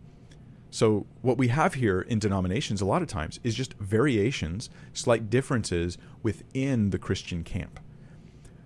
So, 0.70 1.04
what 1.20 1.36
we 1.36 1.48
have 1.48 1.74
here 1.74 2.00
in 2.00 2.18
denominations 2.18 2.80
a 2.80 2.86
lot 2.86 3.02
of 3.02 3.08
times 3.08 3.40
is 3.44 3.54
just 3.54 3.74
variations, 3.74 4.70
slight 4.94 5.28
differences 5.28 5.98
within 6.22 6.88
the 6.88 6.98
Christian 6.98 7.44
camp. 7.44 7.78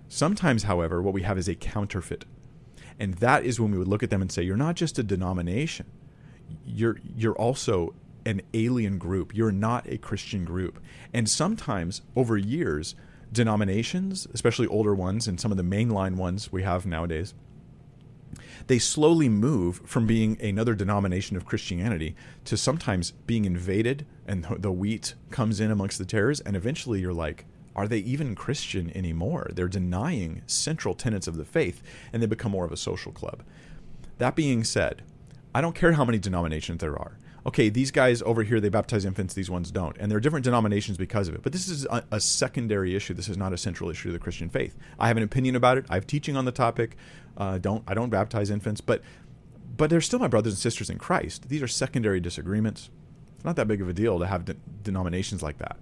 Sometimes, 0.07 0.63
however, 0.63 1.03
what 1.03 1.15
we 1.15 1.23
have 1.23 1.37
is 1.37 1.49
a 1.49 1.57
counterfeit. 1.57 2.25
And 3.01 3.15
that 3.15 3.45
is 3.45 3.59
when 3.59 3.73
we 3.73 3.79
would 3.79 3.89
look 3.89 4.05
at 4.05 4.11
them 4.11 4.23
and 4.23 4.31
say, 4.31 4.45
you're 4.45 4.57
not 4.57 4.77
just 4.77 5.01
a 5.01 5.03
denomination, 5.03 5.91
you're, 6.65 7.01
you're 7.03 7.35
also 7.35 7.93
an 8.25 8.41
alien 8.55 8.99
group. 8.99 9.35
You're 9.35 9.51
not 9.51 9.89
a 9.89 9.99
Christian 9.99 10.45
group. 10.45 10.79
And 11.13 11.29
sometimes, 11.29 12.03
over 12.15 12.37
years, 12.37 12.95
denominations, 13.35 14.27
especially 14.33 14.67
older 14.69 14.95
ones 14.95 15.29
and 15.29 15.39
some 15.39 15.51
of 15.51 15.59
the 15.59 15.63
mainline 15.63 16.17
ones 16.17 16.51
we 16.51 16.63
have 16.63 16.87
nowadays, 16.87 17.35
they 18.67 18.79
slowly 18.79 19.29
move 19.29 19.83
from 19.85 20.07
being 20.07 20.41
another 20.41 20.75
denomination 20.75 21.37
of 21.37 21.45
Christianity 21.45 22.17
to 22.47 22.57
sometimes 22.57 23.11
being 23.11 23.45
invaded 23.45 24.07
and 24.27 24.45
the 24.59 24.73
wheat 24.73 25.15
comes 25.31 25.61
in 25.61 25.71
amongst 25.71 25.99
the 25.99 26.07
tares. 26.07 26.41
And 26.41 26.57
eventually 26.57 27.01
you're 27.01 27.13
like, 27.13 27.45
are 27.77 27.87
they 27.89 27.99
even 27.99 28.35
Christian 28.35 28.97
anymore? 28.97 29.51
They're 29.53 29.69
denying 29.69 30.43
central 30.47 30.95
tenets 30.95 31.27
of 31.27 31.37
the 31.37 31.45
faith 31.45 31.83
and 32.13 32.23
they 32.23 32.27
become 32.27 32.53
more 32.53 32.65
of 32.65 32.73
a 32.73 32.77
social 32.77 33.13
club. 33.13 33.43
That 34.19 34.37
being 34.37 34.65
said, 34.65 35.03
I 35.55 35.61
don't 35.61 35.75
care 35.75 35.93
how 35.93 36.05
many 36.05 36.19
denominations 36.19 36.81
there 36.81 36.99
are. 36.99 37.19
Okay, 37.47 37.69
these 37.69 37.91
guys 37.91 38.23
over 38.23 38.43
here, 38.43 38.59
they 38.59 38.71
baptize 38.71 39.05
infants, 39.05 39.35
these 39.35 39.51
ones 39.51 39.71
don't. 39.71 39.97
And 39.99 40.11
there 40.11 40.17
are 40.17 40.21
different 40.21 40.45
denominations 40.45 40.97
because 40.97 41.29
of 41.29 41.35
it. 41.35 41.43
But 41.43 41.53
this 41.53 41.69
is 41.69 41.85
a, 41.87 42.03
a, 42.11 42.19
secondary 42.19 42.97
issue. 42.97 43.13
This 43.13 43.29
is 43.29 43.37
not 43.37 43.53
a 43.53 43.59
central 43.59 43.91
issue 43.91 44.09
of 44.09 44.15
the 44.15 44.19
Christian 44.19 44.49
faith. 44.49 44.79
I 44.99 45.09
have 45.09 45.19
an 45.19 45.23
opinion 45.23 45.55
about 45.55 45.77
it. 45.77 45.85
I 45.91 45.95
have 45.95 46.07
teaching 46.07 46.37
on 46.39 46.47
the 46.47 46.53
topic. 46.53 46.97
Uh, 47.37 47.59
don't 47.59 47.85
I 47.87 47.93
don't 47.93 48.09
baptize 48.09 48.49
infants, 48.49 48.81
but 48.81 49.03
but 49.77 49.91
they're 49.91 50.01
still 50.01 50.19
my 50.19 50.29
brothers 50.29 50.55
and 50.55 50.59
sisters 50.59 50.89
in 50.89 50.99
Christ. 50.99 51.49
These 51.49 51.63
are 51.63 51.69
secondary 51.69 52.21
disagreements. 52.21 52.91
It's 53.35 53.45
not 53.45 53.57
that 53.57 53.69
big 53.69 53.83
of 53.83 53.89
a 53.89 53.93
deal 53.93 54.19
to 54.21 54.27
have 54.27 54.47
de- 54.47 54.57
denominations 54.83 55.43
like 55.43 55.59
that. 55.59 55.77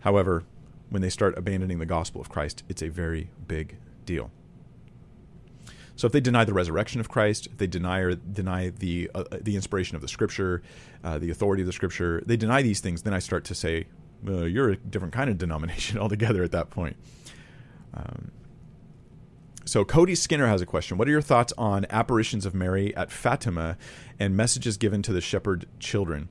However, 0.00 0.44
when 0.90 1.02
they 1.02 1.10
start 1.10 1.36
abandoning 1.36 1.80
the 1.80 1.86
gospel 1.86 2.20
of 2.20 2.28
Christ, 2.28 2.62
it's 2.68 2.82
a 2.82 2.88
very 2.88 3.30
big 3.48 3.78
deal. 4.04 4.30
So 5.98 6.06
if 6.06 6.12
they 6.12 6.20
deny 6.20 6.44
the 6.44 6.52
resurrection 6.52 7.00
of 7.00 7.08
Christ, 7.08 7.48
if 7.48 7.58
they 7.58 7.66
deny 7.66 7.98
or 7.98 8.14
deny 8.14 8.68
the 8.70 9.10
uh, 9.16 9.24
the 9.32 9.56
inspiration 9.56 9.96
of 9.96 10.00
the 10.00 10.06
Scripture, 10.06 10.62
uh, 11.02 11.18
the 11.18 11.28
authority 11.30 11.60
of 11.60 11.66
the 11.66 11.72
Scripture, 11.72 12.22
they 12.24 12.36
deny 12.36 12.62
these 12.62 12.78
things, 12.78 13.02
then 13.02 13.12
I 13.12 13.18
start 13.18 13.44
to 13.46 13.54
say, 13.54 13.86
you're 14.24 14.70
a 14.70 14.76
different 14.76 15.12
kind 15.12 15.28
of 15.28 15.38
denomination 15.38 15.98
altogether 16.02 16.44
at 16.44 16.52
that 16.52 16.70
point. 16.70 16.96
Um, 17.94 18.30
so 19.64 19.84
Cody 19.84 20.14
Skinner 20.14 20.46
has 20.46 20.62
a 20.62 20.66
question. 20.66 20.98
What 20.98 21.08
are 21.08 21.10
your 21.10 21.20
thoughts 21.20 21.52
on 21.58 21.84
apparitions 21.90 22.46
of 22.46 22.54
Mary 22.54 22.94
at 22.94 23.10
Fatima 23.10 23.76
and 24.20 24.36
messages 24.36 24.76
given 24.76 25.02
to 25.02 25.12
the 25.12 25.20
shepherd 25.20 25.66
children? 25.80 26.28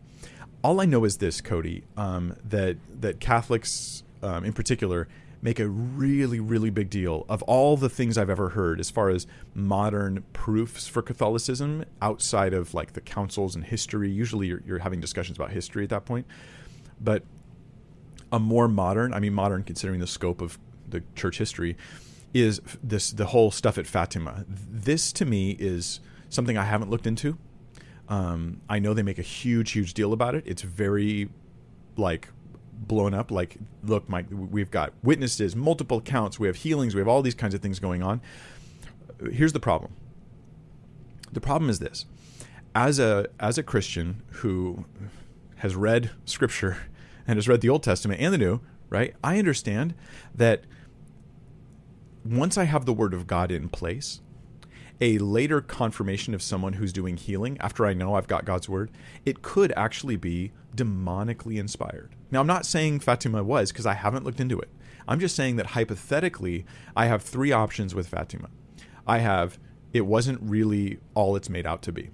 All 0.63 0.79
I 0.79 0.85
know 0.85 1.03
is 1.03 1.17
this, 1.17 1.41
Cody, 1.41 1.83
um, 1.97 2.37
that 2.45 2.77
that 3.01 3.19
Catholics 3.19 4.03
um, 4.23 4.45
in 4.45 4.53
particular 4.53 5.09
make 5.41 5.59
a 5.59 5.67
really, 5.67 6.39
really 6.39 6.69
big 6.69 6.89
deal 6.89 7.25
of 7.29 7.43
all 7.43 7.77
the 7.77 7.89
things 7.89 8.17
I've 8.17 8.29
ever 8.29 8.49
heard 8.49 8.79
as 8.79 8.89
far 8.89 9.09
as 9.09 9.27
modern 9.53 10.23
proofs 10.33 10.87
for 10.87 11.01
Catholicism 11.01 11.85
outside 12.01 12.53
of 12.53 12.73
like 12.73 12.93
the 12.93 13.01
councils 13.01 13.55
and 13.55 13.63
history. 13.63 14.09
Usually 14.09 14.47
you're, 14.47 14.61
you're 14.65 14.79
having 14.79 14.99
discussions 14.99 15.37
about 15.37 15.51
history 15.51 15.83
at 15.83 15.89
that 15.91 16.05
point. 16.05 16.25
But 16.99 17.23
a 18.31 18.39
more 18.39 18.67
modern, 18.67 19.13
I 19.13 19.19
mean, 19.19 19.33
modern 19.33 19.63
considering 19.63 19.99
the 19.99 20.07
scope 20.07 20.41
of 20.41 20.57
the 20.87 21.03
church 21.15 21.37
history, 21.37 21.77
is 22.33 22.61
this 22.83 23.11
the 23.11 23.27
whole 23.27 23.51
stuff 23.51 23.77
at 23.77 23.87
Fatima. 23.87 24.45
This 24.47 25.11
to 25.13 25.25
me 25.25 25.51
is 25.51 25.99
something 26.29 26.57
I 26.57 26.65
haven't 26.65 26.89
looked 26.89 27.07
into. 27.07 27.37
Um, 28.09 28.61
I 28.69 28.79
know 28.79 28.93
they 28.93 29.03
make 29.03 29.19
a 29.19 29.23
huge, 29.23 29.71
huge 29.71 29.93
deal 29.93 30.13
about 30.13 30.35
it. 30.35 30.43
It's 30.45 30.61
very 30.61 31.29
like 31.95 32.29
blown 32.77 33.13
up. 33.13 33.31
Like, 33.31 33.57
look, 33.83 34.07
Mike, 34.09 34.27
we've 34.31 34.71
got 34.71 34.93
witnesses, 35.03 35.55
multiple 35.55 35.97
accounts, 35.97 36.39
we 36.39 36.47
have 36.47 36.57
healings, 36.57 36.95
we 36.95 37.01
have 37.01 37.07
all 37.07 37.21
these 37.21 37.35
kinds 37.35 37.53
of 37.53 37.61
things 37.61 37.79
going 37.79 38.03
on. 38.03 38.21
Here's 39.31 39.53
the 39.53 39.59
problem. 39.59 39.93
The 41.31 41.41
problem 41.41 41.69
is 41.69 41.79
this: 41.79 42.05
as 42.75 42.99
a 42.99 43.27
as 43.39 43.57
a 43.57 43.63
Christian 43.63 44.21
who 44.27 44.85
has 45.57 45.75
read 45.75 46.11
Scripture 46.25 46.77
and 47.27 47.37
has 47.37 47.47
read 47.47 47.61
the 47.61 47.69
Old 47.69 47.83
Testament 47.83 48.21
and 48.21 48.33
the 48.33 48.37
New, 48.37 48.61
right? 48.89 49.15
I 49.23 49.39
understand 49.39 49.95
that 50.35 50.63
once 52.23 52.57
I 52.57 52.65
have 52.65 52.85
the 52.85 52.93
Word 52.93 53.13
of 53.13 53.25
God 53.25 53.51
in 53.51 53.69
place, 53.69 54.21
a 55.01 55.17
later 55.17 55.61
confirmation 55.61 56.33
of 56.33 56.41
someone 56.41 56.73
who's 56.73 56.93
doing 56.93 57.17
healing 57.17 57.57
after 57.59 57.85
I 57.85 57.93
know 57.93 58.15
I've 58.15 58.27
got 58.27 58.45
God's 58.45 58.69
Word, 58.69 58.91
it 59.25 59.41
could 59.41 59.73
actually 59.75 60.15
be 60.15 60.51
demonically 60.75 61.57
inspired. 61.57 62.15
Now, 62.31 62.41
I'm 62.41 62.47
not 62.47 62.65
saying 62.65 62.99
Fatima 62.99 63.43
was 63.43 63.71
because 63.71 63.85
I 63.85 63.93
haven't 63.93 64.25
looked 64.25 64.39
into 64.39 64.59
it. 64.59 64.69
I'm 65.07 65.19
just 65.19 65.35
saying 65.35 65.55
that 65.55 65.67
hypothetically, 65.67 66.65
I 66.95 67.05
have 67.05 67.21
three 67.21 67.51
options 67.51 67.95
with 67.95 68.07
Fatima. 68.07 68.49
I 69.05 69.19
have 69.19 69.57
it 69.93 70.05
wasn't 70.05 70.39
really 70.41 70.99
all 71.13 71.35
it's 71.35 71.49
made 71.49 71.65
out 71.65 71.81
to 71.83 71.91
be. 71.91 72.09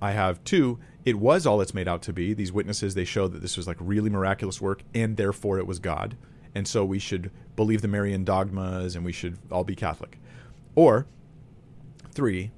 I 0.00 0.12
have 0.12 0.42
two, 0.44 0.78
it 1.04 1.18
was 1.18 1.46
all 1.46 1.60
it's 1.60 1.74
made 1.74 1.88
out 1.88 2.02
to 2.02 2.12
be. 2.12 2.34
These 2.34 2.52
witnesses, 2.52 2.94
they 2.94 3.04
show 3.04 3.28
that 3.28 3.42
this 3.42 3.56
was 3.56 3.66
like 3.66 3.76
really 3.80 4.10
miraculous 4.10 4.60
work 4.60 4.82
and 4.94 5.16
therefore 5.16 5.58
it 5.58 5.66
was 5.66 5.78
God. 5.78 6.16
And 6.54 6.66
so 6.66 6.84
we 6.84 6.98
should 6.98 7.30
believe 7.54 7.82
the 7.82 7.88
Marian 7.88 8.24
dogmas 8.24 8.96
and 8.96 9.04
we 9.04 9.12
should 9.12 9.38
all 9.50 9.64
be 9.64 9.76
Catholic. 9.76 10.18
Or 10.74 11.06
three, 12.10 12.50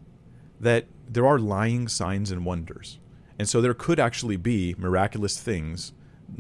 that 0.61 0.87
there 1.09 1.27
are 1.27 1.39
lying 1.39 1.89
signs 1.89 2.31
and 2.31 2.45
wonders. 2.45 2.99
And 3.39 3.49
so 3.49 3.61
there 3.61 3.75
could 3.75 4.01
actually 4.01 4.37
be 4.37 4.75
miraculous 4.79 5.41
things, 5.41 5.93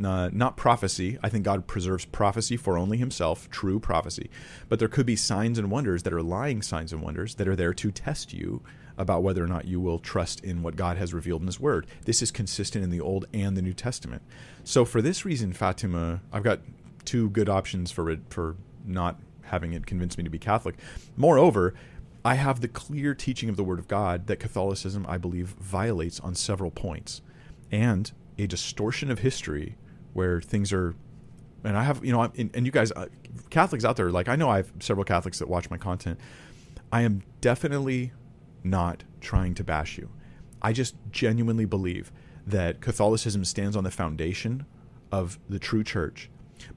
uh, 0.04 0.30
not 0.32 0.56
prophecy. 0.56 1.18
I 1.22 1.28
think 1.28 1.44
God 1.44 1.66
preserves 1.66 2.04
prophecy 2.04 2.56
for 2.56 2.76
only 2.76 2.98
Himself, 2.98 3.48
true 3.50 3.80
prophecy. 3.80 4.30
But 4.68 4.78
there 4.78 4.88
could 4.88 5.06
be 5.06 5.16
signs 5.16 5.58
and 5.58 5.70
wonders 5.70 6.02
that 6.02 6.12
are 6.12 6.22
lying 6.22 6.62
signs 6.62 6.92
and 6.92 7.02
wonders 7.02 7.36
that 7.36 7.48
are 7.48 7.56
there 7.56 7.74
to 7.74 7.90
test 7.90 8.32
you 8.32 8.62
about 8.96 9.22
whether 9.22 9.42
or 9.42 9.46
not 9.46 9.66
you 9.66 9.80
will 9.80 9.98
trust 9.98 10.42
in 10.44 10.62
what 10.62 10.76
God 10.76 10.96
has 10.96 11.14
revealed 11.14 11.40
in 11.40 11.46
His 11.46 11.60
Word. 11.60 11.86
This 12.04 12.20
is 12.20 12.30
consistent 12.30 12.84
in 12.84 12.90
the 12.90 13.00
Old 13.00 13.26
and 13.32 13.56
the 13.56 13.62
New 13.62 13.72
Testament. 13.72 14.22
So 14.64 14.84
for 14.84 15.00
this 15.00 15.24
reason, 15.24 15.52
Fatima, 15.52 16.20
I've 16.32 16.42
got 16.42 16.60
two 17.04 17.30
good 17.30 17.48
options 17.48 17.90
for 17.90 18.16
for 18.28 18.56
not 18.84 19.18
having 19.42 19.72
it 19.72 19.86
convince 19.86 20.18
me 20.18 20.24
to 20.24 20.30
be 20.30 20.38
Catholic. 20.38 20.76
Moreover, 21.16 21.74
I 22.24 22.34
have 22.34 22.60
the 22.60 22.68
clear 22.68 23.14
teaching 23.14 23.48
of 23.48 23.56
the 23.56 23.64
Word 23.64 23.78
of 23.78 23.88
God 23.88 24.26
that 24.26 24.36
Catholicism, 24.36 25.06
I 25.08 25.16
believe, 25.16 25.48
violates 25.60 26.20
on 26.20 26.34
several 26.34 26.70
points, 26.70 27.22
and 27.70 28.12
a 28.38 28.46
distortion 28.46 29.10
of 29.10 29.18
history 29.18 29.76
where 30.12 30.40
things 30.40 30.72
are. 30.72 30.94
And 31.64 31.76
I 31.76 31.82
have, 31.82 32.04
you 32.04 32.12
know, 32.12 32.22
and, 32.22 32.50
and 32.54 32.64
you 32.64 32.72
guys, 32.72 32.92
uh, 32.92 33.06
Catholics 33.50 33.84
out 33.84 33.96
there, 33.96 34.10
like 34.10 34.28
I 34.28 34.36
know 34.36 34.48
I 34.48 34.58
have 34.58 34.72
several 34.80 35.04
Catholics 35.04 35.38
that 35.40 35.48
watch 35.48 35.70
my 35.70 35.76
content. 35.76 36.18
I 36.92 37.02
am 37.02 37.22
definitely 37.40 38.12
not 38.64 39.04
trying 39.20 39.54
to 39.54 39.64
bash 39.64 39.98
you. 39.98 40.08
I 40.62 40.72
just 40.72 40.94
genuinely 41.10 41.64
believe 41.64 42.12
that 42.46 42.80
Catholicism 42.80 43.44
stands 43.44 43.76
on 43.76 43.84
the 43.84 43.90
foundation 43.90 44.64
of 45.12 45.38
the 45.48 45.58
true 45.58 45.84
church, 45.84 46.30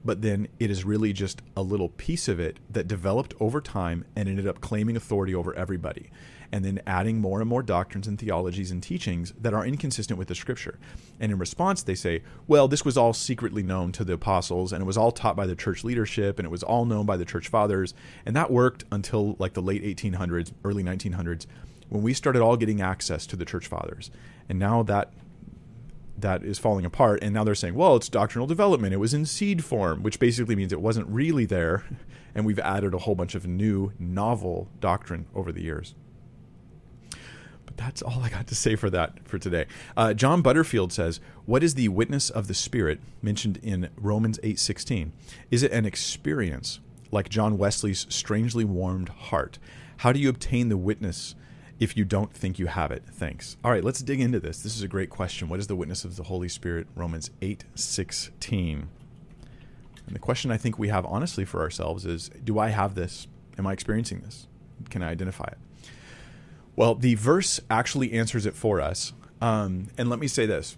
but 0.04 0.22
then 0.22 0.48
it 0.58 0.70
is 0.70 0.84
really 0.84 1.12
just 1.12 1.42
a 1.56 1.62
little 1.62 1.88
piece 1.88 2.28
of 2.28 2.38
it 2.38 2.58
that 2.70 2.86
developed 2.86 3.34
over 3.40 3.60
time 3.60 4.04
and 4.14 4.28
ended 4.28 4.46
up 4.46 4.60
claiming 4.60 4.96
authority 4.96 5.34
over 5.34 5.54
everybody 5.54 6.10
and 6.52 6.64
then 6.64 6.80
adding 6.86 7.18
more 7.18 7.40
and 7.40 7.48
more 7.48 7.62
doctrines 7.62 8.06
and 8.06 8.18
theologies 8.18 8.70
and 8.70 8.82
teachings 8.82 9.32
that 9.40 9.54
are 9.54 9.64
inconsistent 9.64 10.18
with 10.18 10.28
the 10.28 10.34
scripture. 10.34 10.78
And 11.18 11.32
in 11.32 11.38
response, 11.38 11.82
they 11.82 11.94
say, 11.94 12.22
well, 12.46 12.68
this 12.68 12.84
was 12.84 12.98
all 12.98 13.14
secretly 13.14 13.62
known 13.62 13.90
to 13.92 14.04
the 14.04 14.12
apostles, 14.12 14.72
and 14.72 14.82
it 14.82 14.86
was 14.86 14.98
all 14.98 15.10
taught 15.10 15.34
by 15.34 15.46
the 15.46 15.56
church 15.56 15.82
leadership, 15.82 16.38
and 16.38 16.44
it 16.44 16.50
was 16.50 16.62
all 16.62 16.84
known 16.84 17.06
by 17.06 17.16
the 17.16 17.24
church 17.24 17.48
fathers. 17.48 17.94
And 18.26 18.36
that 18.36 18.50
worked 18.50 18.84
until 18.92 19.34
like 19.38 19.54
the 19.54 19.62
late 19.62 19.82
1800s, 19.82 20.52
early 20.62 20.84
1900s, 20.84 21.46
when 21.88 22.02
we 22.02 22.12
started 22.12 22.42
all 22.42 22.56
getting 22.56 22.82
access 22.82 23.26
to 23.26 23.36
the 23.36 23.46
church 23.46 23.66
fathers. 23.66 24.10
And 24.48 24.58
now 24.58 24.82
that 24.82 25.12
that 26.18 26.44
is 26.44 26.58
falling 26.58 26.84
apart 26.84 27.18
and 27.22 27.34
now 27.34 27.42
they're 27.42 27.54
saying 27.54 27.74
well 27.74 27.96
it's 27.96 28.08
doctrinal 28.08 28.46
development 28.46 28.92
it 28.92 28.98
was 28.98 29.14
in 29.14 29.24
seed 29.24 29.64
form 29.64 30.02
which 30.02 30.18
basically 30.20 30.54
means 30.54 30.72
it 30.72 30.80
wasn't 30.80 31.08
really 31.08 31.46
there 31.46 31.84
and 32.34 32.46
we've 32.46 32.60
added 32.60 32.94
a 32.94 32.98
whole 32.98 33.14
bunch 33.14 33.34
of 33.34 33.46
new 33.46 33.92
novel 33.98 34.68
doctrine 34.78 35.26
over 35.34 35.50
the 35.50 35.62
years 35.62 35.94
that's 37.76 38.02
all 38.02 38.20
I 38.22 38.28
got 38.28 38.46
to 38.48 38.54
say 38.54 38.76
for 38.76 38.90
that 38.90 39.26
for 39.28 39.38
today. 39.38 39.66
Uh, 39.96 40.14
John 40.14 40.42
Butterfield 40.42 40.92
says, 40.92 41.20
"What 41.46 41.62
is 41.62 41.74
the 41.74 41.88
witness 41.88 42.30
of 42.30 42.48
the 42.48 42.54
Spirit 42.54 43.00
mentioned 43.20 43.58
in 43.62 43.88
Romans 43.96 44.38
eight 44.42 44.58
sixteen? 44.58 45.12
Is 45.50 45.62
it 45.62 45.72
an 45.72 45.86
experience 45.86 46.80
like 47.10 47.28
John 47.28 47.58
Wesley's 47.58 48.06
strangely 48.08 48.64
warmed 48.64 49.08
heart? 49.08 49.58
How 49.98 50.12
do 50.12 50.20
you 50.20 50.28
obtain 50.28 50.68
the 50.68 50.76
witness?" 50.76 51.34
If 51.80 51.96
you 51.96 52.04
don't 52.04 52.32
think 52.32 52.60
you 52.60 52.66
have 52.68 52.92
it, 52.92 53.02
thanks. 53.10 53.56
All 53.64 53.72
right, 53.72 53.82
let's 53.82 54.02
dig 54.02 54.20
into 54.20 54.38
this. 54.38 54.62
This 54.62 54.76
is 54.76 54.82
a 54.82 54.88
great 54.88 55.10
question. 55.10 55.48
What 55.48 55.58
is 55.58 55.66
the 55.66 55.74
witness 55.74 56.04
of 56.04 56.14
the 56.14 56.22
Holy 56.22 56.48
Spirit? 56.48 56.86
Romans 56.94 57.32
eight 57.40 57.64
sixteen. 57.74 58.88
And 60.06 60.14
the 60.14 60.20
question 60.20 60.52
I 60.52 60.58
think 60.58 60.78
we 60.78 60.88
have 60.88 61.04
honestly 61.06 61.44
for 61.44 61.60
ourselves 61.60 62.06
is 62.06 62.30
Do 62.44 62.60
I 62.60 62.68
have 62.68 62.94
this? 62.94 63.26
Am 63.58 63.66
I 63.66 63.72
experiencing 63.72 64.20
this? 64.20 64.46
Can 64.90 65.02
I 65.02 65.10
identify 65.10 65.44
it? 65.44 65.58
Well, 66.74 66.94
the 66.94 67.14
verse 67.14 67.60
actually 67.70 68.12
answers 68.12 68.46
it 68.46 68.54
for 68.54 68.80
us. 68.80 69.12
Um, 69.40 69.88
and 69.98 70.08
let 70.08 70.18
me 70.18 70.28
say 70.28 70.46
this 70.46 70.76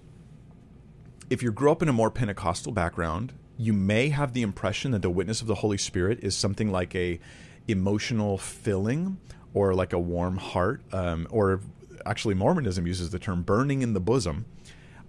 if 1.31 1.43
you 1.43 1.53
grew 1.53 1.71
up 1.71 1.83
in 1.83 1.89
a 1.89 1.93
more 1.93 2.11
Pentecostal 2.11 2.73
background, 2.73 3.33
you 3.57 3.73
may 3.73 4.09
have 4.09 4.33
the 4.33 4.43
impression 4.43 4.91
that 4.93 5.03
the 5.03 5.11
witness 5.11 5.41
of 5.41 5.47
the 5.47 5.57
Holy 5.57 5.79
Spirit 5.79 6.19
is 6.23 6.37
something 6.37 6.71
like 6.71 6.95
a 6.95 7.21
emotional 7.69 8.37
filling 8.37 9.19
or 9.55 9.75
like 9.75 9.93
a 9.93 9.99
warm 9.99 10.37
heart, 10.37 10.83
um, 10.93 11.27
or 11.31 11.61
actually 12.05 12.35
Mormonism 12.35 12.87
uses 12.87 13.11
the 13.11 13.19
term 13.19 13.43
burning 13.43 13.83
in 13.83 13.95
the 13.95 14.01
bosom. 14.01 14.45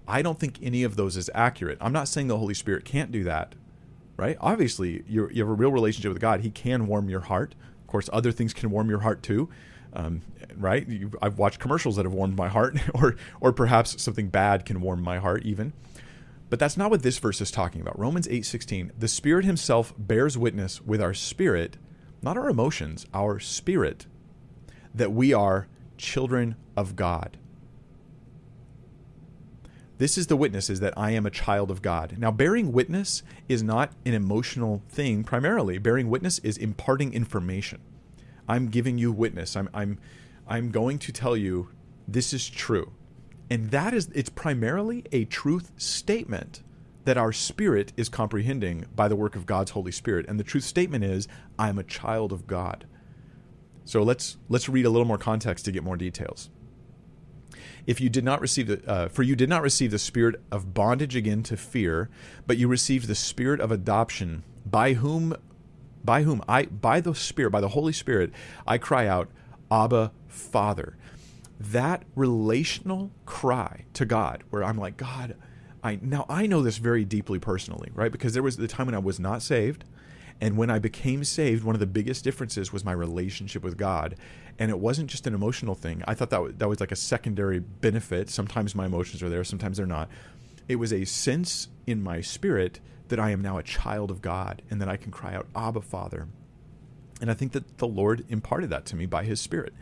I 0.07 0.21
don't 0.21 0.39
think 0.39 0.59
any 0.61 0.83
of 0.83 0.95
those 0.95 1.17
is 1.17 1.31
accurate. 1.33 1.79
I'm 1.81 1.91
not 1.91 2.07
saying 2.07 2.27
the 2.27 2.37
Holy 2.37 2.53
Spirit 2.53 2.85
can't 2.85 3.11
do 3.11 3.23
that, 3.23 3.55
right? 4.17 4.37
Obviously, 4.39 5.03
you 5.07 5.27
have 5.27 5.47
a 5.49 5.53
real 5.53 5.71
relationship 5.71 6.13
with 6.13 6.21
God. 6.21 6.41
He 6.41 6.51
can 6.51 6.85
warm 6.85 7.09
your 7.09 7.21
heart. 7.21 7.55
Of 7.81 7.87
course, 7.87 8.09
other 8.13 8.31
things 8.31 8.53
can 8.53 8.69
warm 8.69 8.89
your 8.89 8.99
heart 8.99 9.23
too. 9.23 9.49
Um, 9.93 10.21
right? 10.59 10.87
You, 10.87 11.11
I've 11.21 11.37
watched 11.37 11.59
commercials 11.59 11.95
that 11.95 12.05
have 12.05 12.13
warmed 12.13 12.37
my 12.37 12.47
heart, 12.47 12.77
or 12.93 13.15
or 13.41 13.51
perhaps 13.51 14.01
something 14.01 14.29
bad 14.29 14.65
can 14.65 14.81
warm 14.81 15.01
my 15.01 15.17
heart 15.17 15.43
even. 15.43 15.73
But 16.49 16.59
that's 16.59 16.77
not 16.77 16.91
what 16.91 17.01
this 17.01 17.17
verse 17.17 17.41
is 17.41 17.51
talking 17.51 17.81
about. 17.81 17.97
Romans 17.97 18.27
8:16, 18.27 18.91
the 18.97 19.07
Spirit 19.07 19.45
himself 19.45 19.93
bears 19.97 20.37
witness 20.37 20.81
with 20.81 21.01
our 21.01 21.13
spirit, 21.13 21.77
not 22.21 22.37
our 22.37 22.49
emotions, 22.49 23.05
our 23.13 23.39
spirit, 23.39 24.05
that 24.93 25.11
we 25.11 25.33
are 25.33 25.67
children 25.97 26.55
of 26.77 26.95
God. 26.95 27.37
This 29.97 30.17
is 30.17 30.27
the 30.27 30.35
witness 30.35 30.69
is 30.69 30.81
that 30.81 30.93
I 30.97 31.11
am 31.11 31.25
a 31.25 31.31
child 31.31 31.71
of 31.71 31.81
God. 31.81 32.17
Now, 32.17 32.29
bearing 32.29 32.73
witness 32.73 33.23
is 33.47 33.63
not 33.63 33.93
an 34.05 34.13
emotional 34.13 34.83
thing 34.89 35.23
primarily. 35.23 35.77
Bearing 35.77 36.09
witness 36.09 36.39
is 36.39 36.57
imparting 36.57 37.13
information. 37.13 37.79
I'm 38.47 38.67
giving 38.67 38.97
you 38.97 39.11
witness. 39.11 39.55
I'm 39.55 39.69
I'm 39.73 39.97
I'm 40.47 40.71
going 40.71 40.99
to 40.99 41.11
tell 41.11 41.35
you 41.35 41.69
this 42.07 42.33
is 42.33 42.49
true. 42.49 42.93
And 43.49 43.71
that 43.71 43.93
is 43.93 44.09
it's 44.13 44.29
primarily 44.29 45.03
a 45.11 45.25
truth 45.25 45.71
statement 45.77 46.63
that 47.05 47.17
our 47.17 47.31
spirit 47.31 47.93
is 47.95 48.09
comprehending 48.09 48.85
by 48.95 49.07
the 49.07 49.15
work 49.15 49.35
of 49.35 49.45
God's 49.45 49.71
Holy 49.71 49.91
Spirit. 49.91 50.25
And 50.27 50.39
the 50.39 50.43
truth 50.43 50.63
statement 50.63 51.03
is 51.03 51.27
I'm 51.57 51.77
a 51.77 51.83
child 51.83 52.31
of 52.31 52.47
God. 52.47 52.85
So 53.85 54.01
let's 54.01 54.37
let's 54.49 54.67
read 54.67 54.85
a 54.85 54.89
little 54.89 55.07
more 55.07 55.17
context 55.17 55.65
to 55.65 55.71
get 55.71 55.83
more 55.83 55.97
details. 55.97 56.49
If 57.85 58.01
you 58.01 58.09
did 58.09 58.23
not 58.23 58.41
receive 58.41 58.67
the, 58.67 58.89
uh, 58.89 59.07
for 59.09 59.21
you 59.21 59.35
did 59.35 59.47
not 59.47 59.61
receive 59.61 59.91
the 59.91 59.99
spirit 59.99 60.41
of 60.51 60.73
bondage 60.73 61.15
again 61.15 61.43
to 61.43 61.55
fear, 61.55 62.09
but 62.47 62.57
you 62.57 62.67
received 62.67 63.07
the 63.07 63.15
spirit 63.15 63.59
of 63.59 63.71
adoption, 63.71 64.43
by 64.65 64.93
whom 64.93 65.35
by 66.03 66.23
whom 66.23 66.43
I 66.47 66.65
by 66.65 67.01
the 67.01 67.13
Spirit, 67.15 67.51
by 67.51 67.61
the 67.61 67.69
Holy 67.69 67.93
Spirit, 67.93 68.31
I 68.67 68.77
cry 68.77 69.07
out, 69.07 69.29
Abba, 69.71 70.11
Father. 70.35 70.97
That 71.59 72.03
relational 72.15 73.11
cry 73.25 73.85
to 73.93 74.05
God, 74.05 74.43
where 74.49 74.63
I'm 74.63 74.77
like, 74.77 74.97
God, 74.97 75.35
I 75.83 75.99
now 76.01 76.25
I 76.27 76.47
know 76.47 76.61
this 76.61 76.77
very 76.77 77.05
deeply 77.05 77.39
personally, 77.39 77.91
right? 77.93 78.11
Because 78.11 78.33
there 78.33 78.43
was 78.43 78.57
the 78.57 78.67
time 78.67 78.87
when 78.87 78.95
I 78.95 78.99
was 78.99 79.19
not 79.19 79.41
saved, 79.41 79.85
and 80.41 80.57
when 80.57 80.69
I 80.69 80.79
became 80.79 81.23
saved, 81.23 81.63
one 81.63 81.75
of 81.75 81.79
the 81.79 81.87
biggest 81.87 82.23
differences 82.23 82.73
was 82.73 82.83
my 82.83 82.91
relationship 82.91 83.63
with 83.63 83.77
God. 83.77 84.15
And 84.59 84.69
it 84.69 84.79
wasn't 84.79 85.09
just 85.09 85.27
an 85.27 85.33
emotional 85.33 85.75
thing. 85.75 86.03
I 86.07 86.13
thought 86.13 86.29
that 86.29 86.41
was, 86.41 86.53
that 86.57 86.69
was 86.69 86.79
like 86.79 86.91
a 86.91 86.97
secondary 86.97 87.59
benefit. 87.59 88.29
Sometimes 88.29 88.75
my 88.75 88.85
emotions 88.85 89.23
are 89.23 89.29
there, 89.29 89.43
sometimes 89.43 89.77
they're 89.77 89.85
not. 89.85 90.09
It 90.67 90.77
was 90.77 90.91
a 90.91 91.05
sense 91.05 91.69
in 91.85 92.01
my 92.01 92.21
spirit 92.21 92.79
that 93.09 93.19
I 93.19 93.29
am 93.31 93.41
now 93.41 93.57
a 93.57 93.63
child 93.63 94.11
of 94.11 94.21
God 94.21 94.61
and 94.69 94.81
that 94.81 94.89
I 94.89 94.97
can 94.97 95.11
cry 95.11 95.35
out, 95.35 95.47
Abba, 95.55 95.81
Father. 95.81 96.27
And 97.21 97.29
I 97.29 97.33
think 97.33 97.51
that 97.53 97.77
the 97.77 97.87
Lord 97.87 98.25
imparted 98.29 98.69
that 98.71 98.85
to 98.87 98.95
me 98.95 99.05
by 99.05 99.23
his 99.23 99.39
spirit. 99.39 99.73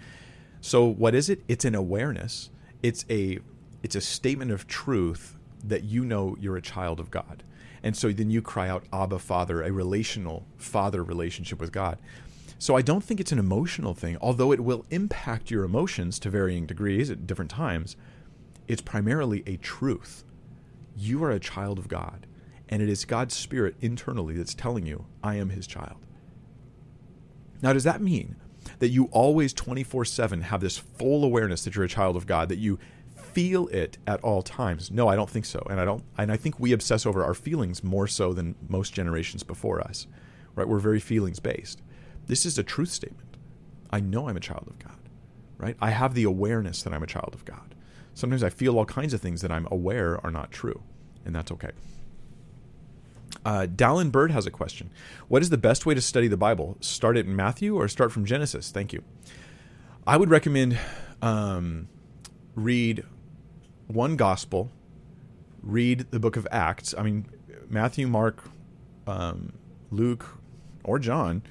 So 0.64 0.86
what 0.86 1.14
is 1.14 1.30
it? 1.30 1.44
It's 1.50 1.66
an 1.66 1.76
awareness. 1.76 2.50
It's 2.82 3.06
a 3.10 3.40
it's 3.84 3.98
a 3.98 4.02
statement 4.02 4.50
of 4.50 4.66
truth 4.66 5.36
that 5.62 5.84
you 5.84 6.06
know 6.06 6.38
you're 6.40 6.56
a 6.56 6.62
child 6.62 7.02
of 7.02 7.12
God. 7.12 7.44
And 7.84 7.98
so 7.98 8.14
then 8.14 8.32
you 8.32 8.42
cry 8.42 8.70
out 8.70 8.86
Abba 8.94 9.20
Father, 9.20 9.62
a 9.62 9.74
relational 9.74 10.48
father 10.56 11.04
relationship 11.04 11.60
with 11.60 11.74
God. 11.74 11.98
So 12.60 12.78
I 12.78 12.82
don't 12.82 13.04
think 13.04 13.20
it's 13.20 13.34
an 13.34 13.40
emotional 13.40 13.94
thing, 13.94 14.18
although 14.22 14.54
it 14.54 14.62
will 14.62 14.86
impact 14.90 15.52
your 15.52 15.66
emotions 15.66 16.18
to 16.20 16.30
varying 16.30 16.66
degrees 16.66 17.10
at 17.10 17.28
different 17.28 17.52
times. 17.52 17.98
It's 18.66 18.82
primarily 18.82 19.44
a 19.46 19.58
truth. 19.58 20.24
You 20.96 21.22
are 21.26 21.32
a 21.32 21.42
child 21.42 21.78
of 21.78 21.90
God 21.90 22.26
and 22.70 22.82
it 22.82 22.88
is 22.88 23.04
God's 23.04 23.36
Spirit 23.36 23.76
internally 23.82 24.38
that's 24.38 24.54
telling 24.54 24.86
you, 24.86 25.08
I 25.22 25.36
am 25.36 25.50
His 25.50 25.68
child. 25.68 26.06
Now, 27.62 27.74
does 27.74 27.84
that 27.84 28.02
mean 28.02 28.38
that 28.84 28.90
you 28.90 29.06
always 29.14 29.54
24 29.54 30.04
7 30.04 30.42
have 30.42 30.60
this 30.60 30.78
full 30.78 31.24
awareness 31.24 31.64
that 31.64 31.74
you're 31.74 31.86
a 31.86 31.88
child 31.88 32.18
of 32.18 32.28
God, 32.28 32.50
that 32.50 32.58
you 32.58 32.78
feel 33.16 33.70
it 33.70 33.98
at 34.06 34.20
all 34.20 34.42
times? 34.42 34.92
No, 34.92 35.08
I 35.08 35.16
don't 35.16 35.30
think 35.30 35.46
so. 35.46 35.66
And 35.70 35.80
I 35.80 35.86
don't 35.86 36.04
and 36.18 36.30
I 36.30 36.36
think 36.36 36.60
we 36.60 36.74
obsess 36.74 37.06
over 37.06 37.24
our 37.24 37.34
feelings 37.34 37.82
more 37.82 38.08
so 38.08 38.34
than 38.34 38.56
most 38.68 38.94
generations 38.94 39.42
before 39.42 39.80
us. 39.80 40.06
Right? 40.54 40.68
We're 40.68 40.80
very 40.80 41.00
feelings 41.00 41.40
based. 41.40 41.82
This 42.28 42.46
is 42.46 42.58
a 42.58 42.64
truth 42.64 42.90
statement. 42.90 43.38
I 43.90 44.02
know 44.02 44.28
I'm 44.28 44.36
a 44.36 44.42
child 44.42 44.68
of 44.68 44.78
God. 44.80 45.00
Right? 45.58 45.78
I 45.80 45.92
have 45.92 46.14
the 46.14 46.26
awareness 46.26 46.84
that 46.84 46.92
I'm 46.92 47.04
a 47.04 47.08
child 47.08 47.32
of 47.34 47.46
God. 47.46 47.76
Sometimes 48.14 48.44
I 48.44 48.50
feel 48.50 48.78
all 48.78 48.86
kinds 48.86 49.14
of 49.14 49.22
things 49.22 49.40
that 49.44 49.52
I'm 49.54 49.66
aware 49.72 50.20
are 50.26 50.32
not 50.32 50.52
true, 50.52 50.84
and 51.24 51.34
that's 51.34 51.54
okay. 51.54 51.72
Uh, 53.46 53.68
Dallin 53.70 54.12
Bird 54.12 54.32
has 54.32 54.46
a 54.46 54.52
question. 54.52 54.90
What 55.28 55.42
is 55.42 55.50
the 55.50 55.58
best 55.58 55.86
way 55.86 55.94
to 55.94 56.02
study 56.02 56.28
the 56.28 56.38
Bible? 56.38 56.78
Start 56.80 57.18
it 57.18 57.26
in 57.26 57.36
Matthew 57.36 57.76
or 57.76 57.88
start 57.88 58.12
from 58.12 58.26
Genesis? 58.26 58.72
Thank 58.72 58.94
you. 58.94 59.04
I 60.06 60.18
would 60.18 60.30
recommend 60.30 60.78
um, 61.22 61.88
read 62.56 63.04
one 63.88 64.16
gospel, 64.16 64.72
read 65.62 66.08
the 66.12 66.20
book 66.20 66.36
of 66.36 66.48
Acts. 66.52 66.94
I 66.98 67.04
mean, 67.04 67.26
Matthew, 67.70 68.08
Mark, 68.08 68.44
um, 69.08 69.54
Luke, 69.92 70.38
or 70.84 71.00
John, 71.00 71.42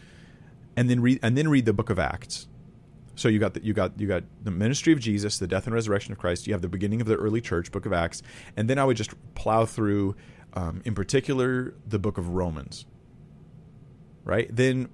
and 0.76 0.88
then 0.88 1.00
read 1.00 1.18
and 1.22 1.36
then 1.36 1.48
read 1.48 1.64
the 1.64 1.72
book 1.72 1.90
of 1.90 1.98
Acts. 1.98 2.48
So 3.14 3.28
you 3.28 3.38
got 3.38 3.54
the, 3.54 3.64
you 3.64 3.72
got 3.72 3.98
you 3.98 4.06
got 4.06 4.24
the 4.42 4.50
ministry 4.50 4.92
of 4.92 4.98
Jesus, 4.98 5.38
the 5.38 5.46
death 5.46 5.66
and 5.66 5.74
resurrection 5.74 6.12
of 6.12 6.18
Christ. 6.18 6.46
You 6.46 6.52
have 6.54 6.62
the 6.62 6.68
beginning 6.68 7.00
of 7.00 7.06
the 7.06 7.16
early 7.16 7.40
church, 7.40 7.70
book 7.70 7.86
of 7.86 7.92
Acts, 7.92 8.22
and 8.56 8.68
then 8.68 8.78
I 8.78 8.84
would 8.84 8.96
just 8.96 9.12
plow 9.34 9.64
through 9.64 10.16
um, 10.54 10.82
in 10.84 10.94
particular 10.94 11.74
the 11.86 11.98
book 11.98 12.18
of 12.18 12.30
Romans. 12.30 12.86
Right? 14.24 14.54
Then 14.54 14.88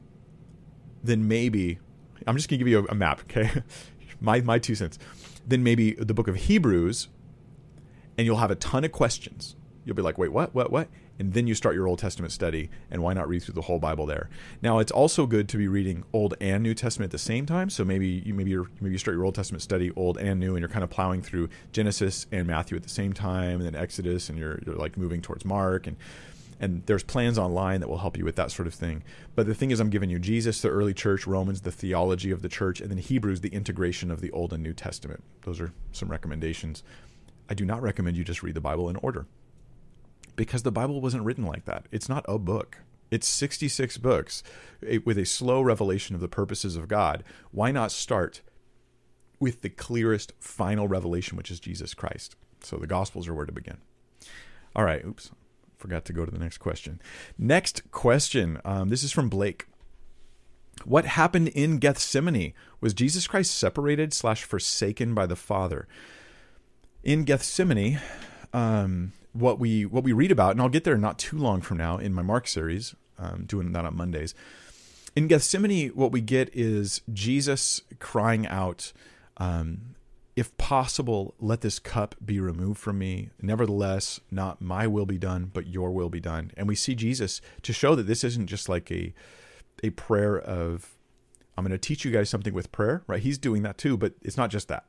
then 1.03 1.29
maybe 1.29 1.79
I'm 2.27 2.37
just 2.37 2.49
gonna 2.49 2.59
give 2.59 2.69
you 2.69 2.81
a, 2.81 2.85
a 2.87 2.95
map, 2.95 3.21
okay? 3.23 3.63
my 4.21 4.41
my 4.41 4.59
two 4.59 4.75
cents. 4.75 4.99
Then 5.47 5.63
maybe 5.63 5.93
the 5.93 6.15
book 6.15 6.29
of 6.29 6.37
Hebrews, 6.37 7.09
and 8.17 8.27
you'll 8.27 8.37
have 8.37 8.51
a 8.51 8.57
ton 8.57 8.85
of 8.85 8.93
questions. 8.93 9.57
You'll 9.89 9.97
be 9.97 10.03
like, 10.03 10.19
wait, 10.19 10.31
what, 10.31 10.55
what, 10.55 10.71
what? 10.71 10.89
And 11.19 11.33
then 11.33 11.47
you 11.47 11.55
start 11.55 11.75
your 11.75 11.89
Old 11.89 11.99
Testament 11.99 12.31
study, 12.31 12.69
and 12.91 13.03
why 13.03 13.15
not 13.15 13.27
read 13.27 13.43
through 13.43 13.55
the 13.55 13.63
whole 13.63 13.79
Bible 13.79 14.05
there? 14.05 14.29
Now, 14.61 14.81
it's 14.81 14.93
also 14.93 15.27
good 15.27 15.49
to 15.49 15.57
be 15.57 15.67
reading 15.67 16.05
Old 16.13 16.35
and 16.43 16.63
New 16.63 16.75
Testament 16.75 17.09
at 17.09 17.13
the 17.13 17.19
same 17.19 17.47
time. 17.47 17.71
So 17.71 17.85
maybe 17.85 18.23
you 18.25 18.35
maybe 18.35 18.51
you 18.51 18.69
maybe 18.81 18.93
you 18.93 18.99
start 18.99 19.17
your 19.17 19.25
Old 19.25 19.35
Testament 19.35 19.63
study, 19.63 19.91
Old 19.97 20.19
and 20.19 20.39
New, 20.39 20.55
and 20.55 20.61
you're 20.61 20.69
kind 20.69 20.85
of 20.85 20.91
plowing 20.91 21.23
through 21.23 21.49
Genesis 21.73 22.27
and 22.31 22.47
Matthew 22.47 22.77
at 22.77 22.83
the 22.83 22.89
same 22.91 23.15
time, 23.15 23.61
and 23.61 23.67
then 23.67 23.75
Exodus, 23.75 24.29
and 24.29 24.39
you're 24.39 24.61
you're 24.67 24.77
like 24.77 24.99
moving 24.99 25.23
towards 25.23 25.47
Mark 25.47 25.87
and 25.87 25.97
and 26.61 26.83
there's 26.87 27.05
plans 27.05 27.39
online 27.39 27.81
that 27.81 27.89
will 27.89 27.99
help 27.99 28.17
you 28.17 28.25
with 28.25 28.37
that 28.37 28.51
sort 28.51 28.67
of 28.67 28.75
thing. 28.75 29.05
But 29.37 29.47
the 29.47 29.55
thing 29.55 29.71
is, 29.71 29.79
I'm 29.79 29.91
giving 29.91 30.11
you 30.11 30.19
Jesus, 30.19 30.61
the 30.61 30.69
early 30.69 30.93
church, 30.93 31.25
Romans, 31.27 31.61
the 31.61 31.71
theology 31.71 32.33
of 32.33 32.43
the 32.43 32.49
church, 32.49 32.81
and 32.81 32.91
then 32.91 32.99
Hebrews, 32.99 33.41
the 33.41 33.49
integration 33.51 34.11
of 34.11 34.21
the 34.21 34.33
Old 34.33 34.53
and 34.53 34.63
New 34.63 34.73
Testament. 34.73 35.23
Those 35.43 35.61
are 35.61 35.73
some 35.93 36.09
recommendations. 36.09 36.83
I 37.49 37.55
do 37.55 37.65
not 37.65 37.81
recommend 37.81 38.17
you 38.17 38.25
just 38.25 38.43
read 38.43 38.55
the 38.55 38.61
Bible 38.61 38.89
in 38.89 38.97
order 38.97 39.27
because 40.39 40.63
the 40.63 40.73
Bible 40.73 41.01
wasn't 41.01 41.25
written 41.25 41.45
like 41.45 41.65
that. 41.67 41.87
It's 41.91 42.09
not 42.09 42.25
a 42.29 42.39
book. 42.39 42.79
It's 43.11 43.27
66 43.27 43.99
books 43.99 44.43
with 45.05 45.19
a 45.19 45.27
slow 45.27 45.61
revelation 45.61 46.15
of 46.15 46.21
the 46.21 46.29
purposes 46.29 46.77
of 46.77 46.89
God. 46.89 47.25
Why 47.51 47.73
not 47.73 47.91
start 47.91 48.41
with 49.41 49.63
the 49.63 49.69
clearest 49.69 50.33
final 50.39 50.87
revelation, 50.87 51.37
which 51.37 51.51
is 51.51 51.59
Jesus 51.59 51.93
Christ? 51.93 52.37
So 52.63 52.77
the 52.77 52.87
Gospels 52.87 53.27
are 53.27 53.35
where 53.35 53.47
to 53.47 53.53
begin. 53.53 53.79
All 54.77 54.85
right, 54.85 55.05
oops, 55.05 55.33
forgot 55.77 56.05
to 56.05 56.13
go 56.13 56.25
to 56.25 56.31
the 56.31 56.39
next 56.39 56.59
question. 56.59 57.01
Next 57.37 57.91
question. 57.91 58.61
Um, 58.65 58.91
this 58.91 59.03
is 59.03 59.11
from 59.11 59.29
Blake. 59.29 59.67
What 60.85 61.05
happened 61.05 61.49
in 61.49 61.79
Gethsemane? 61.79 62.53
Was 62.81 62.95
Jesus 62.95 63.27
Christ 63.27 63.55
separated 63.55 64.15
slash 64.15 64.45
forsaken 64.45 65.15
by 65.15 65.27
the 65.27 65.35
Father? 65.35 65.89
In 67.03 67.25
Gethsemane, 67.25 68.01
um, 68.53 69.13
what 69.33 69.59
we 69.59 69.85
what 69.85 70.05
we 70.05 70.13
read 70.13 70.33
about, 70.33 70.53
and 70.53 70.61
I'll 70.61 70.69
get 70.69 70.85
there 70.85 70.97
not 70.97 71.19
too 71.19 71.39
long 71.39 71.61
from 71.61 71.79
now 71.79 71.99
in 71.99 72.15
my 72.15 72.23
Mark 72.23 72.49
series, 72.49 72.95
um, 73.19 73.45
doing 73.47 73.73
that 73.73 73.85
on 73.85 73.97
Mondays. 73.97 74.35
In 75.17 75.27
Gethsemane, 75.27 75.89
what 75.91 76.13
we 76.13 76.21
get 76.21 76.51
is 76.55 77.01
Jesus 77.13 77.81
crying 77.99 78.47
out, 78.47 78.93
um, 79.39 79.95
if 80.37 80.57
possible, 80.57 81.35
let 81.41 81.63
this 81.63 81.79
cup 81.79 82.15
be 82.25 82.39
removed 82.39 82.79
from 82.79 82.99
me. 82.99 83.31
Nevertheless, 83.43 84.21
not 84.31 84.61
my 84.61 84.87
will 84.87 85.07
be 85.07 85.19
done, 85.19 85.51
but 85.53 85.67
your 85.67 85.91
will 85.91 86.09
be 86.09 86.21
done. 86.21 86.53
And 86.57 86.69
we 86.69 86.77
see 86.77 86.95
Jesus 86.95 87.41
to 87.63 87.73
show 87.73 87.95
that 87.97 88.07
this 88.07 88.23
isn't 88.23 88.47
just 88.47 88.69
like 88.69 88.91
a 88.91 89.13
a 89.83 89.91
prayer 89.91 90.39
of 90.39 90.97
I'm 91.57 91.65
going 91.65 91.73
to 91.73 91.79
teach 91.79 92.05
you 92.05 92.13
guys 92.13 92.31
something 92.31 92.55
with 92.55 92.71
prayer, 92.71 93.03
right? 93.09 93.21
He's 93.21 93.37
doing 93.37 93.63
that 93.63 93.79
too, 93.79 93.97
but 93.97 94.13
it's 94.23 94.37
not 94.37 94.51
just 94.51 94.69
that. 94.69 94.85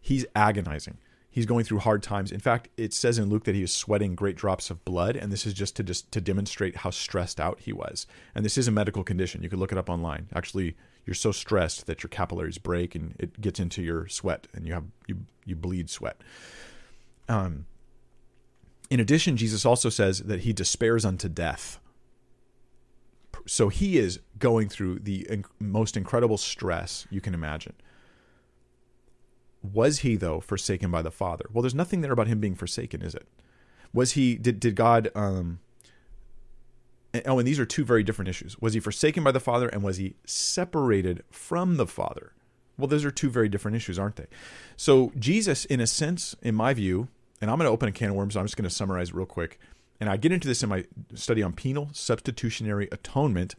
He's 0.00 0.24
agonizing. 0.36 0.98
He's 1.32 1.46
going 1.46 1.64
through 1.64 1.78
hard 1.78 2.02
times. 2.02 2.30
In 2.30 2.40
fact, 2.40 2.68
it 2.76 2.92
says 2.92 3.18
in 3.18 3.30
Luke 3.30 3.44
that 3.44 3.54
he 3.54 3.62
was 3.62 3.72
sweating 3.72 4.14
great 4.14 4.36
drops 4.36 4.68
of 4.68 4.84
blood, 4.84 5.16
and 5.16 5.32
this 5.32 5.46
is 5.46 5.54
just 5.54 5.74
to 5.76 5.82
just 5.82 6.12
to 6.12 6.20
demonstrate 6.20 6.76
how 6.76 6.90
stressed 6.90 7.40
out 7.40 7.60
he 7.60 7.72
was. 7.72 8.06
And 8.34 8.44
this 8.44 8.58
is 8.58 8.68
a 8.68 8.70
medical 8.70 9.02
condition. 9.02 9.42
You 9.42 9.48
could 9.48 9.58
look 9.58 9.72
it 9.72 9.78
up 9.78 9.88
online. 9.88 10.28
Actually, 10.34 10.76
you're 11.06 11.14
so 11.14 11.32
stressed 11.32 11.86
that 11.86 12.02
your 12.02 12.10
capillaries 12.10 12.58
break 12.58 12.94
and 12.94 13.16
it 13.18 13.40
gets 13.40 13.58
into 13.58 13.82
your 13.82 14.08
sweat 14.08 14.46
and 14.52 14.66
you 14.66 14.74
have 14.74 14.84
you 15.06 15.20
you 15.46 15.56
bleed 15.56 15.88
sweat. 15.88 16.20
Um, 17.30 17.64
in 18.90 19.00
addition, 19.00 19.38
Jesus 19.38 19.64
also 19.64 19.88
says 19.88 20.18
that 20.24 20.40
he 20.40 20.52
despairs 20.52 21.06
unto 21.06 21.30
death. 21.30 21.80
So 23.46 23.70
he 23.70 23.96
is 23.96 24.20
going 24.38 24.68
through 24.68 24.98
the 24.98 25.44
most 25.58 25.96
incredible 25.96 26.36
stress 26.36 27.06
you 27.10 27.22
can 27.22 27.32
imagine. 27.32 27.72
Was 29.62 30.00
he 30.00 30.16
though 30.16 30.40
forsaken 30.40 30.90
by 30.90 31.02
the 31.02 31.10
Father? 31.10 31.46
Well, 31.52 31.62
there's 31.62 31.74
nothing 31.74 32.00
there 32.00 32.12
about 32.12 32.26
him 32.28 32.40
being 32.40 32.54
forsaken, 32.54 33.02
is 33.02 33.14
it? 33.14 33.26
Was 33.92 34.12
he 34.12 34.36
did 34.36 34.60
did 34.60 34.74
God 34.74 35.10
um 35.14 35.60
oh, 37.26 37.38
and 37.38 37.46
these 37.46 37.58
are 37.58 37.66
two 37.66 37.84
very 37.84 38.02
different 38.02 38.28
issues. 38.28 38.58
Was 38.60 38.74
he 38.74 38.80
forsaken 38.80 39.22
by 39.22 39.32
the 39.32 39.40
Father 39.40 39.68
and 39.68 39.82
was 39.82 39.98
he 39.98 40.14
separated 40.24 41.22
from 41.30 41.76
the 41.76 41.86
Father? 41.86 42.32
Well, 42.78 42.88
those 42.88 43.04
are 43.04 43.10
two 43.10 43.30
very 43.30 43.48
different 43.48 43.76
issues, 43.76 43.98
aren't 43.98 44.16
they? 44.16 44.26
So, 44.76 45.12
Jesus, 45.18 45.64
in 45.66 45.80
a 45.80 45.86
sense, 45.86 46.34
in 46.42 46.54
my 46.54 46.72
view, 46.72 47.08
and 47.40 47.50
I'm 47.50 47.58
going 47.58 47.66
to 47.66 47.72
open 47.72 47.88
a 47.88 47.92
can 47.92 48.10
of 48.10 48.16
worms, 48.16 48.36
I'm 48.36 48.46
just 48.46 48.56
going 48.56 48.68
to 48.68 48.74
summarize 48.74 49.12
real 49.12 49.26
quick. 49.26 49.58
And 50.00 50.08
I 50.08 50.16
get 50.16 50.32
into 50.32 50.48
this 50.48 50.62
in 50.62 50.68
my 50.68 50.84
study 51.14 51.42
on 51.42 51.52
penal 51.52 51.90
substitutionary 51.92 52.88
atonement, 52.90 53.54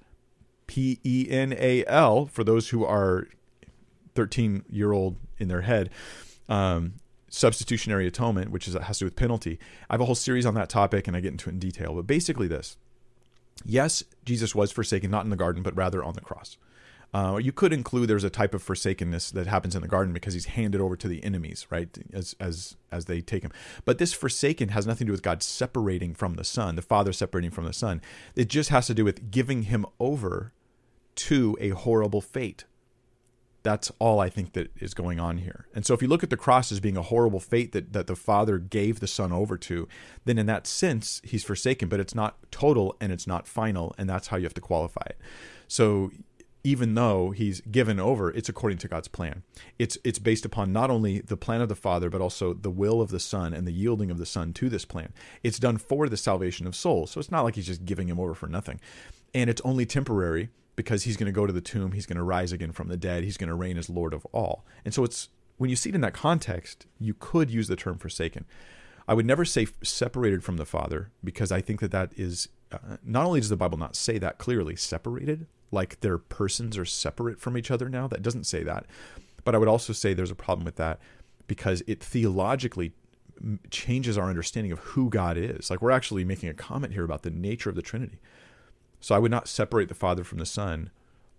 P 0.67 0.99
E 1.05 1.27
N 1.29 1.53
A 1.57 1.85
L, 1.85 2.25
for 2.25 2.43
those 2.43 2.69
who 2.69 2.83
are 2.83 3.27
13 4.15 4.65
year 4.69 4.91
old 4.91 5.17
in 5.37 5.47
their 5.47 5.61
head. 5.61 5.89
Um, 6.49 6.95
substitutionary 7.29 8.05
atonement, 8.05 8.51
which 8.51 8.67
is 8.67 8.75
has 8.75 8.99
to 8.99 9.05
do 9.05 9.07
with 9.07 9.15
penalty. 9.15 9.59
I 9.89 9.95
have 9.95 10.01
a 10.01 10.05
whole 10.05 10.15
series 10.15 10.45
on 10.45 10.53
that 10.53 10.69
topic, 10.69 11.07
and 11.07 11.17
I 11.17 11.19
get 11.19 11.31
into 11.31 11.49
it 11.49 11.53
in 11.53 11.59
detail. 11.59 11.95
But 11.95 12.07
basically, 12.07 12.47
this 12.47 12.77
yes, 13.65 14.03
Jesus 14.25 14.53
was 14.53 14.71
forsaken, 14.71 15.09
not 15.11 15.23
in 15.23 15.29
the 15.29 15.35
garden, 15.35 15.63
but 15.63 15.75
rather 15.75 16.03
on 16.03 16.13
the 16.13 16.21
cross. 16.21 16.57
Uh, 17.13 17.37
you 17.37 17.51
could 17.51 17.71
include 17.71 18.09
there's 18.09 18.23
a 18.23 18.29
type 18.29 18.55
of 18.55 18.63
forsakenness 18.63 19.29
that 19.31 19.45
happens 19.45 19.75
in 19.75 19.83
the 19.83 19.87
garden 19.87 20.13
because 20.13 20.33
he's 20.33 20.45
handed 20.45 20.81
over 20.81 20.95
to 20.95 21.07
the 21.07 21.23
enemies, 21.23 21.67
right? 21.69 21.95
As 22.11 22.35
as 22.39 22.75
as 22.91 23.05
they 23.05 23.21
take 23.21 23.43
him. 23.43 23.51
But 23.85 23.99
this 23.99 24.13
forsaken 24.13 24.69
has 24.69 24.87
nothing 24.87 25.05
to 25.05 25.09
do 25.09 25.11
with 25.11 25.21
God 25.21 25.43
separating 25.43 26.15
from 26.15 26.35
the 26.35 26.43
Son, 26.43 26.75
the 26.75 26.81
Father 26.81 27.13
separating 27.13 27.51
from 27.51 27.65
the 27.65 27.73
Son. 27.73 28.01
It 28.35 28.47
just 28.47 28.69
has 28.69 28.87
to 28.87 28.95
do 28.95 29.05
with 29.05 29.29
giving 29.29 29.63
him 29.63 29.85
over 29.99 30.53
to 31.15 31.55
a 31.59 31.69
horrible 31.69 32.21
fate. 32.21 32.63
That's 33.63 33.91
all 33.97 34.19
I 34.19 34.29
think 34.29 34.53
that 34.53 34.71
is 34.77 34.93
going 34.93 35.19
on 35.19 35.37
here. 35.37 35.67
And 35.73 35.85
so 35.85 35.93
if 35.93 36.01
you 36.01 36.07
look 36.07 36.23
at 36.23 36.29
the 36.29 36.37
cross 36.37 36.71
as 36.71 36.79
being 36.79 36.97
a 36.97 37.01
horrible 37.01 37.39
fate 37.39 37.71
that, 37.71 37.93
that 37.93 38.07
the 38.07 38.15
Father 38.15 38.57
gave 38.57 38.99
the 38.99 39.07
Son 39.07 39.31
over 39.31 39.57
to, 39.57 39.87
then 40.25 40.37
in 40.37 40.45
that 40.47 40.67
sense, 40.67 41.21
he's 41.23 41.43
forsaken, 41.43 41.87
but 41.87 41.99
it's 41.99 42.13
not 42.13 42.37
total 42.51 42.95
and 42.99 43.11
it's 43.11 43.25
not 43.25 43.47
final, 43.47 43.95
and 43.97 44.09
that's 44.09 44.27
how 44.27 44.37
you 44.37 44.43
have 44.43 44.53
to 44.55 44.61
qualify 44.61 45.03
it. 45.07 45.17
So 45.67 46.11
even 46.63 46.95
though 46.95 47.31
he's 47.31 47.61
given 47.61 47.99
over, 47.99 48.31
it's 48.31 48.47
according 48.47 48.77
to 48.79 48.87
God's 48.87 49.09
plan. 49.09 49.43
It's 49.77 49.97
it's 50.03 50.19
based 50.19 50.45
upon 50.45 50.71
not 50.71 50.89
only 50.89 51.19
the 51.19 51.35
plan 51.35 51.61
of 51.61 51.67
the 51.67 51.75
Father, 51.75 52.09
but 52.09 52.21
also 52.21 52.53
the 52.53 52.69
will 52.69 53.01
of 53.01 53.09
the 53.09 53.19
Son 53.19 53.53
and 53.53 53.67
the 53.67 53.73
yielding 53.73 54.09
of 54.09 54.17
the 54.17 54.25
Son 54.25 54.53
to 54.53 54.69
this 54.69 54.85
plan. 54.85 55.11
It's 55.43 55.59
done 55.59 55.77
for 55.77 56.07
the 56.07 56.17
salvation 56.17 56.65
of 56.65 56.75
souls. 56.75 57.11
So 57.11 57.19
it's 57.19 57.31
not 57.31 57.41
like 57.41 57.55
he's 57.55 57.67
just 57.67 57.85
giving 57.85 58.07
him 58.07 58.19
over 58.19 58.33
for 58.33 58.47
nothing. 58.47 58.79
And 59.33 59.49
it's 59.49 59.61
only 59.65 59.85
temporary 59.85 60.49
because 60.75 61.03
he's 61.03 61.17
going 61.17 61.27
to 61.27 61.31
go 61.31 61.45
to 61.45 61.53
the 61.53 61.61
tomb, 61.61 61.91
he's 61.91 62.05
going 62.05 62.17
to 62.17 62.23
rise 62.23 62.51
again 62.51 62.71
from 62.71 62.87
the 62.87 62.97
dead, 62.97 63.23
he's 63.23 63.37
going 63.37 63.49
to 63.49 63.55
reign 63.55 63.77
as 63.77 63.89
Lord 63.89 64.13
of 64.13 64.25
all. 64.31 64.65
And 64.83 64.93
so 64.93 65.03
it's 65.03 65.29
when 65.57 65.69
you 65.69 65.75
see 65.75 65.89
it 65.89 65.95
in 65.95 66.01
that 66.01 66.13
context, 66.13 66.87
you 66.99 67.13
could 67.13 67.51
use 67.51 67.67
the 67.67 67.75
term 67.75 67.97
forsaken. 67.97 68.45
I 69.07 69.13
would 69.13 69.25
never 69.25 69.45
say 69.45 69.67
separated 69.83 70.43
from 70.43 70.57
the 70.57 70.65
Father 70.65 71.11
because 71.23 71.51
I 71.51 71.61
think 71.61 71.81
that 71.81 71.91
that 71.91 72.11
is 72.15 72.47
uh, 72.71 72.97
not 73.03 73.25
only 73.25 73.39
does 73.39 73.49
the 73.49 73.57
Bible 73.57 73.77
not 73.77 73.95
say 73.95 74.17
that 74.17 74.37
clearly, 74.37 74.75
separated, 74.75 75.45
like 75.71 75.99
their 75.99 76.17
persons 76.17 76.77
are 76.77 76.85
separate 76.85 77.39
from 77.39 77.57
each 77.57 77.69
other 77.69 77.89
now. 77.89 78.07
That 78.07 78.21
doesn't 78.21 78.45
say 78.45 78.63
that. 78.63 78.85
But 79.43 79.55
I 79.55 79.57
would 79.57 79.67
also 79.67 79.93
say 79.93 80.13
there's 80.13 80.31
a 80.31 80.35
problem 80.35 80.65
with 80.65 80.77
that 80.77 80.99
because 81.47 81.83
it 81.87 82.01
theologically 82.01 82.93
changes 83.69 84.17
our 84.17 84.29
understanding 84.29 84.71
of 84.71 84.79
who 84.79 85.09
God 85.09 85.37
is. 85.37 85.69
Like 85.69 85.81
we're 85.81 85.91
actually 85.91 86.23
making 86.23 86.49
a 86.49 86.53
comment 86.53 86.93
here 86.93 87.03
about 87.03 87.23
the 87.23 87.31
nature 87.31 87.69
of 87.69 87.75
the 87.75 87.81
Trinity. 87.81 88.19
So 89.03 89.13
I 89.13 89.19
would 89.19 89.31
not 89.31 89.49
separate 89.49 89.89
the 89.89 89.95
Father 89.95 90.23
from 90.23 90.37
the 90.37 90.45
Son 90.45 90.89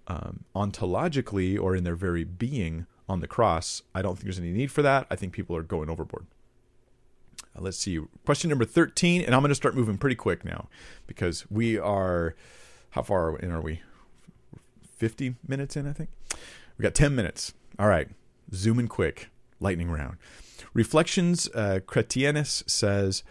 um, 0.07 0.45
ontologically 0.55 1.59
or 1.59 1.75
in 1.75 1.83
their 1.83 1.95
very 1.95 2.23
being 2.23 2.85
on 3.09 3.21
the 3.21 3.27
cross. 3.27 3.81
I 3.95 4.03
don't 4.03 4.17
think 4.17 4.25
there's 4.25 4.39
any 4.39 4.51
need 4.51 4.71
for 4.71 4.83
that. 4.83 5.07
I 5.11 5.17
think 5.17 5.33
people 5.33 5.57
are 5.57 5.63
going 5.63 5.89
overboard. 5.89 6.27
Uh, 7.57 7.63
let's 7.63 7.79
see. 7.79 7.99
Question 8.27 8.51
number 8.51 8.67
13, 8.67 9.23
and 9.23 9.35
I'm 9.35 9.41
going 9.41 9.49
to 9.49 9.55
start 9.55 9.75
moving 9.75 9.97
pretty 9.97 10.15
quick 10.15 10.45
now 10.45 10.69
because 11.07 11.51
we 11.51 11.79
are, 11.79 12.35
how 12.91 13.01
far 13.01 13.39
in 13.39 13.51
are 13.51 13.63
we? 13.63 13.81
50 14.99 15.37
minutes 15.49 15.75
in, 15.75 15.87
I 15.87 15.95
think. 15.95 16.11
We 16.77 16.83
got 16.83 16.95
10 16.95 17.17
minutes. 17.17 17.55
All 17.79 17.89
right. 17.89 18.09
Zooming 18.53 18.89
quick. 18.89 19.31
Lightning 19.59 19.91
round. 19.91 20.19
Reflections, 20.75 21.49
uh, 21.55 21.81
Cretienes 21.87 22.69
says, 22.69 23.23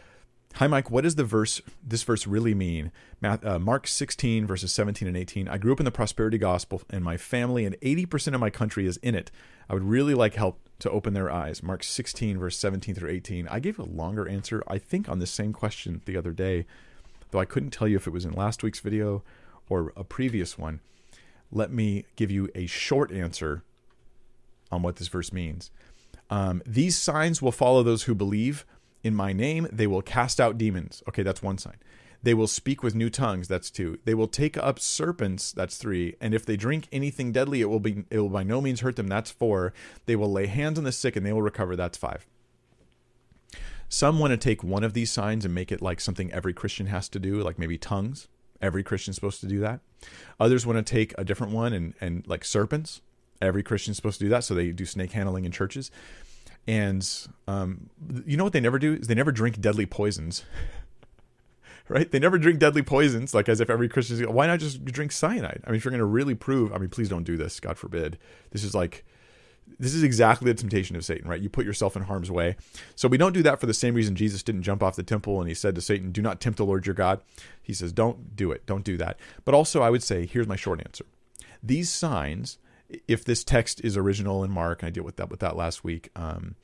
Hi, 0.58 0.68
Mike. 0.68 0.92
What 0.92 1.02
does 1.02 1.16
the 1.16 1.24
verse, 1.24 1.64
this 1.84 2.04
verse 2.04 2.28
really 2.28 2.54
mean? 2.54 2.92
Uh, 3.24 3.58
Mark 3.58 3.88
16, 3.88 4.46
verses 4.46 4.72
17 4.72 5.08
and 5.08 5.18
18. 5.18 5.48
I 5.48 5.58
grew 5.58 5.74
up 5.74 5.80
in 5.80 5.86
the 5.86 5.90
prosperity 5.90 6.38
gospel, 6.38 6.84
and 6.92 7.04
my 7.04 7.18
family 7.18 7.66
and 7.66 7.76
80% 7.82 8.36
of 8.36 8.40
my 8.40 8.52
country 8.52 8.86
is 8.86 8.98
in 8.98 9.16
it. 9.16 9.32
I 9.68 9.74
would 9.74 9.84
really 9.84 10.14
like 10.14 10.36
help 10.36 10.60
to 10.78 10.92
open 10.92 11.16
their 11.16 11.32
eyes. 11.32 11.64
Mark 11.64 11.84
16, 11.84 12.38
verse 12.38 12.56
17 12.56 12.94
through 12.94 13.10
18. 13.10 13.48
I 13.48 13.60
gave 13.60 13.80
a 13.80 13.84
longer 13.84 14.30
answer, 14.30 14.62
I 14.68 14.78
think, 14.78 15.10
on 15.10 15.18
the 15.18 15.26
same 15.26 15.54
question 15.54 16.02
the 16.06 16.16
other 16.16 16.34
day, 16.34 16.68
though 17.32 17.40
I 17.40 17.46
couldn't 17.46 17.72
tell 17.72 17.88
you 17.88 17.96
if 17.96 18.06
it 18.06 18.14
was 18.14 18.24
in 18.24 18.34
last 18.34 18.62
week's 18.62 18.80
video 18.80 19.24
or 19.70 19.92
a 19.96 20.04
previous 20.04 20.56
one. 20.56 20.82
Let 21.52 21.72
me 21.72 22.06
give 22.16 22.30
you 22.30 22.50
a 22.54 22.68
short 22.68 23.12
answer 23.12 23.64
on 24.72 24.84
what 24.84 24.98
this 24.98 25.08
verse 25.08 25.34
means. 25.34 25.72
Um, 26.30 26.62
These 26.64 26.96
signs 26.96 27.42
will 27.42 27.52
follow 27.52 27.82
those 27.82 28.04
who 28.04 28.14
believe 28.14 28.66
in 29.04 29.16
my 29.16 29.34
name, 29.34 29.68
they 29.72 29.88
will 29.88 30.02
cast 30.02 30.40
out 30.40 30.58
demons. 30.58 31.04
Okay, 31.10 31.24
that's 31.24 31.44
one 31.44 31.58
sign. 31.58 31.78
They 32.24 32.34
will 32.34 32.48
speak 32.48 32.82
with 32.82 32.96
new 32.96 33.10
tongues. 33.10 33.50
That's 33.50 33.70
two. 33.70 34.00
They 34.06 34.14
will 34.14 34.30
take 34.30 34.58
up 34.58 34.80
serpents. 34.80 35.52
That's 35.52 35.78
three. 35.78 36.16
And 36.22 36.34
if 36.34 36.46
they 36.46 36.56
drink 36.56 36.88
anything 36.92 37.34
deadly, 37.34 37.60
it 37.60 37.70
will 37.70 37.82
be 37.82 38.06
it 38.10 38.20
will 38.20 38.30
by 38.30 38.44
no 38.44 38.62
means 38.62 38.80
hurt 38.80 38.96
them. 38.96 39.08
That's 39.08 39.30
four. 39.30 39.74
They 40.06 40.16
will 40.16 40.32
lay 40.32 40.48
hands 40.48 40.78
on 40.78 40.86
the 40.86 40.94
sick 40.94 41.18
and 41.18 41.26
they 41.26 41.34
will 41.34 41.42
recover. 41.42 41.76
That's 41.76 41.98
five. 41.98 42.26
Some 43.90 44.20
want 44.20 44.32
to 44.32 44.38
take 44.38 44.64
one 44.64 44.84
of 44.84 44.94
these 44.94 45.12
signs 45.12 45.44
and 45.46 45.54
make 45.54 45.72
it 45.72 45.82
like 45.82 46.00
something 46.00 46.32
every 46.32 46.54
Christian 46.54 46.88
has 46.88 47.10
to 47.10 47.20
do, 47.20 47.44
like 47.44 47.60
maybe 47.60 47.78
tongues. 47.78 48.30
Every 48.62 48.82
Christian's 48.82 49.18
supposed 49.18 49.42
to 49.42 49.48
do 49.48 49.60
that. 49.60 49.82
Others 50.40 50.66
want 50.66 50.78
to 50.78 50.94
take 50.94 51.14
a 51.18 51.26
different 51.26 51.52
one 51.54 51.74
and, 51.74 51.94
and 52.00 52.26
like 52.26 52.46
serpents. 52.46 53.02
Every 53.42 53.62
Christian's 53.62 53.98
supposed 53.98 54.20
to 54.20 54.26
do 54.26 54.30
that. 54.30 54.46
So 54.46 54.56
they 54.56 54.72
do 54.72 54.86
snake 54.86 55.12
handling 55.12 55.44
in 55.44 55.52
churches. 55.52 55.92
And 56.68 57.08
um, 57.48 57.90
you 58.26 58.38
know 58.38 58.44
what 58.44 58.54
they 58.54 58.62
never 58.62 58.80
do 58.80 58.94
is 58.94 59.08
they 59.08 59.16
never 59.16 59.32
drink 59.32 59.60
deadly 59.60 59.86
poisons. 59.86 60.46
right? 61.90 62.10
They 62.10 62.20
never 62.20 62.38
drink 62.38 62.60
deadly 62.60 62.82
poisons, 62.82 63.34
like 63.34 63.50
as 63.50 63.60
if 63.60 63.70
every 63.70 63.90
Christian 63.90 64.22
is. 64.22 64.28
Why 64.28 64.48
not 64.48 64.60
just 64.60 64.86
drink 64.86 65.12
cyanide? 65.12 65.62
I 65.66 65.70
mean, 65.70 65.78
if 65.78 65.86
you're 65.86 65.92
going 65.92 66.00
to 66.00 66.06
really 66.06 66.36
prove, 66.36 66.74
I 66.74 66.78
mean, 66.78 66.90
please 66.90 67.10
don't 67.10 67.24
do 67.24 67.38
this. 67.38 67.60
God 67.60 67.78
forbid. 67.78 68.18
This 68.52 68.64
is 68.64 68.74
like 68.74 69.04
this 69.80 69.94
is 69.94 70.04
exactly 70.04 70.52
the 70.52 70.58
temptation 70.58 70.96
of 70.96 71.06
Satan, 71.06 71.30
right? 71.30 71.42
You 71.42 71.50
put 71.50 71.66
yourself 71.66 71.96
in 71.96 72.04
harm's 72.04 72.32
way. 72.32 72.56
So 72.96 73.08
we 73.08 73.18
don't 73.18 73.34
do 73.34 73.44
that 73.44 73.60
for 73.60 73.66
the 73.66 73.74
same 73.74 73.96
reason 73.96 74.16
Jesus 74.16 74.44
didn't 74.44 74.64
jump 74.64 74.84
off 74.84 74.96
the 74.96 75.04
temple 75.04 75.40
and 75.40 75.48
he 75.48 75.56
said 75.56 75.76
to 75.76 75.82
Satan, 75.82 76.12
Do 76.12 76.22
not 76.22 76.40
tempt 76.40 76.58
the 76.58 76.66
Lord 76.66 76.86
your 76.86 76.96
God. 76.96 77.22
He 77.62 77.74
says, 77.74 77.92
Don't 77.92 78.36
do 78.36 78.52
it. 78.52 78.66
Don't 78.66 78.84
do 78.84 78.98
that. 78.98 79.20
But 79.46 79.56
also, 79.56 79.82
I 79.82 79.90
would 79.90 80.04
say, 80.04 80.26
here's 80.26 80.48
my 80.48 80.56
short 80.56 80.80
answer. 80.80 81.06
These 81.62 81.90
signs, 81.90 82.58
if 83.08 83.24
this 83.24 83.44
text 83.44 83.82
is 83.84 83.98
original 83.98 84.44
in 84.44 84.52
Mark, 84.52 84.82
and 84.82 84.88
I 84.88 84.92
dealt 84.92 85.06
with 85.06 85.18
that 85.18 85.30
with 85.30 85.40
that 85.40 85.56
last 85.56 85.84
week, 85.84 86.10
um, 86.16 86.56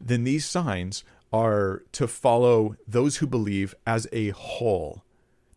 then 0.00 0.24
these 0.24 0.44
signs 0.44 1.04
are 1.32 1.82
to 1.92 2.06
follow 2.06 2.76
those 2.86 3.16
who 3.16 3.26
believe 3.26 3.74
as 3.86 4.06
a 4.12 4.30
whole. 4.30 5.04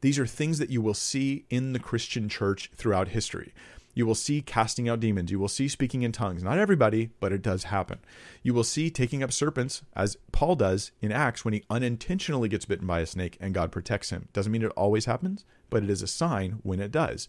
These 0.02 0.18
are 0.20 0.26
things 0.26 0.60
that 0.60 0.70
you 0.70 0.82
will 0.82 0.94
see 0.94 1.46
in 1.50 1.74
the 1.74 1.80
Christian 1.80 2.30
church 2.30 2.72
throughout 2.76 3.10
history. 3.10 3.54
You 3.94 4.06
will 4.06 4.16
see 4.16 4.42
casting 4.42 4.88
out 4.88 5.02
demons. 5.02 5.30
You 5.30 5.40
will 5.40 5.50
see 5.50 5.68
speaking 5.68 6.04
in 6.04 6.12
tongues. 6.12 6.42
Not 6.42 6.58
everybody, 6.58 7.10
but 7.20 7.34
it 7.34 7.42
does 7.42 7.66
happen. 7.66 8.00
You 8.44 8.54
will 8.54 8.64
see 8.64 8.90
taking 8.90 9.22
up 9.24 9.34
serpents, 9.34 9.82
as 9.94 10.16
Paul 10.32 10.56
does 10.56 10.92
in 11.02 11.12
Acts 11.12 11.44
when 11.44 11.54
he 11.54 11.64
unintentionally 11.70 12.48
gets 12.48 12.66
bitten 12.66 12.88
by 12.88 13.02
a 13.02 13.06
snake 13.06 13.38
and 13.42 13.54
God 13.54 13.72
protects 13.72 14.10
him. 14.10 14.30
Doesn't 14.32 14.52
mean 14.52 14.64
it 14.64 14.72
always 14.78 15.06
happens, 15.06 15.44
but 15.70 15.84
it 15.84 15.90
is 15.90 16.02
a 16.02 16.08
sign 16.08 16.60
when 16.64 16.80
it 16.80 16.92
does. 16.92 17.28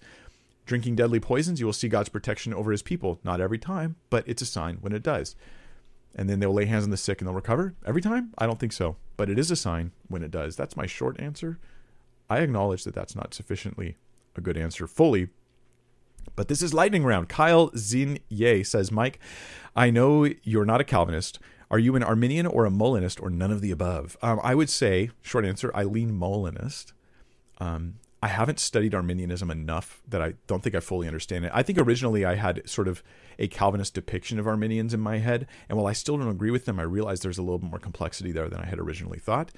Drinking 0.66 0.96
deadly 0.96 1.20
poisons, 1.20 1.60
you 1.60 1.66
will 1.66 1.72
see 1.72 1.88
God's 1.88 2.08
protection 2.08 2.54
over 2.54 2.70
his 2.70 2.82
people. 2.82 3.18
Not 3.24 3.40
every 3.40 3.58
time, 3.58 3.96
but 4.08 4.24
it's 4.26 4.42
a 4.42 4.46
sign 4.46 4.78
when 4.80 4.92
it 4.92 5.02
does. 5.02 5.34
And 6.14 6.28
then 6.28 6.40
they'll 6.40 6.52
lay 6.52 6.66
hands 6.66 6.84
on 6.84 6.90
the 6.90 6.96
sick 6.96 7.20
and 7.20 7.26
they'll 7.26 7.34
recover. 7.34 7.74
Every 7.86 8.02
time? 8.02 8.32
I 8.38 8.46
don't 8.46 8.58
think 8.58 8.72
so. 8.72 8.96
But 9.16 9.30
it 9.30 9.38
is 9.38 9.50
a 9.50 9.56
sign 9.56 9.92
when 10.08 10.22
it 10.22 10.30
does. 10.30 10.56
That's 10.56 10.76
my 10.76 10.86
short 10.86 11.20
answer. 11.20 11.58
I 12.28 12.38
acknowledge 12.38 12.84
that 12.84 12.94
that's 12.94 13.16
not 13.16 13.34
sufficiently 13.34 13.96
a 14.36 14.40
good 14.40 14.56
answer 14.56 14.86
fully, 14.86 15.28
but 16.36 16.48
this 16.48 16.62
is 16.62 16.72
lightning 16.72 17.04
round. 17.04 17.28
Kyle 17.28 17.70
Zinye 17.70 18.64
says, 18.64 18.92
Mike, 18.92 19.18
I 19.74 19.90
know 19.90 20.28
you're 20.42 20.64
not 20.64 20.80
a 20.80 20.84
Calvinist. 20.84 21.38
Are 21.70 21.78
you 21.78 21.96
an 21.96 22.02
Arminian 22.02 22.46
or 22.46 22.64
a 22.64 22.70
Molinist 22.70 23.20
or 23.20 23.30
none 23.30 23.50
of 23.50 23.60
the 23.60 23.70
above? 23.70 24.16
Um, 24.22 24.40
I 24.42 24.54
would 24.54 24.70
say, 24.70 25.10
short 25.22 25.44
answer, 25.44 25.70
I 25.74 25.84
lean 25.84 26.16
Molinist. 26.16 26.92
Um, 27.58 27.94
I 28.22 28.28
haven't 28.28 28.60
studied 28.60 28.94
Arminianism 28.94 29.50
enough 29.50 30.02
that 30.08 30.20
I 30.20 30.34
don't 30.46 30.62
think 30.62 30.74
I 30.74 30.80
fully 30.80 31.06
understand 31.06 31.46
it. 31.46 31.52
I 31.54 31.62
think 31.62 31.78
originally 31.78 32.24
I 32.24 32.34
had 32.34 32.68
sort 32.68 32.86
of 32.86 33.02
a 33.38 33.48
Calvinist 33.48 33.94
depiction 33.94 34.38
of 34.38 34.46
Arminians 34.46 34.92
in 34.92 35.00
my 35.00 35.18
head. 35.18 35.46
And 35.68 35.78
while 35.78 35.86
I 35.86 35.94
still 35.94 36.18
don't 36.18 36.28
agree 36.28 36.50
with 36.50 36.66
them, 36.66 36.78
I 36.78 36.82
realize 36.82 37.20
there's 37.20 37.38
a 37.38 37.42
little 37.42 37.58
bit 37.58 37.70
more 37.70 37.78
complexity 37.78 38.30
there 38.30 38.48
than 38.48 38.60
I 38.60 38.66
had 38.66 38.78
originally 38.78 39.18
thought 39.18 39.52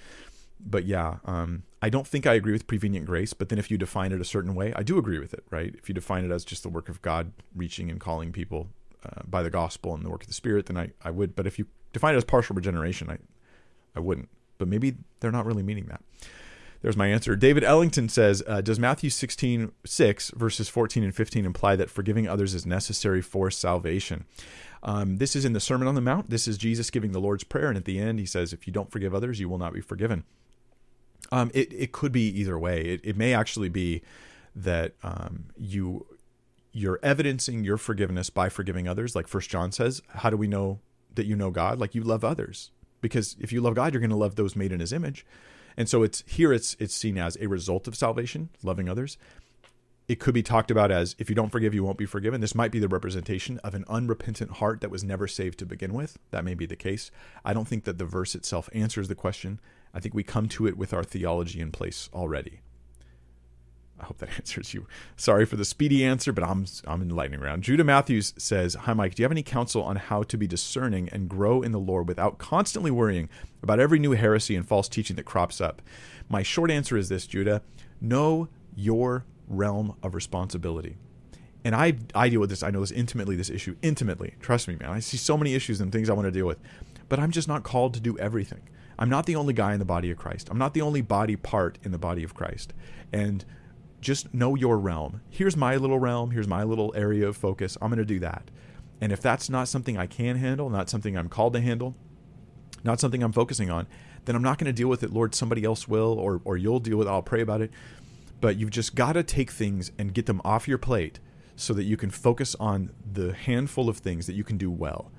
but 0.65 0.85
yeah, 0.85 1.17
um, 1.25 1.65
I 1.81 1.89
don't 1.89 2.07
think 2.07 2.27
I 2.27 2.35
agree 2.35 2.53
with 2.53 2.67
prevenient 2.67 3.07
grace. 3.07 3.33
But 3.33 3.49
then 3.49 3.59
if 3.59 3.71
you 3.71 3.79
define 3.79 4.13
it 4.13 4.21
a 4.21 4.25
certain 4.25 4.55
way, 4.55 4.73
I 4.75 4.83
do 4.83 4.99
agree 4.99 5.19
with 5.19 5.35
it, 5.35 5.45
right? 5.51 5.75
If 5.77 5.89
you 5.89 5.95
define 5.95 6.25
it 6.25 6.31
as 6.31 6.45
just 6.45 6.63
the 6.63 6.69
work 6.69 6.89
of 6.89 7.03
God 7.03 7.33
reaching 7.55 7.91
and 7.91 8.01
calling 8.01 8.33
people 8.33 8.69
uh, 9.05 9.23
by 9.27 9.43
the 9.43 9.51
gospel 9.51 9.95
and 9.95 10.05
the 10.05 10.11
work 10.11 10.23
of 10.23 10.29
the 10.29 10.35
Spirit, 10.35 10.67
then 10.67 10.77
I, 10.77 10.91
I 11.03 11.11
would. 11.11 11.35
But 11.35 11.47
if 11.47 11.59
you 11.59 11.67
define 11.93 12.15
it 12.15 12.19
as 12.19 12.25
partial 12.25 12.55
regeneration, 12.55 13.11
I, 13.11 13.19
I 13.97 14.01
wouldn't. 14.01 14.29
But 14.59 14.69
maybe 14.69 14.97
they're 15.21 15.33
not 15.33 15.47
really 15.47 15.63
meaning 15.63 15.87
that. 15.87 16.03
There's 16.83 16.97
my 16.97 17.07
answer. 17.07 17.37
David 17.37 17.63
Ellington 17.63 18.09
says, 18.09 18.43
uh, 18.47 18.61
Does 18.61 18.79
Matthew 18.79 19.09
16, 19.09 19.71
6, 19.85 20.31
verses 20.31 20.69
14 20.69 21.05
and 21.05 21.15
15 21.15 21.45
imply 21.45 21.77
that 21.77 21.91
forgiving 21.91 22.29
others 22.29 22.55
is 22.55 22.67
necessary 22.67 23.23
for 23.23 23.51
salvation? 23.51 24.25
Um, 24.83 25.19
this 25.19 25.37
is 25.37 25.45
in 25.45 25.53
the 25.53 25.61
Sermon 25.61 25.87
on 25.87 25.95
the 25.95 26.01
Mount. 26.01 26.29
This 26.29 26.49
is 26.49 26.59
Jesus 26.59 26.91
giving 26.91 27.13
the 27.13 27.21
Lord's 27.21 27.45
Prayer. 27.45 27.69
And 27.69 27.77
at 27.79 27.85
the 27.85 28.01
end, 28.01 28.19
he 28.19 28.27
says, 28.27 28.53
If 28.53 28.67
you 28.67 28.73
don't 28.73 28.91
forgive 28.91 29.15
others, 29.15 29.39
you 29.39 29.49
will 29.49 29.59
not 29.59 29.73
be 29.73 29.81
forgiven. 29.81 30.25
Um, 31.31 31.51
it 31.55 31.73
it 31.73 31.93
could 31.93 32.13
be 32.13 32.29
either 32.29 32.59
way. 32.59 32.83
It 32.83 33.01
it 33.05 33.17
may 33.17 33.33
actually 33.33 33.69
be 33.69 34.03
that 34.57 34.95
um, 35.03 35.47
you 35.57 36.07
you're 36.73 36.99
evidencing 37.03 37.65
your 37.65 37.77
forgiveness 37.77 38.29
by 38.29 38.49
forgiving 38.49 38.89
others, 38.89 39.15
like 39.15 39.29
First 39.29 39.51
John 39.51 39.73
says. 39.73 40.03
How 40.09 40.31
do 40.31 40.37
we 40.37 40.49
know 40.49 40.81
that 41.15 41.27
you 41.27 41.37
know 41.37 41.51
God? 41.51 41.79
Like 41.79 41.95
you 41.95 42.03
love 42.03 42.25
others, 42.25 42.71
because 43.01 43.37
if 43.39 43.53
you 43.53 43.61
love 43.61 43.75
God, 43.75 43.93
you're 43.93 44.01
going 44.01 44.11
to 44.11 44.17
love 44.17 44.35
those 44.35 44.57
made 44.57 44.73
in 44.73 44.81
His 44.81 44.93
image. 44.93 45.25
And 45.77 45.89
so 45.89 46.03
it's 46.03 46.25
here. 46.27 46.53
It's 46.53 46.77
it's 46.79 46.95
seen 46.95 47.19
as 47.19 47.37
a 47.41 47.49
result 47.49 47.89
of 47.89 47.97
salvation, 47.97 48.51
loving 48.63 48.89
others. 48.89 49.17
It 50.09 50.19
could 50.19 50.35
be 50.35 50.43
talked 50.43 50.71
about 50.71 50.91
as 50.91 51.15
if 51.19 51.31
you 51.31 51.37
don't 51.37 51.51
forgive, 51.51 51.75
you 51.75 51.85
won't 51.85 51.97
be 51.97 52.07
forgiven. 52.07 52.41
This 52.41 52.55
might 52.55 52.73
be 52.73 52.81
the 52.81 52.89
representation 52.89 53.59
of 53.61 53.75
an 53.75 53.85
unrepentant 53.89 54.53
heart 54.53 54.81
that 54.81 54.91
was 54.91 55.05
never 55.05 55.29
saved 55.29 55.59
to 55.61 55.67
begin 55.67 55.95
with. 55.95 56.19
That 56.33 56.45
may 56.45 56.55
be 56.55 56.67
the 56.67 56.77
case. 56.77 57.11
I 57.45 57.55
don't 57.55 57.69
think 57.69 57.85
that 57.85 57.99
the 57.99 58.05
verse 58.05 58.35
itself 58.35 58.69
answers 58.75 59.09
the 59.09 59.15
question. 59.15 59.61
I 59.95 60.01
think 60.01 60.15
we 60.15 60.25
come 60.25 60.49
to 60.51 60.67
it 60.67 60.77
with 60.77 60.93
our 60.93 61.05
theology 61.05 61.61
in 61.61 61.71
place 61.71 62.11
already. 62.13 62.61
I 64.03 64.07
hope 64.07 64.19
that 64.19 64.31
answers 64.37 64.75
you. 64.75 64.87
Sorry 65.17 65.47
for 65.47 65.57
the 65.57 65.65
speedy 65.65 66.05
answer, 66.05 66.33
but 66.33 66.45
I'm 66.45 66.67
I'm 66.87 67.03
in 67.03 67.09
the 67.09 67.15
lightning 67.15 67.41
round. 67.41 67.63
Judah 67.63 67.85
Matthews 67.85 68.35
says, 68.37 68.75
"Hi 68.75 68.93
Mike, 68.93 69.15
do 69.15 69.23
you 69.23 69.25
have 69.25 69.33
any 69.33 69.43
counsel 69.43 69.83
on 69.83 69.97
how 69.97 70.23
to 70.25 70.37
be 70.37 70.47
discerning 70.47 71.09
and 71.11 71.29
grow 71.29 71.63
in 71.63 71.73
the 71.73 71.79
Lord 71.79 72.09
without 72.09 72.39
constantly 72.39 72.91
worrying 72.91 73.29
about 73.63 73.81
every 73.81 73.99
new 73.99 74.13
heresy 74.13 74.57
and 74.57 74.67
false 74.67 74.89
teaching 74.89 75.17
that 75.17 75.25
crops 75.25 75.61
up?" 75.61 75.81
My 76.29 76.43
short 76.43 76.71
answer 76.71 76.97
is 76.97 77.09
this, 77.09 77.27
Judah: 77.27 77.63
Know 78.01 78.49
your 78.75 79.25
realm 79.49 79.97
of 80.03 80.15
responsibility. 80.15 80.97
And 81.65 81.75
I 81.77 81.95
I 82.15 82.29
deal 82.29 82.41
with 82.41 82.51
this. 82.51 82.63
I 82.63 82.71
know 82.71 82.81
this 82.81 82.91
intimately. 82.91 83.37
This 83.37 83.51
issue 83.51 83.77
intimately. 83.83 84.35
Trust 84.41 84.67
me, 84.67 84.77
man. 84.81 84.91
I 84.91 85.01
see 85.01 85.17
so 85.17 85.37
many 85.37 85.55
issues 85.55 85.81
and 85.81 85.93
things 85.93 86.11
I 86.11 86.15
want 86.15 86.27
to 86.27 86.33
deal 86.33 86.47
with, 86.47 86.59
but 87.09 87.21
I'm 87.21 87.31
just 87.31 87.49
not 87.49 87.63
called 87.63 87.95
to 87.95 88.01
do 88.01 88.19
everything. 88.19 88.63
I'm 88.99 89.09
not 89.09 89.27
the 89.27 89.37
only 89.37 89.53
guy 89.53 89.73
in 89.73 89.79
the 89.79 89.85
body 89.85 90.11
of 90.11 90.19
Christ. 90.19 90.49
I'm 90.51 90.59
not 90.59 90.75
the 90.75 90.83
only 90.83 91.01
body 91.01 91.37
part 91.37 91.79
in 91.83 91.93
the 91.93 91.99
body 91.99 92.23
of 92.23 92.35
Christ. 92.35 92.73
And 93.13 93.45
just 94.03 94.35
know 94.35 94.55
your 94.55 94.79
realm. 94.79 95.23
Here's 95.31 95.57
my 95.57 95.77
little 95.77 95.99
realm. 95.99 96.33
Here's 96.33 96.49
my 96.49 96.63
little 96.63 96.93
area 96.95 97.27
of 97.27 97.37
focus. 97.37 97.79
I'm 97.81 97.89
going 97.89 97.99
to 97.99 98.05
do 98.05 98.19
that. 98.21 98.51
And 99.01 99.13
if 99.13 99.21
that's 99.23 99.49
not 99.49 99.69
something 99.69 99.97
I 99.97 100.07
can 100.07 100.37
handle, 100.37 100.69
not 100.69 100.91
something 100.91 101.17
I'm 101.17 101.29
called 101.29 101.55
to 101.55 101.61
handle, 101.61 101.97
not 102.85 103.01
something 103.01 103.23
I'm 103.23 103.33
focusing 103.33 103.71
on, 103.71 103.87
then 104.25 104.37
I'm 104.37 104.43
not 104.43 104.59
going 104.59 104.67
to 104.67 104.73
deal 104.73 104.89
with 104.89 105.03
it. 105.03 105.13
Lord, 105.13 105.35
somebody 105.35 105.65
else 105.65 105.89
will, 105.89 106.19
or, 106.19 106.41
or 106.45 106.57
you'll 106.57 106.79
deal 106.79 106.99
with 106.99 107.09
it. 107.09 107.11
I'll 107.11 107.23
pray 107.23 107.41
about 107.41 107.63
it. 107.63 107.71
But 108.41 108.57
you've 108.57 108.71
just 108.71 108.95
got 108.95 109.15
to 109.15 109.23
take 109.23 109.51
things 109.51 109.91
and 109.99 110.13
get 110.15 110.27
them 110.27 110.43
off 110.45 110.69
your 110.69 110.79
plate 110.79 111.19
so 111.57 111.73
that 111.75 111.85
you 111.85 111.97
can 111.97 112.11
focus 112.11 112.55
on 112.61 112.91
the 113.11 113.33
handful 113.33 113.89
of 113.89 113.99
things 113.99 114.27
that 114.27 114.35
you 114.35 114.45
can 114.45 114.59
do 114.59 114.71
well. 114.71 115.11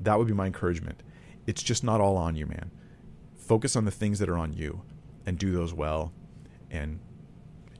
That 0.00 0.18
would 0.18 0.26
be 0.26 0.34
my 0.34 0.46
encouragement. 0.46 1.02
It's 1.46 1.62
just 1.62 1.84
not 1.84 2.00
all 2.00 2.16
on 2.16 2.36
you, 2.36 2.46
man 2.46 2.70
focus 3.44 3.76
on 3.76 3.84
the 3.84 3.90
things 3.90 4.18
that 4.18 4.28
are 4.28 4.38
on 4.38 4.52
you 4.52 4.82
and 5.26 5.38
do 5.38 5.52
those 5.52 5.74
well 5.74 6.12
and 6.70 6.98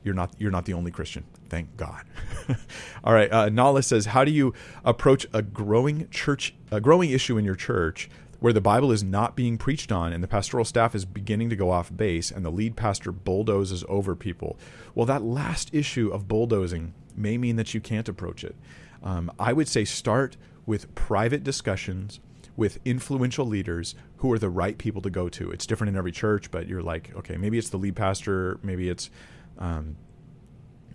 you're 0.05 0.13
not 0.13 0.33
you're 0.37 0.51
not 0.51 0.65
the 0.65 0.73
only 0.73 0.91
Christian. 0.91 1.25
Thank 1.49 1.75
God. 1.75 2.03
All 3.03 3.13
right, 3.13 3.31
uh, 3.31 3.49
Nala 3.49 3.83
says, 3.83 4.05
how 4.05 4.23
do 4.23 4.31
you 4.31 4.53
approach 4.85 5.25
a 5.33 5.41
growing 5.41 6.07
church, 6.09 6.53
a 6.71 6.79
growing 6.79 7.09
issue 7.09 7.37
in 7.37 7.43
your 7.43 7.55
church 7.55 8.09
where 8.39 8.53
the 8.53 8.61
Bible 8.61 8.91
is 8.91 9.03
not 9.03 9.35
being 9.35 9.57
preached 9.57 9.91
on 9.91 10.13
and 10.13 10.23
the 10.23 10.27
pastoral 10.27 10.63
staff 10.63 10.93
is 10.93 11.05
beginning 11.05 11.49
to 11.49 11.55
go 11.55 11.71
off 11.71 11.95
base 11.95 12.29
and 12.29 12.45
the 12.45 12.51
lead 12.51 12.75
pastor 12.75 13.11
bulldozes 13.11 13.83
over 13.89 14.15
people? 14.15 14.57
Well, 14.93 15.07
that 15.07 15.23
last 15.23 15.73
issue 15.73 16.09
of 16.09 16.27
bulldozing 16.27 16.93
may 17.15 17.37
mean 17.37 17.55
that 17.55 17.73
you 17.73 17.81
can't 17.81 18.07
approach 18.07 18.43
it. 18.43 18.55
Um, 19.03 19.31
I 19.39 19.53
would 19.53 19.67
say 19.67 19.85
start 19.85 20.37
with 20.65 20.93
private 20.93 21.43
discussions 21.43 22.19
with 22.57 22.79
influential 22.85 23.45
leaders 23.45 23.95
who 24.17 24.31
are 24.31 24.39
the 24.39 24.49
right 24.49 24.77
people 24.77 25.01
to 25.01 25.09
go 25.09 25.29
to. 25.29 25.51
It's 25.51 25.65
different 25.65 25.89
in 25.89 25.97
every 25.97 26.11
church, 26.11 26.51
but 26.51 26.67
you're 26.67 26.81
like, 26.81 27.11
okay, 27.15 27.37
maybe 27.37 27.57
it's 27.57 27.69
the 27.69 27.77
lead 27.77 27.95
pastor, 27.95 28.59
maybe 28.63 28.89
it's 28.89 29.09
um, 29.57 29.97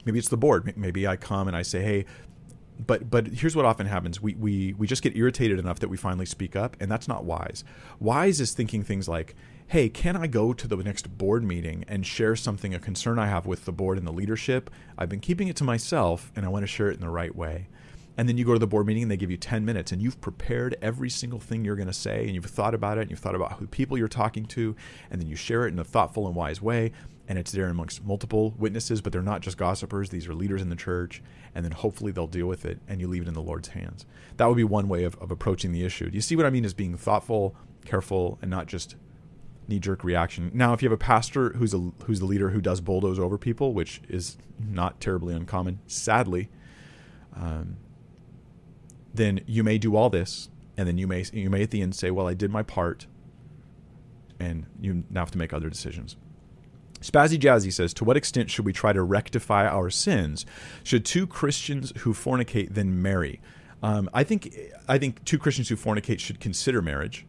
maybe 0.05 0.19
it's 0.19 0.29
the 0.29 0.37
board. 0.37 0.77
Maybe 0.77 1.07
I 1.07 1.17
come 1.17 1.49
and 1.49 1.57
I 1.57 1.63
say, 1.63 1.83
hey, 1.83 2.05
but 2.87 3.11
but 3.11 3.27
here's 3.27 3.55
what 3.55 3.65
often 3.65 3.87
happens: 3.87 4.21
we 4.21 4.35
we 4.35 4.75
we 4.75 4.87
just 4.87 5.03
get 5.03 5.17
irritated 5.17 5.59
enough 5.59 5.81
that 5.81 5.89
we 5.89 5.97
finally 5.97 6.27
speak 6.27 6.57
up, 6.57 6.77
and 6.81 6.91
that's 6.91 7.09
not 7.09 7.25
wise. 7.25 7.65
Wise 7.99 8.41
is 8.41 8.53
thinking 8.53 8.83
things 8.83 9.09
like, 9.09 9.35
hey, 9.69 9.89
can 9.89 10.17
I 10.17 10.27
go 10.27 10.53
to 10.53 10.67
the 10.67 10.77
next 10.77 11.19
board 11.19 11.45
meeting 11.45 11.85
and 11.89 12.07
share 12.07 12.37
something, 12.37 12.75
a 12.75 12.79
concern 12.79 13.19
I 13.19 13.27
have 13.27 13.47
with 13.47 13.65
the 13.67 13.73
board 13.73 13.99
and 13.99 14.07
the 14.07 14.13
leadership? 14.13 14.71
I've 14.97 15.09
been 15.09 15.21
keeping 15.21 15.49
it 15.49 15.57
to 15.57 15.65
myself, 15.65 16.33
and 16.35 16.47
I 16.47 16.49
want 16.49 16.63
to 16.63 16.67
share 16.67 16.91
it 16.91 16.95
in 16.95 17.01
the 17.01 17.11
right 17.11 17.35
way 17.35 17.69
and 18.21 18.29
then 18.29 18.37
you 18.37 18.45
go 18.45 18.53
to 18.53 18.59
the 18.59 18.67
board 18.67 18.87
meeting 18.87 19.05
and 19.05 19.11
they 19.11 19.17
give 19.17 19.31
you 19.31 19.39
10 19.39 19.65
minutes 19.65 19.93
and 19.93 20.03
you've 20.03 20.21
prepared 20.21 20.77
every 20.83 21.09
single 21.09 21.39
thing 21.39 21.65
you're 21.65 21.75
going 21.75 21.89
to 21.89 21.93
say 21.93 22.25
and 22.25 22.35
you've 22.35 22.45
thought 22.45 22.75
about 22.75 22.99
it 22.99 23.03
and 23.03 23.11
you've 23.11 23.19
thought 23.19 23.35
about 23.35 23.53
who 23.55 23.67
people 23.67 23.97
you're 23.97 24.09
talking 24.09 24.45
to 24.45 24.77
and 25.11 25.21
then 25.21 25.27
you 25.27 25.37
share 25.37 25.67
it 25.67 25.73
in 25.73 25.79
a 25.79 25.85
thoughtful 25.85 26.27
and 26.27 26.37
wise 26.37 26.61
way 26.61 26.93
and 27.31 27.39
it's 27.39 27.53
there 27.53 27.69
amongst 27.69 28.05
multiple 28.05 28.55
witnesses 28.59 29.01
but 29.01 29.13
they're 29.13 29.23
not 29.23 29.41
just 29.41 29.57
gossipers 29.57 30.11
these 30.11 30.27
are 30.27 30.35
leaders 30.35 30.61
in 30.61 30.69
the 30.69 30.77
church 30.77 31.23
and 31.55 31.65
then 31.65 31.73
hopefully 31.73 32.11
they'll 32.11 32.27
deal 32.27 32.47
with 32.47 32.67
it 32.67 32.79
and 32.89 33.01
you 33.01 33.07
leave 33.07 33.23
it 33.23 33.29
in 33.29 33.35
the 33.35 33.41
lord's 33.41 33.69
hands 33.69 34.05
that 34.37 34.47
would 34.47 34.57
be 34.57 34.65
one 34.65 34.89
way 34.89 35.05
of, 35.05 35.15
of 35.17 35.31
approaching 35.31 35.73
the 35.73 35.85
issue 35.85 36.11
do 36.11 36.17
you 36.17 36.21
see 36.21 36.37
what 36.37 36.45
i 36.45 36.51
mean 36.51 36.65
as 36.65 36.75
being 36.75 36.97
thoughtful 36.97 37.55
careful 37.85 38.39
and 38.43 38.51
not 38.51 38.67
just 38.67 38.97
knee 39.71 39.79
jerk 39.79 40.05
reaction. 40.05 40.51
Now, 40.53 40.75
if 40.75 40.83
you 40.83 40.89
have 40.91 40.95
a 40.95 41.03
pastor 41.03 41.51
who's 41.51 41.73
a 41.73 41.79
who's 42.05 42.21
the 42.21 42.27
leader 42.27 42.51
who 42.51 42.61
does 42.61 42.83
bulldoze 42.83 43.19
over 43.19 43.39
people, 43.39 43.73
which 43.73 44.03
is 44.09 44.37
not 44.59 45.01
terribly 45.01 45.35
uncommon, 45.35 45.79
sadly, 45.87 46.51
um, 47.35 47.77
then 49.15 49.41
you 49.47 49.65
may 49.65 49.79
do 49.79 49.97
all 49.97 50.11
this, 50.11 50.51
and 50.77 50.87
then 50.87 50.99
you 50.99 51.07
may 51.07 51.25
you 51.33 51.49
may 51.49 51.63
at 51.63 51.71
the 51.71 51.81
end 51.81 51.95
say, 51.95 52.11
"Well, 52.11 52.29
I 52.29 52.35
did 52.35 52.51
my 52.51 52.63
part," 52.63 53.07
and 54.39 54.67
you 54.81 55.05
now 55.09 55.21
have 55.21 55.31
to 55.31 55.39
make 55.39 55.55
other 55.55 55.71
decisions. 55.71 56.17
Spazzy 57.01 57.39
Jazzy 57.39 57.73
says, 57.73 57.95
To 57.95 58.05
what 58.05 58.17
extent 58.17 58.51
should 58.51 58.65
we 58.65 58.73
try 58.73 58.93
to 58.93 59.03
rectify 59.03 59.67
our 59.67 59.91
sins? 59.91 60.45
Should 60.85 61.05
two 61.05 61.27
Christians 61.27 61.93
who 61.99 62.13
fornicate 62.13 62.75
then 62.75 63.01
marry? 63.01 63.41
Um, 63.83 64.11
I 64.13 64.25
think 64.25 64.55
I 64.89 64.99
think 64.99 65.25
two 65.25 65.39
Christians 65.39 65.69
who 65.69 65.77
fornicate 65.77 66.21
should 66.21 66.39
consider 66.39 66.83
marriage, 66.83 67.27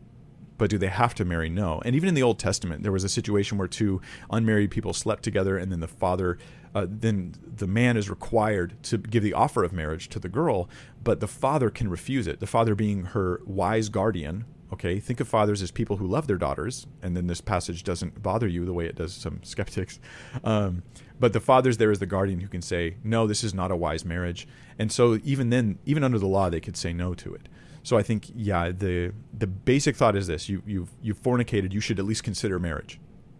but 0.57 0.69
do 0.69 0.77
they 0.77 0.87
have 0.87 1.15
to 1.15 1.25
marry? 1.25 1.49
No. 1.49 1.81
And 1.85 1.95
even 1.95 2.09
in 2.09 2.15
the 2.15 2.23
Old 2.23 2.39
Testament, 2.39 2.83
there 2.83 2.91
was 2.91 3.03
a 3.03 3.09
situation 3.09 3.57
where 3.57 3.67
two 3.67 4.01
unmarried 4.29 4.71
people 4.71 4.93
slept 4.93 5.23
together, 5.23 5.57
and 5.57 5.71
then 5.71 5.79
the 5.79 5.87
father, 5.87 6.37
uh, 6.75 6.85
then 6.89 7.35
the 7.41 7.67
man 7.67 7.95
is 7.95 8.09
required 8.09 8.75
to 8.83 8.97
give 8.97 9.23
the 9.23 9.33
offer 9.33 9.63
of 9.63 9.71
marriage 9.71 10.09
to 10.09 10.19
the 10.19 10.29
girl, 10.29 10.69
but 11.03 11.21
the 11.21 11.27
father 11.27 11.69
can 11.69 11.89
refuse 11.89 12.27
it. 12.27 12.41
The 12.41 12.47
father 12.47 12.75
being 12.75 13.05
her 13.05 13.41
wise 13.45 13.87
guardian, 13.87 14.45
Okay, 14.73 14.99
think 14.99 15.19
of 15.19 15.27
fathers 15.27 15.61
as 15.61 15.69
people 15.69 15.97
who 15.97 16.07
love 16.07 16.27
their 16.27 16.37
daughters, 16.37 16.87
and 17.01 17.15
then 17.15 17.27
this 17.27 17.41
passage 17.41 17.83
doesn't 17.83 18.23
bother 18.23 18.47
you 18.47 18.63
the 18.63 18.73
way 18.73 18.85
it 18.85 18.95
does 18.95 19.13
some 19.13 19.41
skeptics. 19.43 19.99
Um, 20.43 20.83
but 21.19 21.33
the 21.33 21.39
father's 21.39 21.77
there 21.77 21.91
as 21.91 21.99
the 21.99 22.05
guardian 22.05 22.39
who 22.39 22.47
can 22.47 22.61
say, 22.61 22.95
no, 23.03 23.27
this 23.27 23.43
is 23.43 23.53
not 23.53 23.69
a 23.69 23.75
wise 23.75 24.05
marriage. 24.05 24.47
And 24.79 24.91
so 24.91 25.19
even 25.23 25.49
then, 25.49 25.77
even 25.85 26.03
under 26.03 26.17
the 26.17 26.27
law, 26.27 26.49
they 26.49 26.61
could 26.61 26.77
say 26.77 26.93
no 26.93 27.13
to 27.15 27.35
it. 27.35 27.47
So 27.83 27.97
I 27.97 28.03
think, 28.03 28.31
yeah, 28.35 28.71
the 28.71 29.11
the 29.33 29.47
basic 29.47 29.95
thought 29.95 30.15
is 30.15 30.27
this: 30.27 30.47
you 30.47 30.61
you've 30.65 30.91
you've 31.01 31.21
fornicated, 31.21 31.73
you 31.73 31.79
should 31.79 31.99
at 31.99 32.05
least 32.05 32.23
consider 32.23 32.59
marriage, 32.59 32.99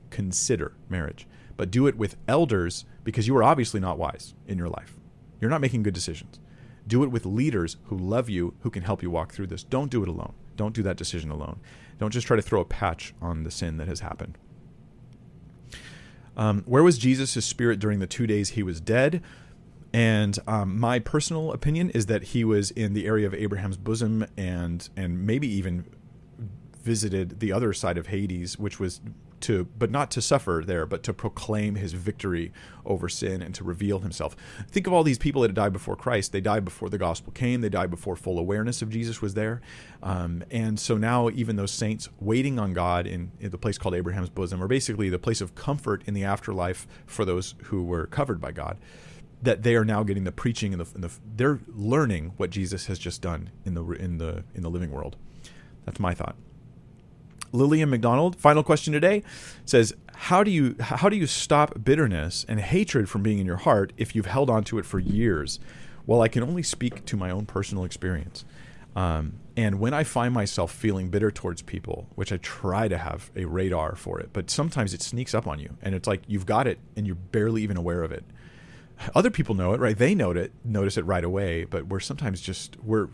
consider 0.10 0.74
marriage, 0.90 1.28
but 1.58 1.70
do 1.72 1.88
it 1.88 1.96
with 1.96 2.18
elders 2.28 2.86
because 3.04 3.28
you 3.28 3.38
are 3.38 3.44
obviously 3.44 3.80
not 3.80 3.98
wise 3.98 4.34
in 4.48 4.58
your 4.58 4.70
life. 4.70 4.96
You're 5.40 5.52
not 5.52 5.62
making 5.62 5.84
good 5.84 5.94
decisions. 5.94 6.40
Do 6.88 7.04
it 7.04 7.12
with 7.12 7.26
leaders 7.26 7.78
who 7.86 7.98
love 7.98 8.30
you, 8.30 8.56
who 8.62 8.70
can 8.70 8.84
help 8.84 9.04
you 9.04 9.12
walk 9.12 9.32
through 9.32 9.48
this. 9.48 9.64
Don't 9.64 9.92
do 9.92 10.02
it 10.02 10.10
alone. 10.10 10.34
Don't 10.62 10.76
do 10.76 10.84
that 10.84 10.96
decision 10.96 11.32
alone. 11.32 11.60
Don't 11.98 12.12
just 12.12 12.28
try 12.28 12.36
to 12.36 12.42
throw 12.44 12.62
a 12.62 12.66
patch 12.66 13.16
on 13.20 13.46
the 13.46 13.50
sin 13.50 13.78
that 13.78 13.88
has 13.88 14.02
happened. 14.02 14.38
Um, 16.38 16.62
where 16.68 16.84
was 16.84 17.00
Jesus' 17.00 17.44
spirit 17.44 17.80
during 17.80 17.98
the 17.98 18.06
two 18.06 18.28
days 18.28 18.50
he 18.50 18.62
was 18.62 18.80
dead? 18.80 19.24
And 19.92 20.38
um, 20.46 20.80
my 20.80 21.00
personal 21.00 21.52
opinion 21.52 21.90
is 21.90 22.06
that 22.06 22.22
he 22.26 22.44
was 22.44 22.70
in 22.70 22.94
the 22.94 23.08
area 23.08 23.26
of 23.26 23.34
Abraham's 23.34 23.76
bosom 23.76 24.28
and 24.38 24.88
and 24.96 25.26
maybe 25.26 25.48
even 25.48 25.88
visited 26.80 27.40
the 27.40 27.52
other 27.52 27.74
side 27.74 27.98
of 27.98 28.06
Hades, 28.06 28.60
which 28.60 28.80
was 28.80 29.02
to 29.44 29.66
but 29.78 29.92
not 29.92 30.12
to 30.12 30.22
suffer 30.22 30.64
there, 30.66 30.86
but 30.86 31.04
to 31.04 31.14
proclaim 31.14 31.76
his 31.76 31.94
victory 31.94 32.52
over 32.86 33.10
sin 33.10 33.42
and 33.42 33.54
to 33.56 33.64
reveal 33.64 34.00
himself. 34.00 34.36
Think 34.70 34.88
of 34.88 34.94
all 34.94 35.04
these 35.04 35.18
people 35.18 35.42
that 35.42 35.50
had 35.50 35.56
died 35.56 35.74
before 35.74 35.96
Christ. 35.96 36.32
They 36.32 36.42
died 36.42 36.66
before 36.66 36.90
the 36.90 36.98
gospel 36.98 37.32
came. 37.32 37.62
They 37.62 37.70
died 37.70 37.90
before 37.90 38.16
full 38.16 38.40
awareness 38.40 38.82
of 38.82 38.90
Jesus 38.90 39.22
was 39.22 39.34
there. 39.34 39.62
Um, 40.02 40.44
and 40.50 40.80
so 40.80 40.98
now 40.98 41.30
even 41.30 41.56
those 41.56 41.72
saints 41.72 42.10
waiting 42.20 42.60
on 42.60 42.74
God 42.74 43.06
in, 43.06 43.32
in 43.40 43.52
the 43.52 43.58
place 43.58 43.78
called 43.78 43.96
Abraham's 43.96 44.30
bosom, 44.30 44.62
or 44.62 44.68
basically 44.68 45.10
the 45.10 45.20
place 45.20 45.42
of 45.42 45.56
comfort 45.56 46.04
in 46.06 46.14
the 46.14 46.24
afterlife 46.24 46.88
for 47.06 47.26
those 47.26 47.56
who 47.66 47.84
were 47.84 48.08
covered 48.08 48.42
by 48.42 48.52
God 48.52 48.78
that 49.42 49.64
they 49.64 49.76
are 49.76 49.86
now 49.86 50.04
getting 50.04 50.24
the 50.24 50.32
preaching 50.32 50.72
and 50.74 50.82
the, 50.82 50.94
and 50.94 51.04
the, 51.04 51.12
they're 51.36 51.60
learning 51.68 52.34
what 52.38 52.52
Jesus 52.52 52.86
has 52.86 53.00
just 53.00 53.22
done 53.22 53.50
in 53.66 53.74
the 53.74 53.84
in 53.84 54.18
the 54.20 54.44
in 54.54 54.62
the 54.62 54.70
living 54.70 54.92
world. 54.92 55.16
That's 55.86 56.00
my 56.00 56.14
thought. 56.14 56.36
Lillian 57.52 57.90
McDonald, 57.90 58.36
final 58.36 58.64
question 58.64 58.94
today, 58.94 59.24
says, 59.66 59.94
"How 60.16 60.44
do 60.44 60.52
you 60.52 60.76
how 60.80 61.10
do 61.10 61.16
you 61.16 61.28
stop 61.28 61.84
bitterness 61.84 62.46
and 62.48 62.60
hatred 62.60 63.10
from 63.10 63.24
being 63.24 63.40
in 63.40 63.46
your 63.46 63.58
heart 63.58 63.94
if 63.98 64.16
you've 64.16 64.26
held 64.26 64.50
on 64.50 64.64
to 64.66 64.80
it 64.80 64.86
for 64.86 65.00
years?" 65.00 65.60
Well, 66.06 66.22
I 66.22 66.28
can 66.28 66.44
only 66.44 66.64
speak 66.64 67.06
to 67.06 67.18
my 67.18 67.30
own 67.30 67.46
personal 67.46 67.84
experience. 67.84 68.44
Um, 68.96 69.34
and 69.56 69.80
when 69.80 69.94
I 69.94 70.04
find 70.04 70.34
myself 70.34 70.72
feeling 70.72 71.10
bitter 71.10 71.32
towards 71.32 71.62
people, 71.62 72.08
which 72.16 72.32
I 72.32 72.38
try 72.38 72.88
to 72.88 72.98
have 72.98 73.32
a 73.36 73.46
radar 73.46 73.96
for 73.96 74.20
it, 74.20 74.30
but 74.34 74.50
sometimes 74.50 74.94
it 74.94 75.02
sneaks 75.02 75.34
up 75.34 75.48
on 75.48 75.60
you, 75.60 75.78
and 75.82 75.94
it's 75.94 76.08
like 76.08 76.24
you've 76.28 76.46
got 76.46 76.68
it 76.68 76.80
and 76.96 77.06
you're 77.06 77.16
barely 77.16 77.64
even 77.64 77.78
aware 77.78 78.04
of 78.04 78.12
it. 78.12 78.24
Other 79.16 79.32
people 79.32 79.56
know 79.56 79.74
it, 79.74 79.80
right? 79.80 79.98
They 79.98 80.14
note 80.14 80.38
it, 80.38 80.52
notice 80.64 80.98
it 80.98 81.06
right 81.06 81.24
away, 81.24 81.66
but 81.66 81.88
we're 81.88 82.00
sometimes 82.00 82.42
just 82.42 82.78
we're 82.84 83.08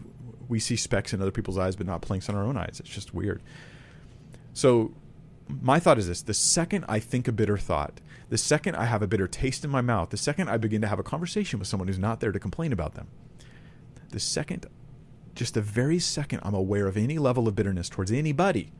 we 0.47 0.59
see 0.59 0.75
specks 0.75 1.13
in 1.13 1.21
other 1.21 1.31
people's 1.31 1.57
eyes, 1.57 1.75
but 1.75 1.85
not 1.85 2.01
planks 2.01 2.29
in 2.29 2.35
our 2.35 2.43
own 2.43 2.57
eyes. 2.57 2.77
It's 2.79 2.89
just 2.89 3.13
weird. 3.13 3.41
So 4.57 4.91
my 5.47 5.79
thought 5.79 5.99
is 5.99 6.07
this 6.07 6.23
the 6.23 6.33
second 6.33 6.83
I 6.89 6.97
think 6.97 7.27
a 7.27 7.31
bitter 7.31 7.59
thought, 7.59 8.01
the 8.29 8.39
second 8.39 8.73
I 8.73 8.85
have 8.85 9.03
a 9.03 9.07
bitter 9.07 9.27
taste 9.27 9.63
in 9.63 9.69
my 9.69 9.81
mouth, 9.81 10.09
the 10.09 10.17
second 10.17 10.49
I 10.49 10.57
begin 10.57 10.81
to 10.81 10.87
have 10.87 10.97
a 10.97 11.03
conversation 11.03 11.59
with 11.59 11.67
someone 11.67 11.87
who's 11.87 11.99
not 11.99 12.21
there 12.21 12.31
to 12.31 12.39
complain 12.39 12.73
about 12.73 12.95
them, 12.95 13.05
the 14.09 14.19
second, 14.19 14.65
just 15.35 15.53
the 15.53 15.61
very 15.61 15.99
second 15.99 16.39
I'm 16.41 16.55
aware 16.55 16.87
of 16.87 16.97
any 16.97 17.19
level 17.19 17.47
of 17.47 17.55
bitterness 17.55 17.87
towards 17.87 18.11
anybody, 18.11 18.71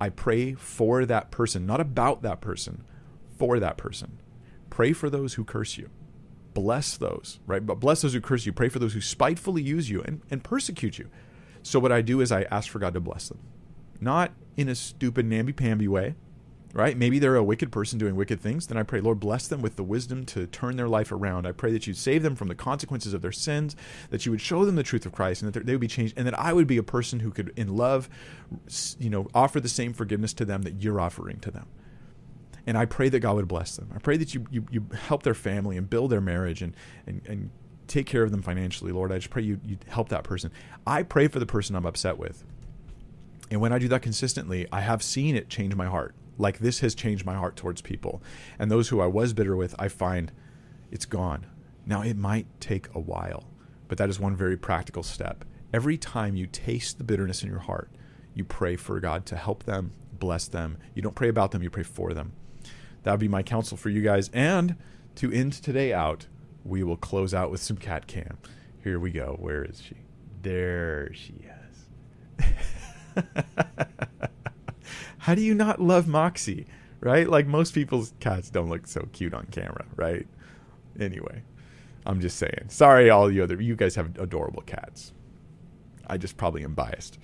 I 0.00 0.08
pray 0.08 0.54
for 0.54 1.04
that 1.04 1.30
person, 1.30 1.66
not 1.66 1.78
about 1.78 2.22
that 2.22 2.40
person, 2.40 2.82
for 3.36 3.60
that 3.60 3.76
person. 3.76 4.18
Pray 4.70 4.94
for 4.94 5.10
those 5.10 5.34
who 5.34 5.44
curse 5.44 5.76
you. 5.76 5.90
Bless 6.54 6.96
those, 6.96 7.38
right? 7.46 7.66
But 7.66 7.80
bless 7.80 8.00
those 8.00 8.14
who 8.14 8.22
curse 8.22 8.46
you. 8.46 8.54
Pray 8.54 8.70
for 8.70 8.78
those 8.78 8.94
who 8.94 9.02
spitefully 9.02 9.60
use 9.60 9.90
you 9.90 10.00
and, 10.00 10.22
and 10.30 10.42
persecute 10.42 10.98
you. 10.98 11.10
So 11.62 11.78
what 11.78 11.92
I 11.92 12.00
do 12.00 12.22
is 12.22 12.32
I 12.32 12.44
ask 12.44 12.70
for 12.70 12.78
God 12.78 12.94
to 12.94 13.00
bless 13.00 13.28
them 13.28 13.40
not 14.00 14.32
in 14.56 14.68
a 14.68 14.74
stupid 14.74 15.26
namby-pamby 15.26 15.88
way, 15.88 16.14
right? 16.72 16.96
Maybe 16.96 17.18
they're 17.18 17.36
a 17.36 17.44
wicked 17.44 17.72
person 17.72 17.98
doing 17.98 18.16
wicked 18.16 18.40
things. 18.40 18.66
Then 18.66 18.76
I 18.76 18.82
pray, 18.82 19.00
Lord, 19.00 19.20
bless 19.20 19.48
them 19.48 19.62
with 19.62 19.76
the 19.76 19.82
wisdom 19.82 20.24
to 20.26 20.46
turn 20.46 20.76
their 20.76 20.88
life 20.88 21.12
around. 21.12 21.46
I 21.46 21.52
pray 21.52 21.72
that 21.72 21.86
you'd 21.86 21.96
save 21.96 22.22
them 22.22 22.36
from 22.36 22.48
the 22.48 22.54
consequences 22.54 23.14
of 23.14 23.22
their 23.22 23.32
sins, 23.32 23.76
that 24.10 24.26
you 24.26 24.32
would 24.32 24.40
show 24.40 24.64
them 24.64 24.76
the 24.76 24.82
truth 24.82 25.06
of 25.06 25.12
Christ, 25.12 25.42
and 25.42 25.52
that 25.52 25.66
they 25.66 25.72
would 25.72 25.80
be 25.80 25.88
changed, 25.88 26.14
and 26.16 26.26
that 26.26 26.38
I 26.38 26.52
would 26.52 26.66
be 26.66 26.76
a 26.76 26.82
person 26.82 27.20
who 27.20 27.30
could, 27.30 27.52
in 27.56 27.76
love, 27.76 28.08
you 28.98 29.10
know, 29.10 29.28
offer 29.34 29.60
the 29.60 29.68
same 29.68 29.92
forgiveness 29.92 30.32
to 30.34 30.44
them 30.44 30.62
that 30.62 30.82
you're 30.82 31.00
offering 31.00 31.40
to 31.40 31.50
them. 31.50 31.66
And 32.66 32.76
I 32.76 32.84
pray 32.84 33.08
that 33.10 33.20
God 33.20 33.36
would 33.36 33.48
bless 33.48 33.76
them. 33.76 33.90
I 33.94 33.98
pray 33.98 34.16
that 34.16 34.34
you, 34.34 34.44
you, 34.50 34.66
you 34.70 34.86
help 34.92 35.22
their 35.22 35.34
family 35.34 35.76
and 35.76 35.88
build 35.88 36.10
their 36.10 36.20
marriage 36.20 36.62
and, 36.62 36.74
and, 37.06 37.22
and 37.26 37.50
take 37.86 38.06
care 38.06 38.24
of 38.24 38.32
them 38.32 38.42
financially, 38.42 38.90
Lord. 38.90 39.12
I 39.12 39.18
just 39.18 39.30
pray 39.30 39.42
you, 39.42 39.60
you 39.64 39.78
help 39.86 40.08
that 40.08 40.24
person. 40.24 40.50
I 40.84 41.04
pray 41.04 41.28
for 41.28 41.38
the 41.38 41.46
person 41.46 41.76
I'm 41.76 41.86
upset 41.86 42.18
with. 42.18 42.44
And 43.50 43.60
when 43.60 43.72
I 43.72 43.78
do 43.78 43.88
that 43.88 44.02
consistently, 44.02 44.66
I 44.72 44.80
have 44.80 45.02
seen 45.02 45.36
it 45.36 45.48
change 45.48 45.74
my 45.74 45.86
heart. 45.86 46.14
Like 46.38 46.58
this 46.58 46.80
has 46.80 46.94
changed 46.94 47.24
my 47.24 47.34
heart 47.34 47.56
towards 47.56 47.80
people. 47.80 48.22
And 48.58 48.70
those 48.70 48.88
who 48.88 49.00
I 49.00 49.06
was 49.06 49.32
bitter 49.32 49.56
with, 49.56 49.74
I 49.78 49.88
find 49.88 50.32
it's 50.90 51.06
gone. 51.06 51.46
Now, 51.84 52.02
it 52.02 52.16
might 52.16 52.46
take 52.60 52.88
a 52.94 53.00
while, 53.00 53.44
but 53.86 53.96
that 53.98 54.08
is 54.08 54.18
one 54.18 54.34
very 54.34 54.56
practical 54.56 55.02
step. 55.04 55.44
Every 55.72 55.96
time 55.96 56.34
you 56.36 56.46
taste 56.46 56.98
the 56.98 57.04
bitterness 57.04 57.42
in 57.42 57.48
your 57.48 57.60
heart, 57.60 57.90
you 58.34 58.44
pray 58.44 58.76
for 58.76 58.98
God 58.98 59.24
to 59.26 59.36
help 59.36 59.64
them, 59.64 59.92
bless 60.12 60.48
them. 60.48 60.78
You 60.94 61.02
don't 61.02 61.14
pray 61.14 61.28
about 61.28 61.52
them, 61.52 61.62
you 61.62 61.70
pray 61.70 61.84
for 61.84 62.12
them. 62.12 62.32
That 63.04 63.12
would 63.12 63.20
be 63.20 63.28
my 63.28 63.42
counsel 63.44 63.76
for 63.76 63.88
you 63.88 64.02
guys. 64.02 64.30
And 64.32 64.76
to 65.16 65.30
end 65.30 65.52
today 65.52 65.92
out, 65.92 66.26
we 66.64 66.82
will 66.82 66.96
close 66.96 67.32
out 67.32 67.50
with 67.50 67.62
some 67.62 67.76
cat 67.76 68.08
cam. 68.08 68.38
Here 68.82 68.98
we 68.98 69.10
go. 69.10 69.36
Where 69.38 69.64
is 69.64 69.80
she? 69.80 69.96
There 70.42 71.12
she 71.14 71.34
is. 71.34 71.65
How 75.18 75.34
do 75.34 75.42
you 75.42 75.54
not 75.54 75.80
love 75.80 76.06
Moxie? 76.06 76.66
Right? 77.00 77.28
Like 77.28 77.46
most 77.46 77.74
people's 77.74 78.12
cats 78.20 78.50
don't 78.50 78.68
look 78.68 78.86
so 78.86 79.08
cute 79.12 79.34
on 79.34 79.46
camera, 79.46 79.84
right? 79.96 80.26
Anyway, 80.98 81.42
I'm 82.04 82.20
just 82.20 82.38
saying. 82.38 82.66
Sorry, 82.68 83.10
all 83.10 83.30
you 83.30 83.42
other 83.42 83.60
you 83.60 83.76
guys 83.76 83.94
have 83.96 84.18
adorable 84.18 84.62
cats. 84.62 85.12
I 86.06 86.18
just 86.18 86.36
probably 86.36 86.64
am 86.64 86.74
biased. 86.74 87.18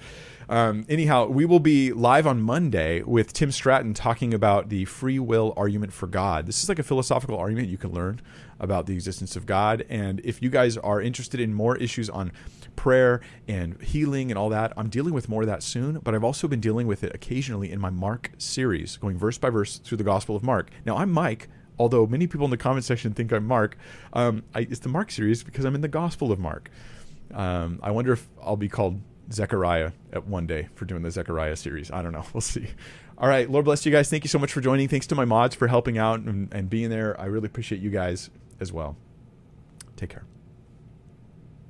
Um, 0.49 0.84
anyhow, 0.88 1.26
we 1.26 1.45
will 1.45 1.61
be 1.61 1.93
live 1.93 2.26
on 2.26 2.43
Monday 2.43 3.03
with 3.03 3.32
Tim 3.32 3.53
Stratton 3.53 3.95
talking 3.95 4.34
about 4.34 4.68
the 4.68 4.84
free 4.86 5.18
will 5.18 5.55
argument 5.57 5.93
for 5.93 6.07
God. 6.07 6.47
This 6.47 6.62
is 6.62 6.68
like 6.68 6.78
a 6.78 6.82
philosophical 6.82 7.38
argument 7.38 7.68
you 7.68 7.78
can 7.78 7.93
learn 7.93 8.20
about 8.59 8.86
the 8.86 8.95
existence 8.95 9.36
of 9.36 9.47
God. 9.47 9.84
And 9.88 10.20
if 10.24 10.43
you 10.43 10.51
guys 10.51 10.76
are 10.76 11.01
interested 11.01 11.40
in 11.40 11.55
more 11.55 11.76
issues 11.76 12.11
on 12.11 12.32
prayer 12.76 13.20
and 13.46 13.80
healing 13.82 14.30
and 14.30 14.38
all 14.38 14.48
that, 14.50 14.72
I'm 14.76 14.88
dealing 14.88 15.14
with 15.14 15.28
more 15.28 15.42
of 15.42 15.48
that 15.48 15.62
soon. 15.62 15.98
But 15.98 16.14
I've 16.14 16.24
also 16.24 16.48
been 16.48 16.60
dealing 16.60 16.86
with 16.86 17.04
it 17.04 17.14
occasionally 17.14 17.70
in 17.70 17.80
my 17.80 17.90
Mark 17.90 18.32
series, 18.38 18.96
going 18.96 19.18
verse 19.18 19.38
by 19.38 19.50
verse 19.50 19.78
through 19.78 19.98
the 19.98 20.04
Gospel 20.04 20.36
of 20.36 20.42
Mark. 20.42 20.70
Now, 20.84 20.96
I'm 20.96 21.10
Mike 21.10 21.48
although 21.78 22.06
many 22.06 22.26
people 22.26 22.44
in 22.44 22.50
the 22.50 22.56
comment 22.56 22.84
section 22.84 23.12
think 23.12 23.32
I'm 23.32 23.46
Mark, 23.46 23.76
um, 24.12 24.44
I, 24.54 24.60
it's 24.60 24.80
the 24.80 24.88
Mark 24.88 25.10
series 25.10 25.42
because 25.42 25.64
I'm 25.64 25.74
in 25.74 25.80
the 25.80 25.88
Gospel 25.88 26.30
of 26.30 26.38
Mark. 26.38 26.70
Um, 27.32 27.80
I 27.82 27.90
wonder 27.90 28.12
if 28.12 28.28
I'll 28.42 28.56
be 28.56 28.68
called 28.68 29.00
Zechariah 29.32 29.92
at 30.12 30.26
one 30.26 30.46
day 30.46 30.68
for 30.74 30.84
doing 30.84 31.02
the 31.02 31.10
Zechariah 31.10 31.56
series. 31.56 31.90
I 31.90 32.02
don't 32.02 32.12
know. 32.12 32.24
We'll 32.32 32.40
see. 32.40 32.68
All 33.18 33.28
right. 33.28 33.48
Lord 33.48 33.64
bless 33.64 33.86
you 33.86 33.92
guys. 33.92 34.10
Thank 34.10 34.24
you 34.24 34.28
so 34.28 34.38
much 34.38 34.52
for 34.52 34.60
joining. 34.60 34.88
Thanks 34.88 35.06
to 35.08 35.14
my 35.14 35.24
mods 35.24 35.54
for 35.54 35.68
helping 35.68 35.98
out 35.98 36.20
and, 36.20 36.52
and 36.52 36.68
being 36.68 36.90
there. 36.90 37.18
I 37.20 37.26
really 37.26 37.46
appreciate 37.46 37.80
you 37.80 37.90
guys 37.90 38.30
as 38.58 38.72
well. 38.72 38.96
Take 39.96 40.10
care. 40.10 40.32